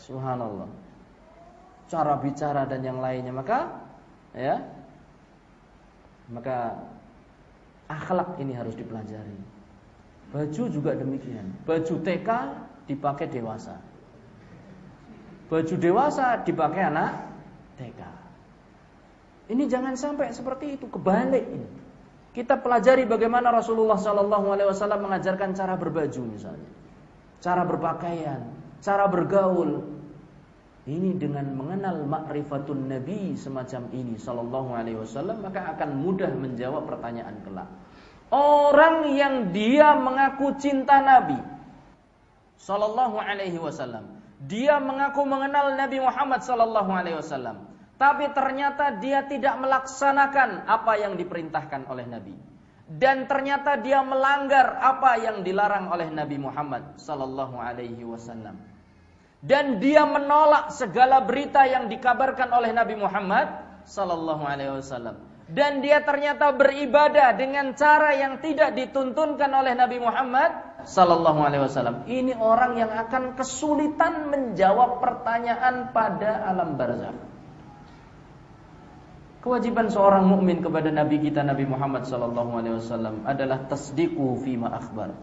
[0.03, 0.78] Subhanallah.
[1.89, 3.81] Cara bicara dan yang lainnya maka
[4.37, 4.61] ya
[6.29, 6.77] maka
[7.89, 9.37] akhlak ini harus dipelajari.
[10.29, 11.57] Baju juga demikian.
[11.65, 12.29] Baju TK
[12.85, 13.81] dipakai dewasa.
[15.49, 17.13] Baju dewasa dipakai anak
[17.81, 18.01] TK.
[19.49, 21.69] Ini jangan sampai seperti itu, kebalik ini.
[22.37, 26.69] Kita pelajari bagaimana Rasulullah Shallallahu Alaihi Wasallam mengajarkan cara berbaju misalnya,
[27.41, 28.53] cara berpakaian,
[28.85, 29.98] cara bergaul.
[30.89, 37.45] Ini dengan mengenal makrifatun Nabi semacam ini Shallallahu Alaihi Wasallam maka akan mudah menjawab pertanyaan
[37.45, 37.69] kelak.
[38.33, 41.37] Orang yang dia mengaku cinta Nabi
[42.57, 44.17] Shallallahu Alaihi Wasallam,
[44.49, 47.69] dia mengaku mengenal Nabi Muhammad Shallallahu Alaihi Wasallam,
[48.01, 52.33] tapi ternyata dia tidak melaksanakan apa yang diperintahkan oleh Nabi.
[52.89, 58.57] dan ternyata dia melanggar apa yang dilarang oleh Nabi Muhammad sallallahu alaihi wasallam.
[59.39, 63.47] Dan dia menolak segala berita yang dikabarkan oleh Nabi Muhammad
[63.87, 65.29] sallallahu alaihi wasallam.
[65.49, 72.05] Dan dia ternyata beribadah dengan cara yang tidak dituntunkan oleh Nabi Muhammad sallallahu alaihi wasallam.
[72.05, 77.17] Ini orang yang akan kesulitan menjawab pertanyaan pada alam barzakh.
[79.39, 84.77] Kewajiban seorang mukmin kepada Nabi kita Nabi Muhammad sallallahu alaihi wasallam adalah tasdiqu fi ma
[84.77, 85.17] akhbar.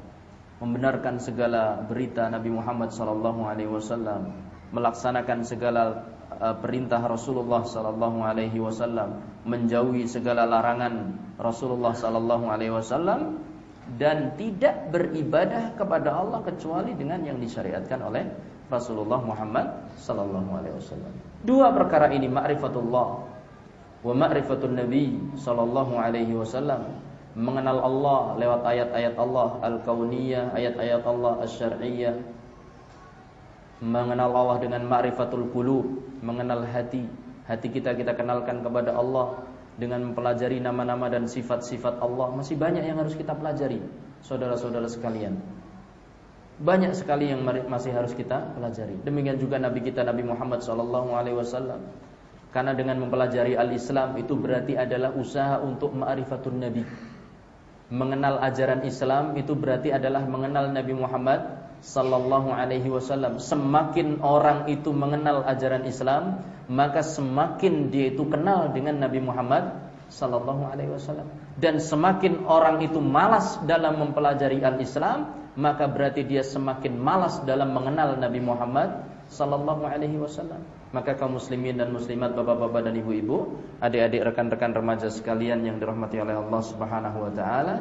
[0.55, 4.31] Membenarkan segala berita Nabi Muhammad sallallahu alaihi wasallam,
[4.71, 6.07] melaksanakan segala
[6.39, 13.43] uh, perintah Rasulullah sallallahu alaihi wasallam, menjauhi segala larangan Rasulullah sallallahu alaihi wasallam
[13.99, 18.23] dan tidak beribadah kepada Allah kecuali dengan yang disyariatkan oleh
[18.65, 21.13] Rasulullah Muhammad sallallahu alaihi wasallam.
[21.45, 23.07] Dua perkara ini ma'rifatullah
[24.05, 26.89] wa ma'rifatun nabi sallallahu alaihi wasallam
[27.35, 32.15] mengenal Allah lewat ayat-ayat Allah al-kauniyah, ayat-ayat Allah asy-syar'iyyah.
[33.83, 35.83] Mengenal Allah dengan ma'rifatul qulub,
[36.23, 37.03] mengenal hati.
[37.45, 39.45] Hati kita kita kenalkan kepada Allah
[39.75, 42.31] dengan mempelajari nama-nama dan sifat-sifat Allah.
[42.31, 43.83] Masih banyak yang harus kita pelajari,
[44.23, 45.37] saudara-saudara sekalian.
[46.55, 48.95] Banyak sekali yang masih harus kita pelajari.
[49.03, 51.83] Demikian juga Nabi kita Nabi Muhammad sallallahu alaihi wasallam
[52.55, 56.87] karena dengan mempelajari al-Islam itu berarti adalah usaha untuk ma'rifatun Nabi.
[57.93, 63.37] Mengenal ajaran Islam itu berarti adalah mengenal Nabi Muhammad sallallahu alaihi wasallam.
[63.37, 70.65] Semakin orang itu mengenal ajaran Islam, maka semakin dia itu kenal dengan Nabi Muhammad sallallahu
[70.65, 71.29] alaihi wasallam.
[71.61, 78.17] Dan semakin orang itu malas dalam mempelajari al-Islam, maka berarti dia semakin malas dalam mengenal
[78.17, 80.61] Nabi Muhammad sallallahu alaihi wasallam.
[80.93, 86.39] Maka kaum muslimin dan muslimat, bapak-bapak dan ibu-ibu, adik-adik rekan-rekan remaja sekalian yang dirahmati oleh
[86.39, 87.75] Allah Subhanahu wa taala,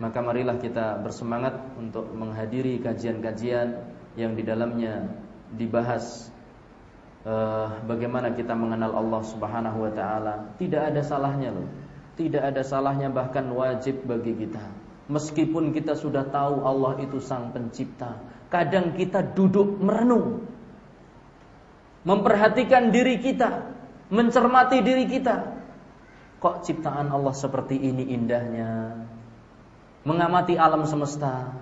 [0.00, 3.84] maka marilah kita bersemangat untuk menghadiri kajian-kajian
[4.16, 5.12] yang di dalamnya
[5.52, 6.30] dibahas
[7.26, 10.34] uh, bagaimana kita mengenal Allah Subhanahu wa taala.
[10.56, 11.68] Tidak ada salahnya loh.
[12.16, 14.62] Tidak ada salahnya bahkan wajib bagi kita.
[15.08, 18.20] Meskipun kita sudah tahu Allah itu sang pencipta,
[18.52, 20.44] kadang kita duduk merenung
[22.08, 23.68] memperhatikan diri kita,
[24.08, 25.60] mencermati diri kita.
[26.40, 28.96] Kok ciptaan Allah seperti ini indahnya?
[30.08, 31.52] Mengamati alam semesta,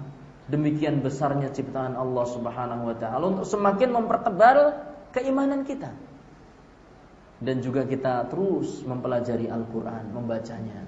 [0.46, 4.58] demikian besarnya ciptaan Allah Subhanahu wa taala untuk semakin mempertebal
[5.10, 5.90] keimanan kita.
[7.42, 10.86] Dan juga kita terus mempelajari Al-Qur'an, membacanya.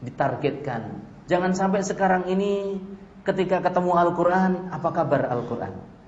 [0.00, 1.04] Ditargetkan.
[1.28, 2.80] Jangan sampai sekarang ini
[3.22, 5.99] ketika ketemu Al-Qur'an, apa kabar Al-Qur'an?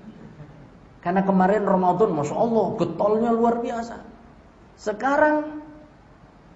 [1.03, 3.99] Karena kemarin Ramadan, masya Allah, getolnya luar biasa.
[4.79, 5.62] Sekarang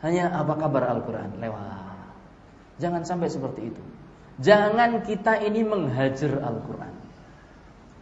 [0.06, 1.98] hanya apa kabar Al-Quran lewat.
[2.78, 3.82] Jangan sampai seperti itu.
[4.38, 6.94] Jangan kita ini menghajar Al-Quran.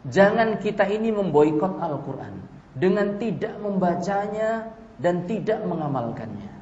[0.04, 2.44] Jangan kita ini memboikot Al-Quran
[2.76, 6.52] dengan tidak membacanya dan tidak mengamalkannya.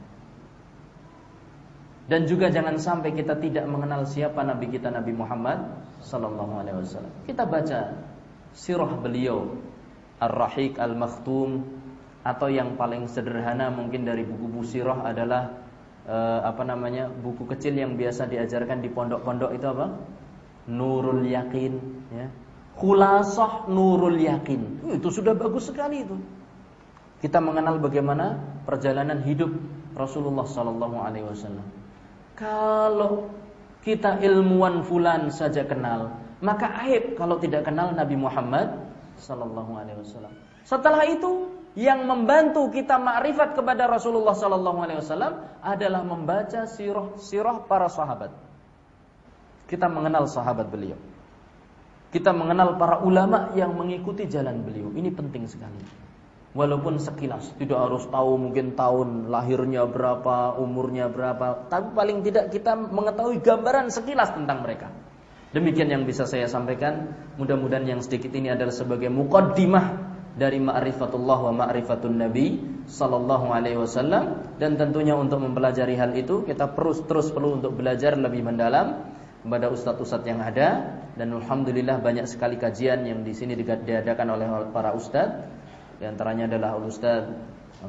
[2.06, 5.58] Dan juga jangan sampai kita tidak mengenal siapa Nabi kita Nabi Muhammad
[6.04, 7.12] Sallallahu Alaihi Wasallam.
[7.24, 7.96] Kita baca
[8.52, 9.48] sirah beliau
[10.22, 11.66] Ar-Rahiq Al-Makhtum
[12.22, 15.50] atau yang paling sederhana mungkin dari buku Busirah adalah
[16.06, 19.86] uh, apa namanya buku kecil yang biasa diajarkan di pondok-pondok itu apa?
[20.70, 21.72] Nurul Yakin
[22.14, 22.26] ya.
[22.78, 24.94] Khulasah Nurul Yakin.
[24.94, 26.14] Itu sudah bagus sekali itu.
[27.18, 29.50] Kita mengenal bagaimana perjalanan hidup
[29.98, 31.66] Rasulullah sallallahu alaihi wasallam.
[32.38, 33.30] Kalau
[33.82, 38.91] kita ilmuwan fulan saja kenal, maka aib kalau tidak kenal Nabi Muhammad
[39.22, 40.34] sallallahu alaihi wasallam.
[40.66, 47.64] Setelah itu yang membantu kita makrifat kepada Rasulullah sallallahu alaihi wasallam adalah membaca sirah sirah
[47.64, 48.34] para sahabat.
[49.70, 51.00] Kita mengenal sahabat beliau.
[52.12, 54.92] Kita mengenal para ulama yang mengikuti jalan beliau.
[54.92, 55.80] Ini penting sekali.
[56.52, 62.76] Walaupun sekilas tidak harus tahu mungkin tahun lahirnya berapa, umurnya berapa, tapi paling tidak kita
[62.76, 64.92] mengetahui gambaran sekilas tentang mereka.
[65.52, 67.12] Demikian yang bisa saya sampaikan.
[67.36, 72.56] Mudah-mudahan yang sedikit ini adalah sebagai mukaddimah dari ma'rifatullah wa ma'rifatun nabi
[72.88, 74.56] sallallahu alaihi wasallam.
[74.56, 79.12] Dan tentunya untuk mempelajari hal itu kita terus terus perlu untuk belajar lebih mendalam
[79.44, 80.98] kepada ustadz-ustadz yang ada.
[81.12, 85.62] Dan alhamdulillah banyak sekali kajian yang di sini diadakan oleh para ustadz
[86.02, 87.30] di antaranya adalah Ustadz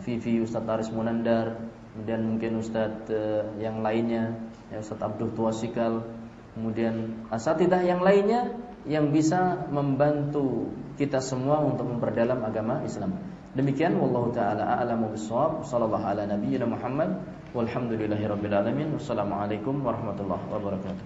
[0.06, 1.57] Vivi, Ustadz Aris Munandar,
[1.98, 4.38] kemudian mungkin Ustadz eh, yang lainnya,
[4.69, 6.06] ya Ustadz Abdul Tuasikal,
[6.53, 8.53] Kemudian asatidah yang lainnya
[8.85, 10.69] yang bisa membantu
[11.01, 13.17] kita semua untuk memperdalam agama Islam.
[13.53, 15.65] Demikian wallahu taala a'lamu bissawab.
[15.65, 17.21] Sallallahu ala nabiyyina Muhammad
[17.57, 18.93] walhamdulillahirabbil alamin.
[18.97, 21.05] Wassalamualaikum warahmatullahi wabarakatuh.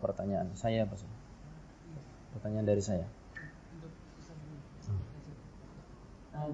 [0.00, 1.08] Pertanyaan saya apa sih?
[2.36, 3.06] Pertanyaan dari saya.
[6.32, 6.48] Nah,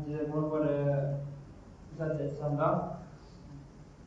[1.99, 3.07] Ustaz Sambal.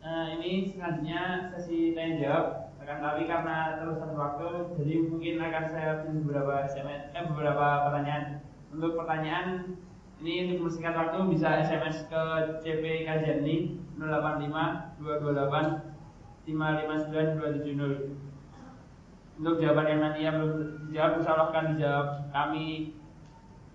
[0.01, 2.70] Nah, ini selanjutnya sesi tanya jawab.
[2.91, 8.43] Akan tapi karena terusan waktu, jadi mungkin akan saya pilih beberapa SMS, eh, beberapa pertanyaan.
[8.67, 9.79] Untuk pertanyaan
[10.19, 12.21] ini untuk mempersingkat waktu bisa SMS ke
[12.59, 19.39] CP kajian ini 085 228 559 270.
[19.39, 22.91] Untuk jawaban yang nanti yang belum dijawab, insya Allah akan dijawab kami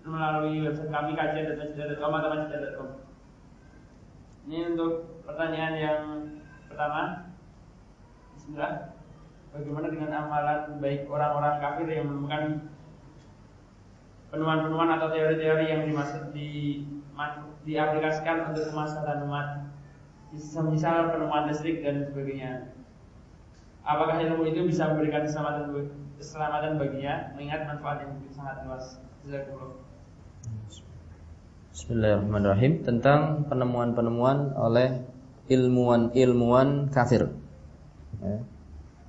[0.05, 2.89] melalui website kami kajian.com atau masjid.com.
[4.45, 6.01] Ini untuk pertanyaan yang
[6.69, 7.33] pertama.
[8.37, 8.96] Bismillah.
[9.57, 12.43] Bagaimana dengan amalan baik orang-orang kafir yang menemukan
[14.29, 16.83] penemuan-penemuan atau teori-teori yang dimaksud di
[17.65, 19.47] diaplikasikan untuk kemaslahatan umat
[20.69, 22.69] misal penemuan listrik dan sebagainya.
[23.87, 25.89] Apakah ilmu itu bisa memberikan keselamatan
[26.19, 27.31] keselamatan baginya?
[27.33, 28.85] Mengingat manfaat yang sangat luas.
[31.71, 32.83] Bismillahirrahmanirrahim.
[32.83, 35.07] Tentang penemuan-penemuan oleh
[35.47, 37.31] ilmuwan-ilmuwan kafir.
[38.19, 38.43] Ya.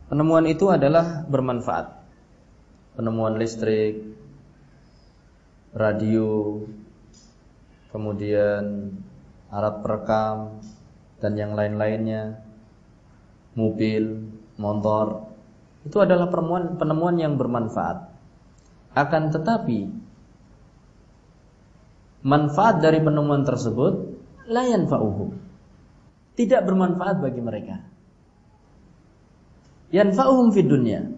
[0.09, 2.01] Penemuan itu adalah bermanfaat.
[2.97, 4.01] Penemuan listrik,
[5.77, 6.65] radio,
[7.93, 8.97] kemudian
[9.53, 10.65] alat perekam
[11.21, 12.41] dan yang lain-lainnya,
[13.53, 15.29] mobil, motor,
[15.85, 18.09] itu adalah penemuan penemuan yang bermanfaat.
[18.97, 19.93] Akan tetapi
[22.25, 24.19] manfaat dari penemuan tersebut
[24.51, 25.37] layan fauhu
[26.35, 27.98] tidak bermanfaat bagi mereka.
[29.95, 31.09] Yanfa'uhum fid dunya.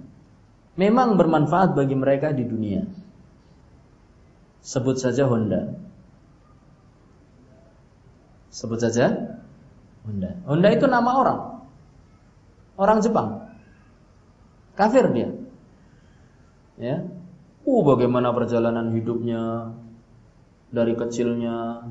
[0.79, 2.87] Memang bermanfaat bagi mereka di dunia.
[4.63, 5.75] Sebut saja Honda.
[8.53, 9.37] Sebut saja
[10.07, 10.37] Honda.
[10.47, 11.41] Honda itu nama orang.
[12.81, 13.51] Orang Jepang.
[14.79, 15.31] Kafir dia.
[16.81, 17.05] Ya.
[17.69, 19.77] Uh, bagaimana perjalanan hidupnya
[20.73, 21.85] dari kecilnya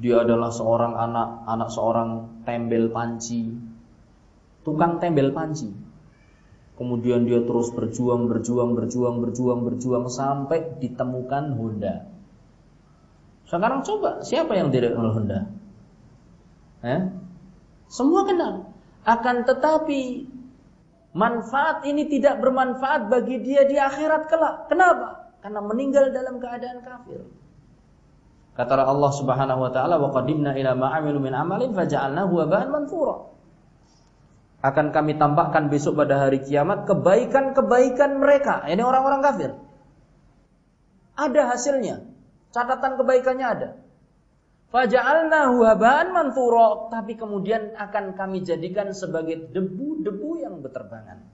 [0.00, 3.52] dia adalah seorang anak anak seorang tembel panci.
[4.60, 5.72] Tukang tembel panci.
[6.80, 12.08] Kemudian dia terus berjuang, berjuang, berjuang, berjuang, berjuang sampai ditemukan Honda.
[13.44, 15.50] Sekarang coba, siapa yang tidak kenal Honda?
[16.80, 17.00] Eh?
[17.92, 18.72] Semua kenal.
[19.04, 20.24] Akan tetapi
[21.12, 24.70] manfaat ini tidak bermanfaat bagi dia di akhirat kelak.
[24.70, 25.36] Kenapa?
[25.42, 27.20] Karena meninggal dalam keadaan kafir.
[28.54, 30.76] Kata Allah Subhanahu wa taala, "Wa qadimna ila
[31.16, 33.39] min amalin faja'alnahu haba'an manthura."
[34.60, 38.60] Akan kami tampakkan besok pada hari kiamat kebaikan-kebaikan mereka.
[38.68, 39.50] Ini orang-orang kafir.
[41.16, 42.04] Ada hasilnya.
[42.52, 43.68] Catatan kebaikannya ada.
[44.70, 51.24] Faja'alnahu haba'an manthura, tapi kemudian akan kami jadikan sebagai debu-debu yang berterbangan.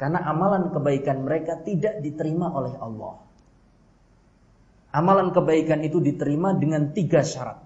[0.00, 3.20] Karena amalan kebaikan mereka tidak diterima oleh Allah.
[4.96, 7.60] Amalan kebaikan itu diterima dengan tiga syarat.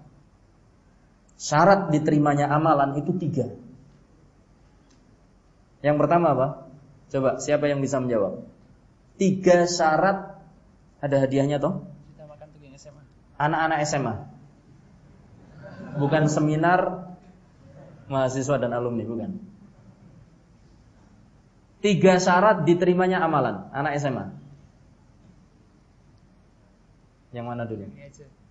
[1.39, 3.47] Syarat diterimanya amalan itu tiga.
[5.85, 6.47] Yang pertama apa?
[7.13, 8.41] Coba siapa yang bisa menjawab?
[9.21, 10.33] Tiga syarat
[10.97, 11.85] ada hadiahnya toh?
[13.37, 14.15] Anak-anak SMA.
[16.01, 17.13] Bukan seminar
[18.09, 19.37] mahasiswa dan alumni, bukan.
[21.85, 24.25] Tiga syarat diterimanya amalan anak SMA.
[27.29, 27.85] Yang mana dulu?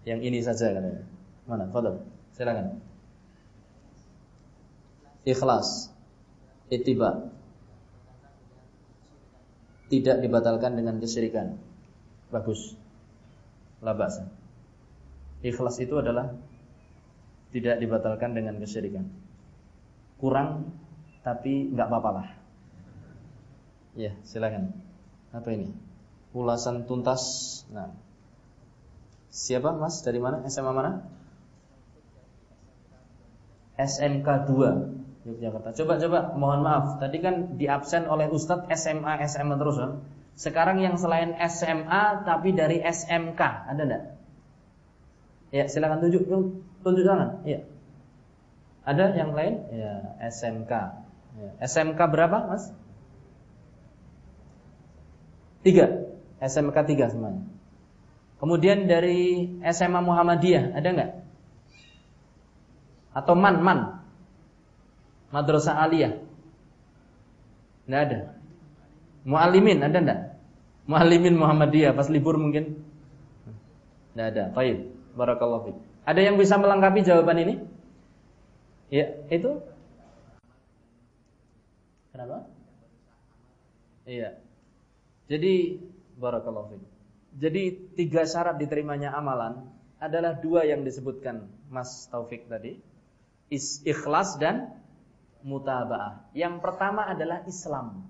[0.06, 1.02] Yang ini saja katanya.
[1.50, 1.66] Mana?
[1.72, 2.06] Fadal.
[2.36, 2.78] Silakan.
[5.24, 5.93] Ikhlas
[6.72, 7.34] ittiba
[9.92, 11.60] tidak dibatalkan dengan kesyirikan.
[12.32, 12.74] Bagus.
[13.84, 14.18] Labas.
[15.44, 16.32] Ikhlas itu adalah
[17.52, 19.06] tidak dibatalkan dengan kesyirikan.
[20.18, 20.72] Kurang
[21.20, 22.28] tapi nggak apa-apa lah.
[23.94, 24.74] Ya, silakan.
[25.30, 25.70] Apa ini?
[26.34, 27.22] Ulasan tuntas.
[27.70, 27.94] Nah.
[29.30, 30.02] Siapa Mas?
[30.02, 30.42] Dari mana?
[30.46, 30.92] SMA mana?
[33.74, 35.72] SMK 2 Yogyakarta.
[35.72, 40.04] Coba coba mohon maaf, tadi kan di absen oleh Ustadz SMA SMA terus kan.
[40.36, 44.04] Sekarang yang selain SMA tapi dari SMK, ada enggak?
[45.54, 46.28] Ya, silakan tunjuk
[46.84, 47.40] tunjuk tangan.
[47.48, 47.64] Ya.
[48.84, 49.64] Ada yang lain?
[49.72, 50.72] Ya, SMK.
[51.40, 51.50] Ya.
[51.64, 52.68] SMK berapa, Mas?
[55.64, 56.04] Tiga.
[56.44, 57.48] SMK tiga semuanya.
[58.36, 61.10] Kemudian dari SMA Muhammadiyah, ada enggak?
[63.16, 64.03] Atau MAN, MAN?
[65.34, 66.22] Madrasah aliyah?
[67.90, 68.20] Enggak ada.
[69.26, 70.20] Muallimin ada enggak?
[70.86, 72.78] Muallimin Muhammadiyah pas libur mungkin?
[74.14, 74.44] Enggak ada.
[74.54, 74.94] Baik.
[75.18, 75.78] Barakallahu fiik.
[76.06, 77.54] Ada yang bisa melengkapi jawaban ini?
[78.94, 79.58] Ya, itu?
[82.14, 82.46] Kenapa?
[84.06, 84.38] Iya.
[85.26, 85.82] Jadi
[86.14, 86.84] barakallahu fiik.
[87.34, 87.62] Jadi
[87.98, 89.66] tiga syarat diterimanya amalan
[89.98, 92.78] adalah dua yang disebutkan Mas Taufik tadi.
[93.86, 94.83] Ikhlas dan
[95.44, 96.32] mutabaah.
[96.32, 98.08] Yang pertama adalah Islam.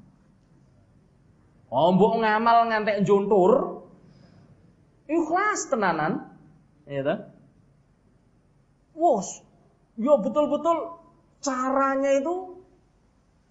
[1.69, 3.83] Oh, mbok ngamal ngantek juntur,
[5.11, 6.31] ikhlas tenanan,
[6.87, 7.19] ya toh?
[8.95, 9.43] Wos,
[9.99, 11.03] yo betul-betul
[11.43, 12.63] caranya itu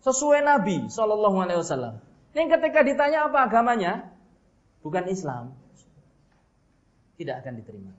[0.07, 1.99] sesuai Nabi Shallallahu Alaihi Wasallam.
[2.33, 4.09] Yang ketika ditanya apa agamanya,
[4.81, 5.53] bukan Islam,
[7.19, 7.91] tidak akan diterima.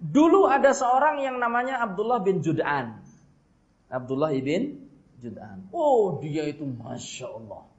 [0.00, 3.03] Dulu ada seorang yang namanya Abdullah bin Jud'an.
[3.94, 4.82] Abdullah ibn
[5.22, 5.70] Jud'an.
[5.70, 7.70] Oh, dia itu masya Allah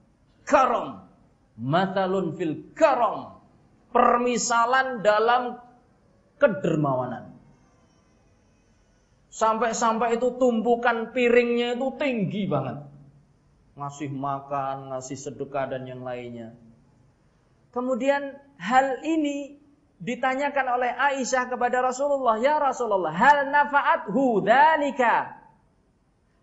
[0.45, 1.09] karam.
[1.59, 3.41] Matalun fil karam.
[3.89, 5.59] Permisalan dalam
[6.37, 7.33] kedermawanan.
[9.31, 12.87] Sampai-sampai itu tumpukan piringnya itu tinggi banget.
[13.75, 16.55] Ngasih makan, ngasih sedekah dan yang lainnya.
[17.75, 19.59] Kemudian hal ini
[19.99, 25.43] ditanyakan oleh Aisyah kepada Rasulullah, "Ya Rasulullah, hal nafa'athu dzalika?"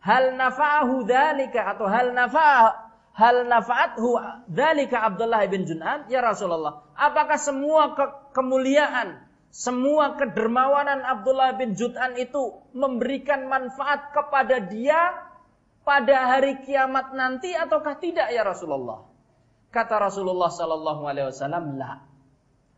[0.02, 2.74] Hal nafa'ahu dzalika atau hal nafa'
[3.14, 4.18] hal nafa'athu
[4.50, 6.10] dzalika Abdullah bin Jun'an?
[6.10, 9.22] Ya Rasulullah apakah semua ke kemuliaan
[9.52, 15.12] semua kedermawanan Abdullah bin Jun'an itu memberikan manfaat kepada dia
[15.86, 19.06] pada hari kiamat nanti ataukah tidak ya Rasulullah?
[19.70, 22.00] Kata Rasulullah sallallahu alaihi wasallam la.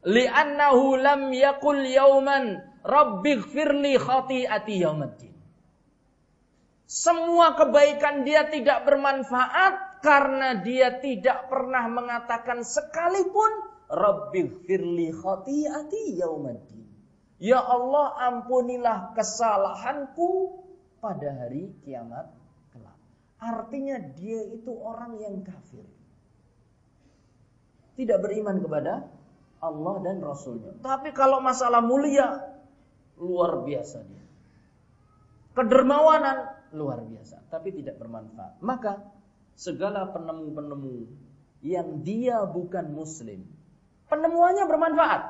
[0.05, 5.34] Li'annahu lam yaqul yauman rabbighfirli khati'ati yaumiddin
[6.95, 16.87] semua kebaikan dia tidak bermanfaat karena dia tidak pernah mengatakan sekalipun Rabbighfirli khati'ati yaumaddin.
[17.43, 20.63] Ya Allah ampunilah kesalahanku
[21.03, 22.31] pada hari kiamat
[22.71, 22.97] kelak.
[23.43, 25.83] Artinya dia itu orang yang kafir.
[27.99, 29.11] Tidak beriman kepada
[29.59, 30.79] Allah dan Rasulnya.
[30.79, 32.55] Tapi kalau masalah mulia,
[33.19, 34.25] luar biasa dia.
[35.55, 37.47] Kedermawanan, luar biasa.
[37.49, 38.61] Tapi tidak bermanfaat.
[38.61, 39.01] Maka
[39.55, 41.09] segala penemu-penemu
[41.65, 43.47] yang dia bukan muslim.
[44.11, 45.23] Penemuannya bermanfaat.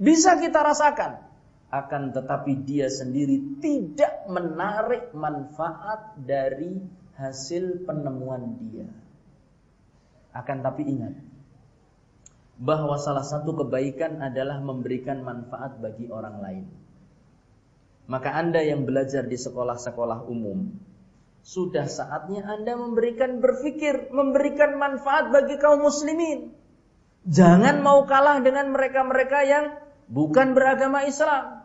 [0.00, 1.28] Bisa kita rasakan.
[1.70, 6.82] Akan tetapi dia sendiri tidak menarik manfaat dari
[7.14, 8.90] hasil penemuan dia.
[10.34, 11.14] Akan tapi ingat
[12.60, 16.66] bahwa salah satu kebaikan adalah memberikan manfaat bagi orang lain.
[18.10, 20.66] Maka Anda yang belajar di sekolah-sekolah umum
[21.46, 26.50] sudah saatnya Anda memberikan berpikir, memberikan manfaat bagi kaum muslimin.
[27.30, 29.64] Jangan mau kalah dengan mereka-mereka yang
[30.10, 31.62] bukan beragama Islam.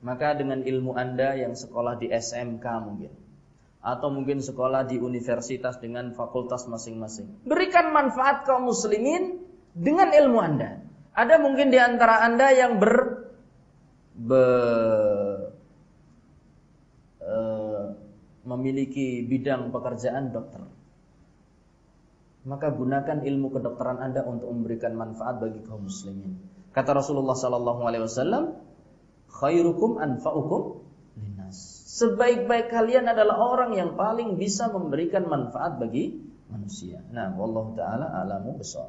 [0.00, 3.12] Maka dengan ilmu Anda yang sekolah di SMK mungkin
[3.80, 7.48] atau mungkin sekolah di universitas dengan fakultas masing-masing.
[7.48, 9.42] Berikan manfaat kaum muslimin
[9.74, 10.78] dengan ilmu Anda.
[11.16, 13.26] Ada mungkin di antara Anda yang ber,
[14.14, 15.09] ber
[18.50, 20.66] memiliki bidang pekerjaan dokter.
[22.42, 26.40] Maka gunakan ilmu kedokteran Anda untuk memberikan manfaat bagi kaum muslimin.
[26.72, 28.56] Kata Rasulullah sallallahu alaihi wasallam,
[29.28, 30.82] "Khairukum anfa'ukum
[31.20, 31.58] linnas."
[32.00, 36.16] Sebaik-baik kalian adalah orang yang paling bisa memberikan manfaat bagi
[36.48, 37.04] manusia.
[37.12, 38.88] Nah, wallahu taala alamu besar.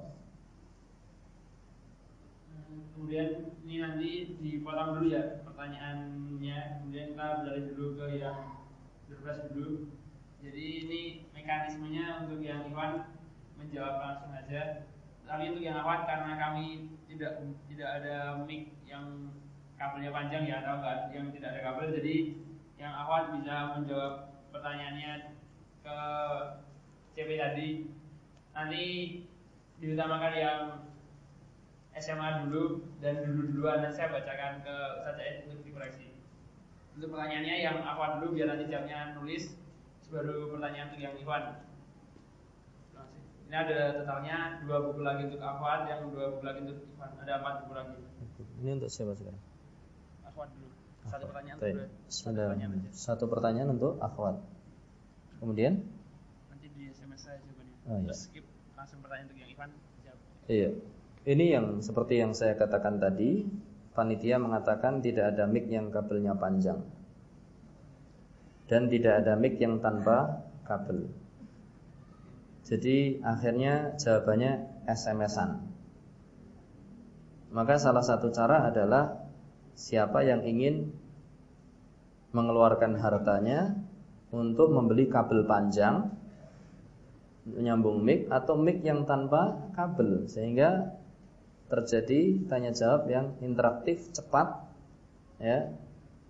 [2.96, 4.10] Kemudian ini nanti
[4.40, 8.61] dipotong dulu ya pertanyaannya, kemudian kita beralih dulu ke yang
[9.12, 9.92] berbelas dulu.
[10.42, 11.02] Jadi ini
[11.36, 13.20] mekanismenya untuk yang Iwan
[13.60, 14.88] menjawab langsung aja.
[15.28, 19.36] Tapi untuk yang Awan karena kami tidak tidak ada mic yang
[19.76, 22.16] kabelnya panjang ya atau enggak yang tidak ada kabel jadi
[22.78, 24.14] yang Awan bisa menjawab
[24.54, 25.38] pertanyaannya
[25.82, 25.98] ke
[27.18, 27.70] CP tadi
[28.54, 28.84] nanti
[29.82, 30.62] diutamakan yang
[31.98, 34.76] SMA dulu dan dulu duluan nanti saya bacakan ke
[35.50, 35.71] untuk dikoreksi
[36.96, 39.56] untuk pertanyaannya yang Afwan dulu biar nanti jamnya nulis
[40.12, 41.44] baru pertanyaan untuk yang Iwan.
[43.48, 47.12] Ini ada totalnya dua buku lagi untuk Afwan yang dua buku lagi untuk Iwan.
[47.24, 47.96] Ada empat buku lagi.
[48.60, 49.44] Ini untuk siapa sekarang?
[50.28, 50.68] Afwan dulu.
[51.02, 54.36] Satu pertanyaan untuk satu pertanyaan, satu pertanyaan untuk Afwan.
[55.40, 55.74] Kemudian?
[56.52, 58.14] Nanti di SMS saya jawabannya oh, iya.
[58.14, 58.46] skip
[58.78, 59.70] langsung pertanyaan untuk yang Iwan.
[60.04, 60.20] Jawab
[60.52, 60.70] iya.
[61.22, 63.48] Ini yang seperti yang saya katakan tadi
[63.92, 66.80] panitia mengatakan tidak ada mic yang kabelnya panjang
[68.72, 71.12] dan tidak ada mic yang tanpa kabel.
[72.64, 75.60] Jadi akhirnya jawabannya SMS-an.
[77.52, 79.28] Maka salah satu cara adalah
[79.76, 80.96] siapa yang ingin
[82.32, 83.76] mengeluarkan hartanya
[84.32, 86.16] untuk membeli kabel panjang
[87.44, 90.96] menyambung mic atau mic yang tanpa kabel sehingga
[91.72, 94.68] terjadi tanya jawab yang interaktif cepat
[95.40, 95.72] ya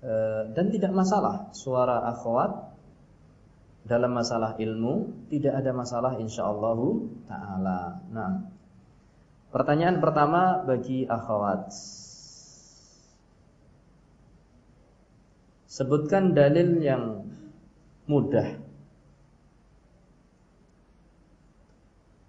[0.05, 0.13] e,
[0.53, 2.72] dan tidak masalah suara akhwat
[3.81, 6.80] dalam masalah ilmu tidak ada masalah insyaallah
[7.26, 7.97] taala.
[8.13, 8.45] Nah,
[9.49, 11.73] pertanyaan pertama bagi akhwat.
[15.65, 17.26] Sebutkan dalil yang
[18.05, 18.59] mudah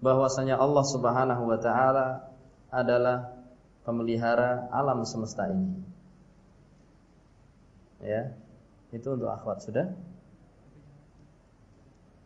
[0.01, 2.32] bahwasanya Allah Subhanahu wa taala
[2.73, 3.37] adalah
[3.85, 5.77] pemelihara alam semesta ini.
[8.01, 8.33] Ya.
[8.91, 9.93] Itu untuk akhwat sudah?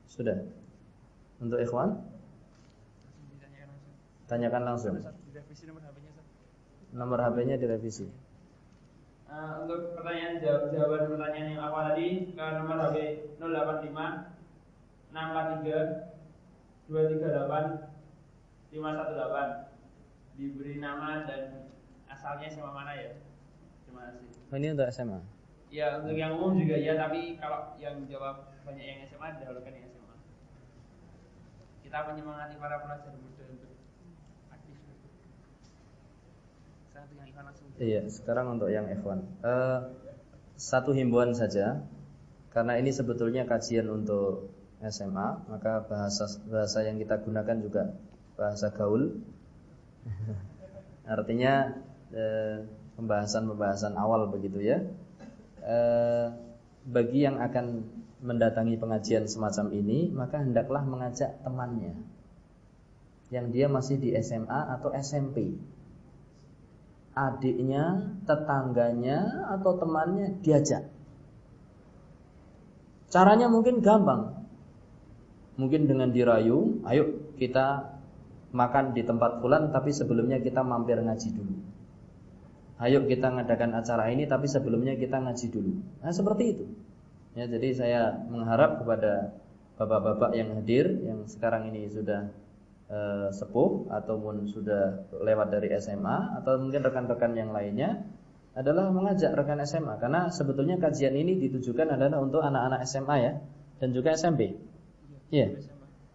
[0.06, 0.47] Sudah.
[1.43, 2.01] Untuk ikhwan?
[4.27, 4.98] Tanyakan langsung.
[6.97, 8.09] Nomor HP-nya direvisi.
[9.27, 12.97] Uh, untuk pertanyaan jawab, jawaban pertanyaan yang awal tadi ke nomor HP
[13.43, 13.90] 085
[15.10, 17.90] 643 238
[18.70, 19.65] 518
[20.36, 21.72] diberi nama dan
[22.06, 23.12] asalnya sama mana ya?
[23.88, 24.28] Terima kasih.
[24.52, 25.20] Oh, ini untuk SMA.
[25.72, 29.86] Ya untuk yang umum juga ya, tapi kalau yang jawab banyak yang SMA dahulukan yang
[29.90, 30.16] SMA.
[31.82, 33.72] Kita menyemangati para pelajar muda untuk
[34.52, 34.76] aktif.
[36.94, 37.66] Satu yang ikhwan langsung.
[37.76, 39.26] Iya, sekarang untuk yang ikhwan.
[39.42, 39.94] Uh,
[40.56, 41.84] satu himbauan saja,
[42.54, 44.48] karena ini sebetulnya kajian untuk
[44.80, 47.82] SMA, maka bahasa bahasa yang kita gunakan juga
[48.36, 49.20] bahasa gaul.
[51.14, 51.76] Artinya
[52.14, 52.66] eh,
[52.96, 54.82] pembahasan-pembahasan awal begitu ya.
[55.62, 56.26] Eh,
[56.86, 57.82] bagi yang akan
[58.22, 61.94] mendatangi pengajian semacam ini, maka hendaklah mengajak temannya
[63.30, 65.58] yang dia masih di SMA atau SMP.
[67.16, 70.84] Adiknya, tetangganya atau temannya diajak.
[73.08, 74.44] Caranya mungkin gampang.
[75.56, 77.95] Mungkin dengan dirayu, ayo kita
[78.56, 81.54] makan di tempat fulan tapi sebelumnya kita mampir ngaji dulu.
[82.80, 85.72] Ayo kita ngadakan acara ini tapi sebelumnya kita ngaji dulu.
[86.00, 86.64] Nah, seperti itu.
[87.36, 88.00] Ya, jadi saya
[88.32, 89.36] mengharap kepada
[89.76, 92.32] bapak-bapak yang hadir yang sekarang ini sudah
[92.88, 92.98] e,
[93.32, 98.08] sepuh ataupun sudah lewat dari SMA atau mungkin rekan-rekan yang lainnya
[98.56, 103.32] adalah mengajak rekan SMA karena sebetulnya kajian ini ditujukan adalah untuk anak-anak SMA ya
[103.84, 104.56] dan juga SMP.
[105.28, 105.60] Iya.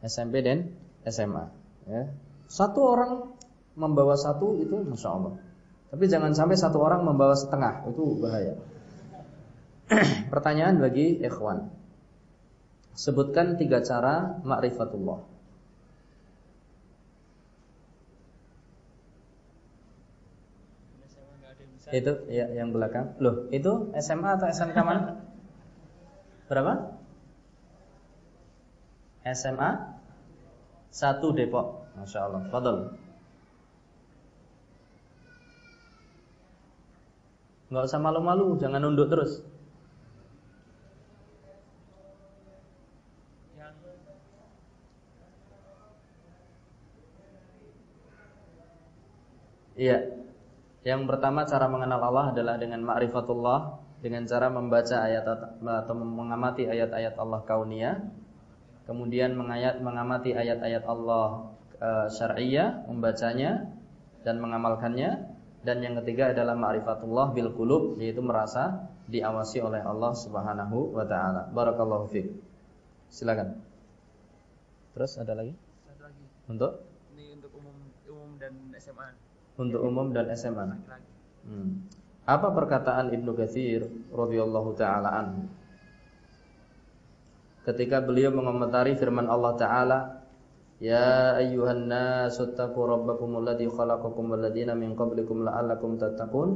[0.01, 0.73] SMP dan
[1.05, 1.45] SMA
[1.85, 2.09] ya.
[2.51, 3.31] Satu orang
[3.79, 5.39] membawa satu itu masya Allah.
[5.87, 8.59] Tapi jangan sampai satu orang membawa setengah itu bahaya.
[10.31, 11.71] Pertanyaan bagi ikhwan.
[12.91, 15.31] Sebutkan tiga cara ma'rifatullah.
[21.91, 23.15] Itu ya yang belakang.
[23.19, 25.23] Loh, itu SMA atau SMK mana?
[26.47, 26.99] Berapa?
[29.27, 29.71] SMA
[30.91, 31.80] satu Depok.
[31.99, 32.41] Masya Allah.
[32.51, 32.77] Fadal.
[37.71, 39.39] Nggak usah malu-malu, jangan nunduk terus.
[49.79, 49.97] Iya.
[50.83, 53.59] Yang pertama cara mengenal Allah adalah dengan ma'rifatullah,
[54.01, 55.25] dengan cara membaca ayat
[55.61, 58.01] atau mengamati ayat-ayat Allah kauniyah,
[58.89, 61.50] kemudian mengayat mengamati ayat-ayat Allah
[61.81, 63.67] uh, syar'iyyah, membacanya
[64.21, 70.97] dan mengamalkannya dan yang ketiga adalah ma'rifatullah bil qulub yaitu merasa diawasi oleh Allah Subhanahu
[70.97, 71.49] wa taala.
[71.53, 72.33] Barakallahu fiik.
[73.13, 73.61] Silakan.
[74.97, 75.53] Terus ada lagi?
[75.85, 76.23] Satu lagi.
[76.49, 76.71] Untuk?
[77.13, 77.75] Ini untuk umum
[78.09, 79.07] umum dan SMA.
[79.59, 80.65] Untuk umum dan SMA.
[81.45, 81.85] Hmm.
[82.25, 85.45] Apa perkataan Ibnu Katsir radhiyallahu taala anhu?
[87.61, 89.99] Ketika beliau mengomentari firman Allah taala
[90.80, 96.50] يا أيها الناس اتقوا ربكم الذي خلقكم والذين من قبلكم لعلكم تتقون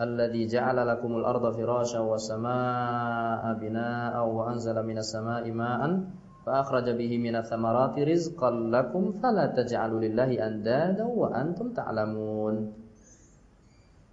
[0.00, 5.80] الذي جعل لكم الأرض فراشا والسماء بناء وأنزل من السماء ماء
[6.46, 12.56] فأخرج به من الثمرات رزقا لكم فلا تجعلوا لله أندادا وأنتم تعلمون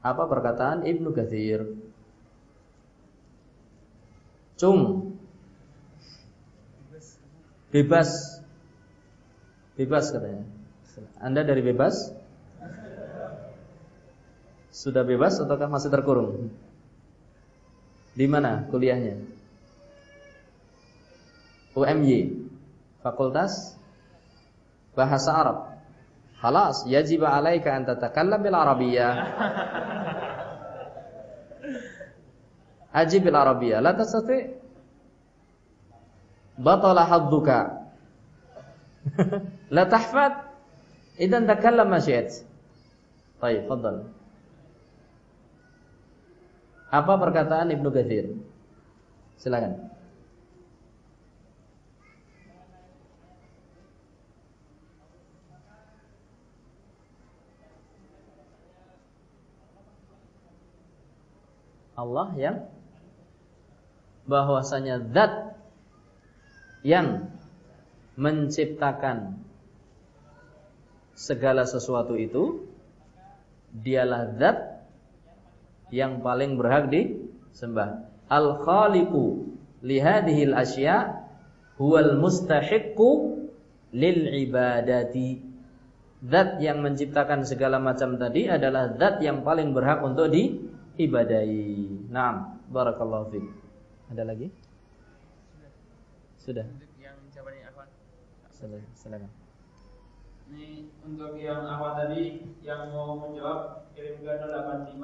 [0.02, 1.62] Apa perkataan Ibnu Katsir?
[4.58, 5.14] Cung
[7.70, 8.42] Bebas
[9.77, 10.45] Bebas katanya.
[11.21, 12.13] Anda dari bebas?
[14.73, 16.53] Sudah bebas ataukah masih terkurung?
[18.17, 19.21] Di mana kuliahnya?
[21.77, 22.49] UMY
[23.05, 23.77] Fakultas
[24.97, 25.59] bahasa Arab.
[26.41, 29.13] Halas, yajib 'alaika an tatakallam bil Arabiyyah.
[32.97, 34.57] Ajib bil Arabiyyah, la tastati.
[36.57, 37.76] Batala hadduka.
[39.77, 40.33] la tahfad.
[41.17, 42.45] Idan takallam ma syi'at.
[43.41, 44.09] Baik, fadhal.
[46.93, 48.37] Apa perkataan Ibnu Katsir?
[49.41, 49.97] Silakan.
[61.97, 62.57] Allah yang
[64.29, 65.57] bahwasanya zat
[66.85, 67.33] yang
[68.17, 69.37] menciptakan
[71.17, 72.65] segala sesuatu itu
[73.73, 74.59] dialah zat
[75.93, 78.09] yang paling berhak disembah.
[78.27, 79.55] Al-khaliqu
[79.87, 81.25] li hadhil asya
[81.79, 83.09] huwal mustahiqqu
[83.95, 84.19] lil
[84.49, 85.45] ibadati.
[86.27, 92.09] Zat yang menciptakan segala macam tadi adalah zat yang paling berhak untuk diibadahi.
[92.11, 93.47] Naam, barakallahu fiik.
[94.11, 94.49] Ada lagi?
[96.41, 96.67] Sudah.
[98.57, 99.29] Silakan.
[100.49, 104.97] Ini untuk yang awal tadi yang mau menjawab kirim ke 085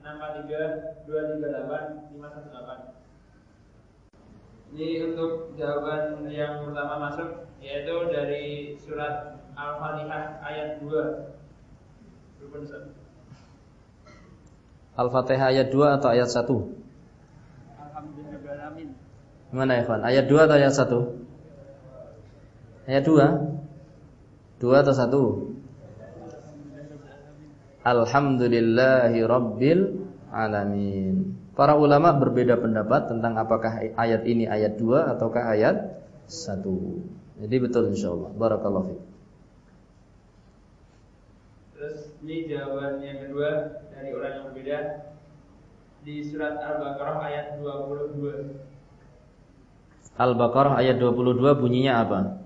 [0.00, 4.72] 643 238 518.
[4.72, 12.40] Ini untuk jawaban yang pertama masuk yaitu dari surat Al-Fatihah ayat 2.
[12.40, 12.88] Rukun Ustaz.
[14.96, 16.48] Al-Fatihah ayat 2 atau ayat 1?
[17.84, 18.96] Alhamdulillahirabbil
[19.52, 21.23] Mana ya, Ayat 2 atau ayat 1?
[22.84, 24.60] Ayat 2?
[24.60, 25.22] Dua atau satu?
[27.84, 29.80] Alhamdulillahi Rabbil
[30.32, 36.64] Alamin Para ulama berbeda pendapat tentang apakah ayat ini ayat 2 ataukah ayat 1
[37.44, 39.04] Jadi betul insyaAllah Barakallahu fiqh
[41.76, 44.78] Terus ini jawaban yang kedua dari orang yang berbeda
[46.04, 50.16] di surat Al-Baqarah ayat 22.
[50.16, 52.43] Al-Baqarah ayat 22 bunyinya apa?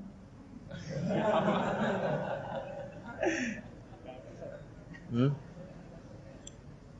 [5.09, 5.33] Hmm?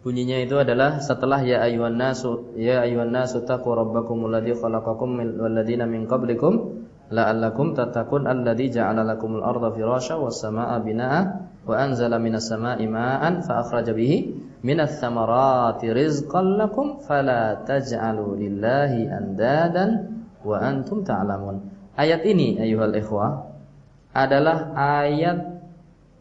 [0.01, 5.53] Bunyinya itu adalah setelah ya ayuhan nasu ya ayuhan nasu taqu rabbakumul ladzi khalaqakum wal
[5.53, 11.21] ladzina min qablikum la'allakum tattaqun alladzi ja'ala lakumul arda firasya was samaa'a binaa'a
[11.69, 14.33] wa anzala minas samaa'i ma'an fa akhraja bihi
[14.65, 21.69] minas thamarati rizqan lakum fala taj'alu lillahi andadan wa antum ta'lamun.
[21.99, 23.48] Ayat ini ayuhal ikhwah
[24.13, 25.63] adalah ayat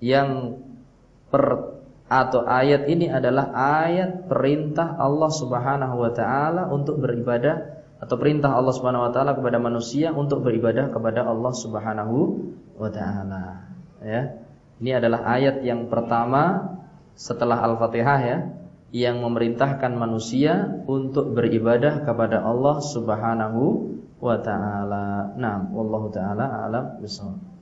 [0.03, 0.61] yang
[1.31, 1.75] per
[2.07, 3.51] atau ayat ini adalah
[3.83, 9.59] ayat perintah Allah Subhanahu wa taala untuk beribadah atau perintah Allah Subhanahu wa taala kepada
[9.59, 12.15] manusia untuk beribadah kepada Allah Subhanahu
[12.79, 13.67] wa taala
[13.99, 14.39] ya
[14.79, 16.77] ini adalah ayat yang pertama
[17.17, 18.37] setelah Al-Fatihah ya
[18.95, 23.91] yang memerintahkan manusia untuk beribadah kepada Allah Subhanahu
[24.23, 25.35] wa taala.
[25.35, 27.56] Nah, wallahu taala alam bisawab.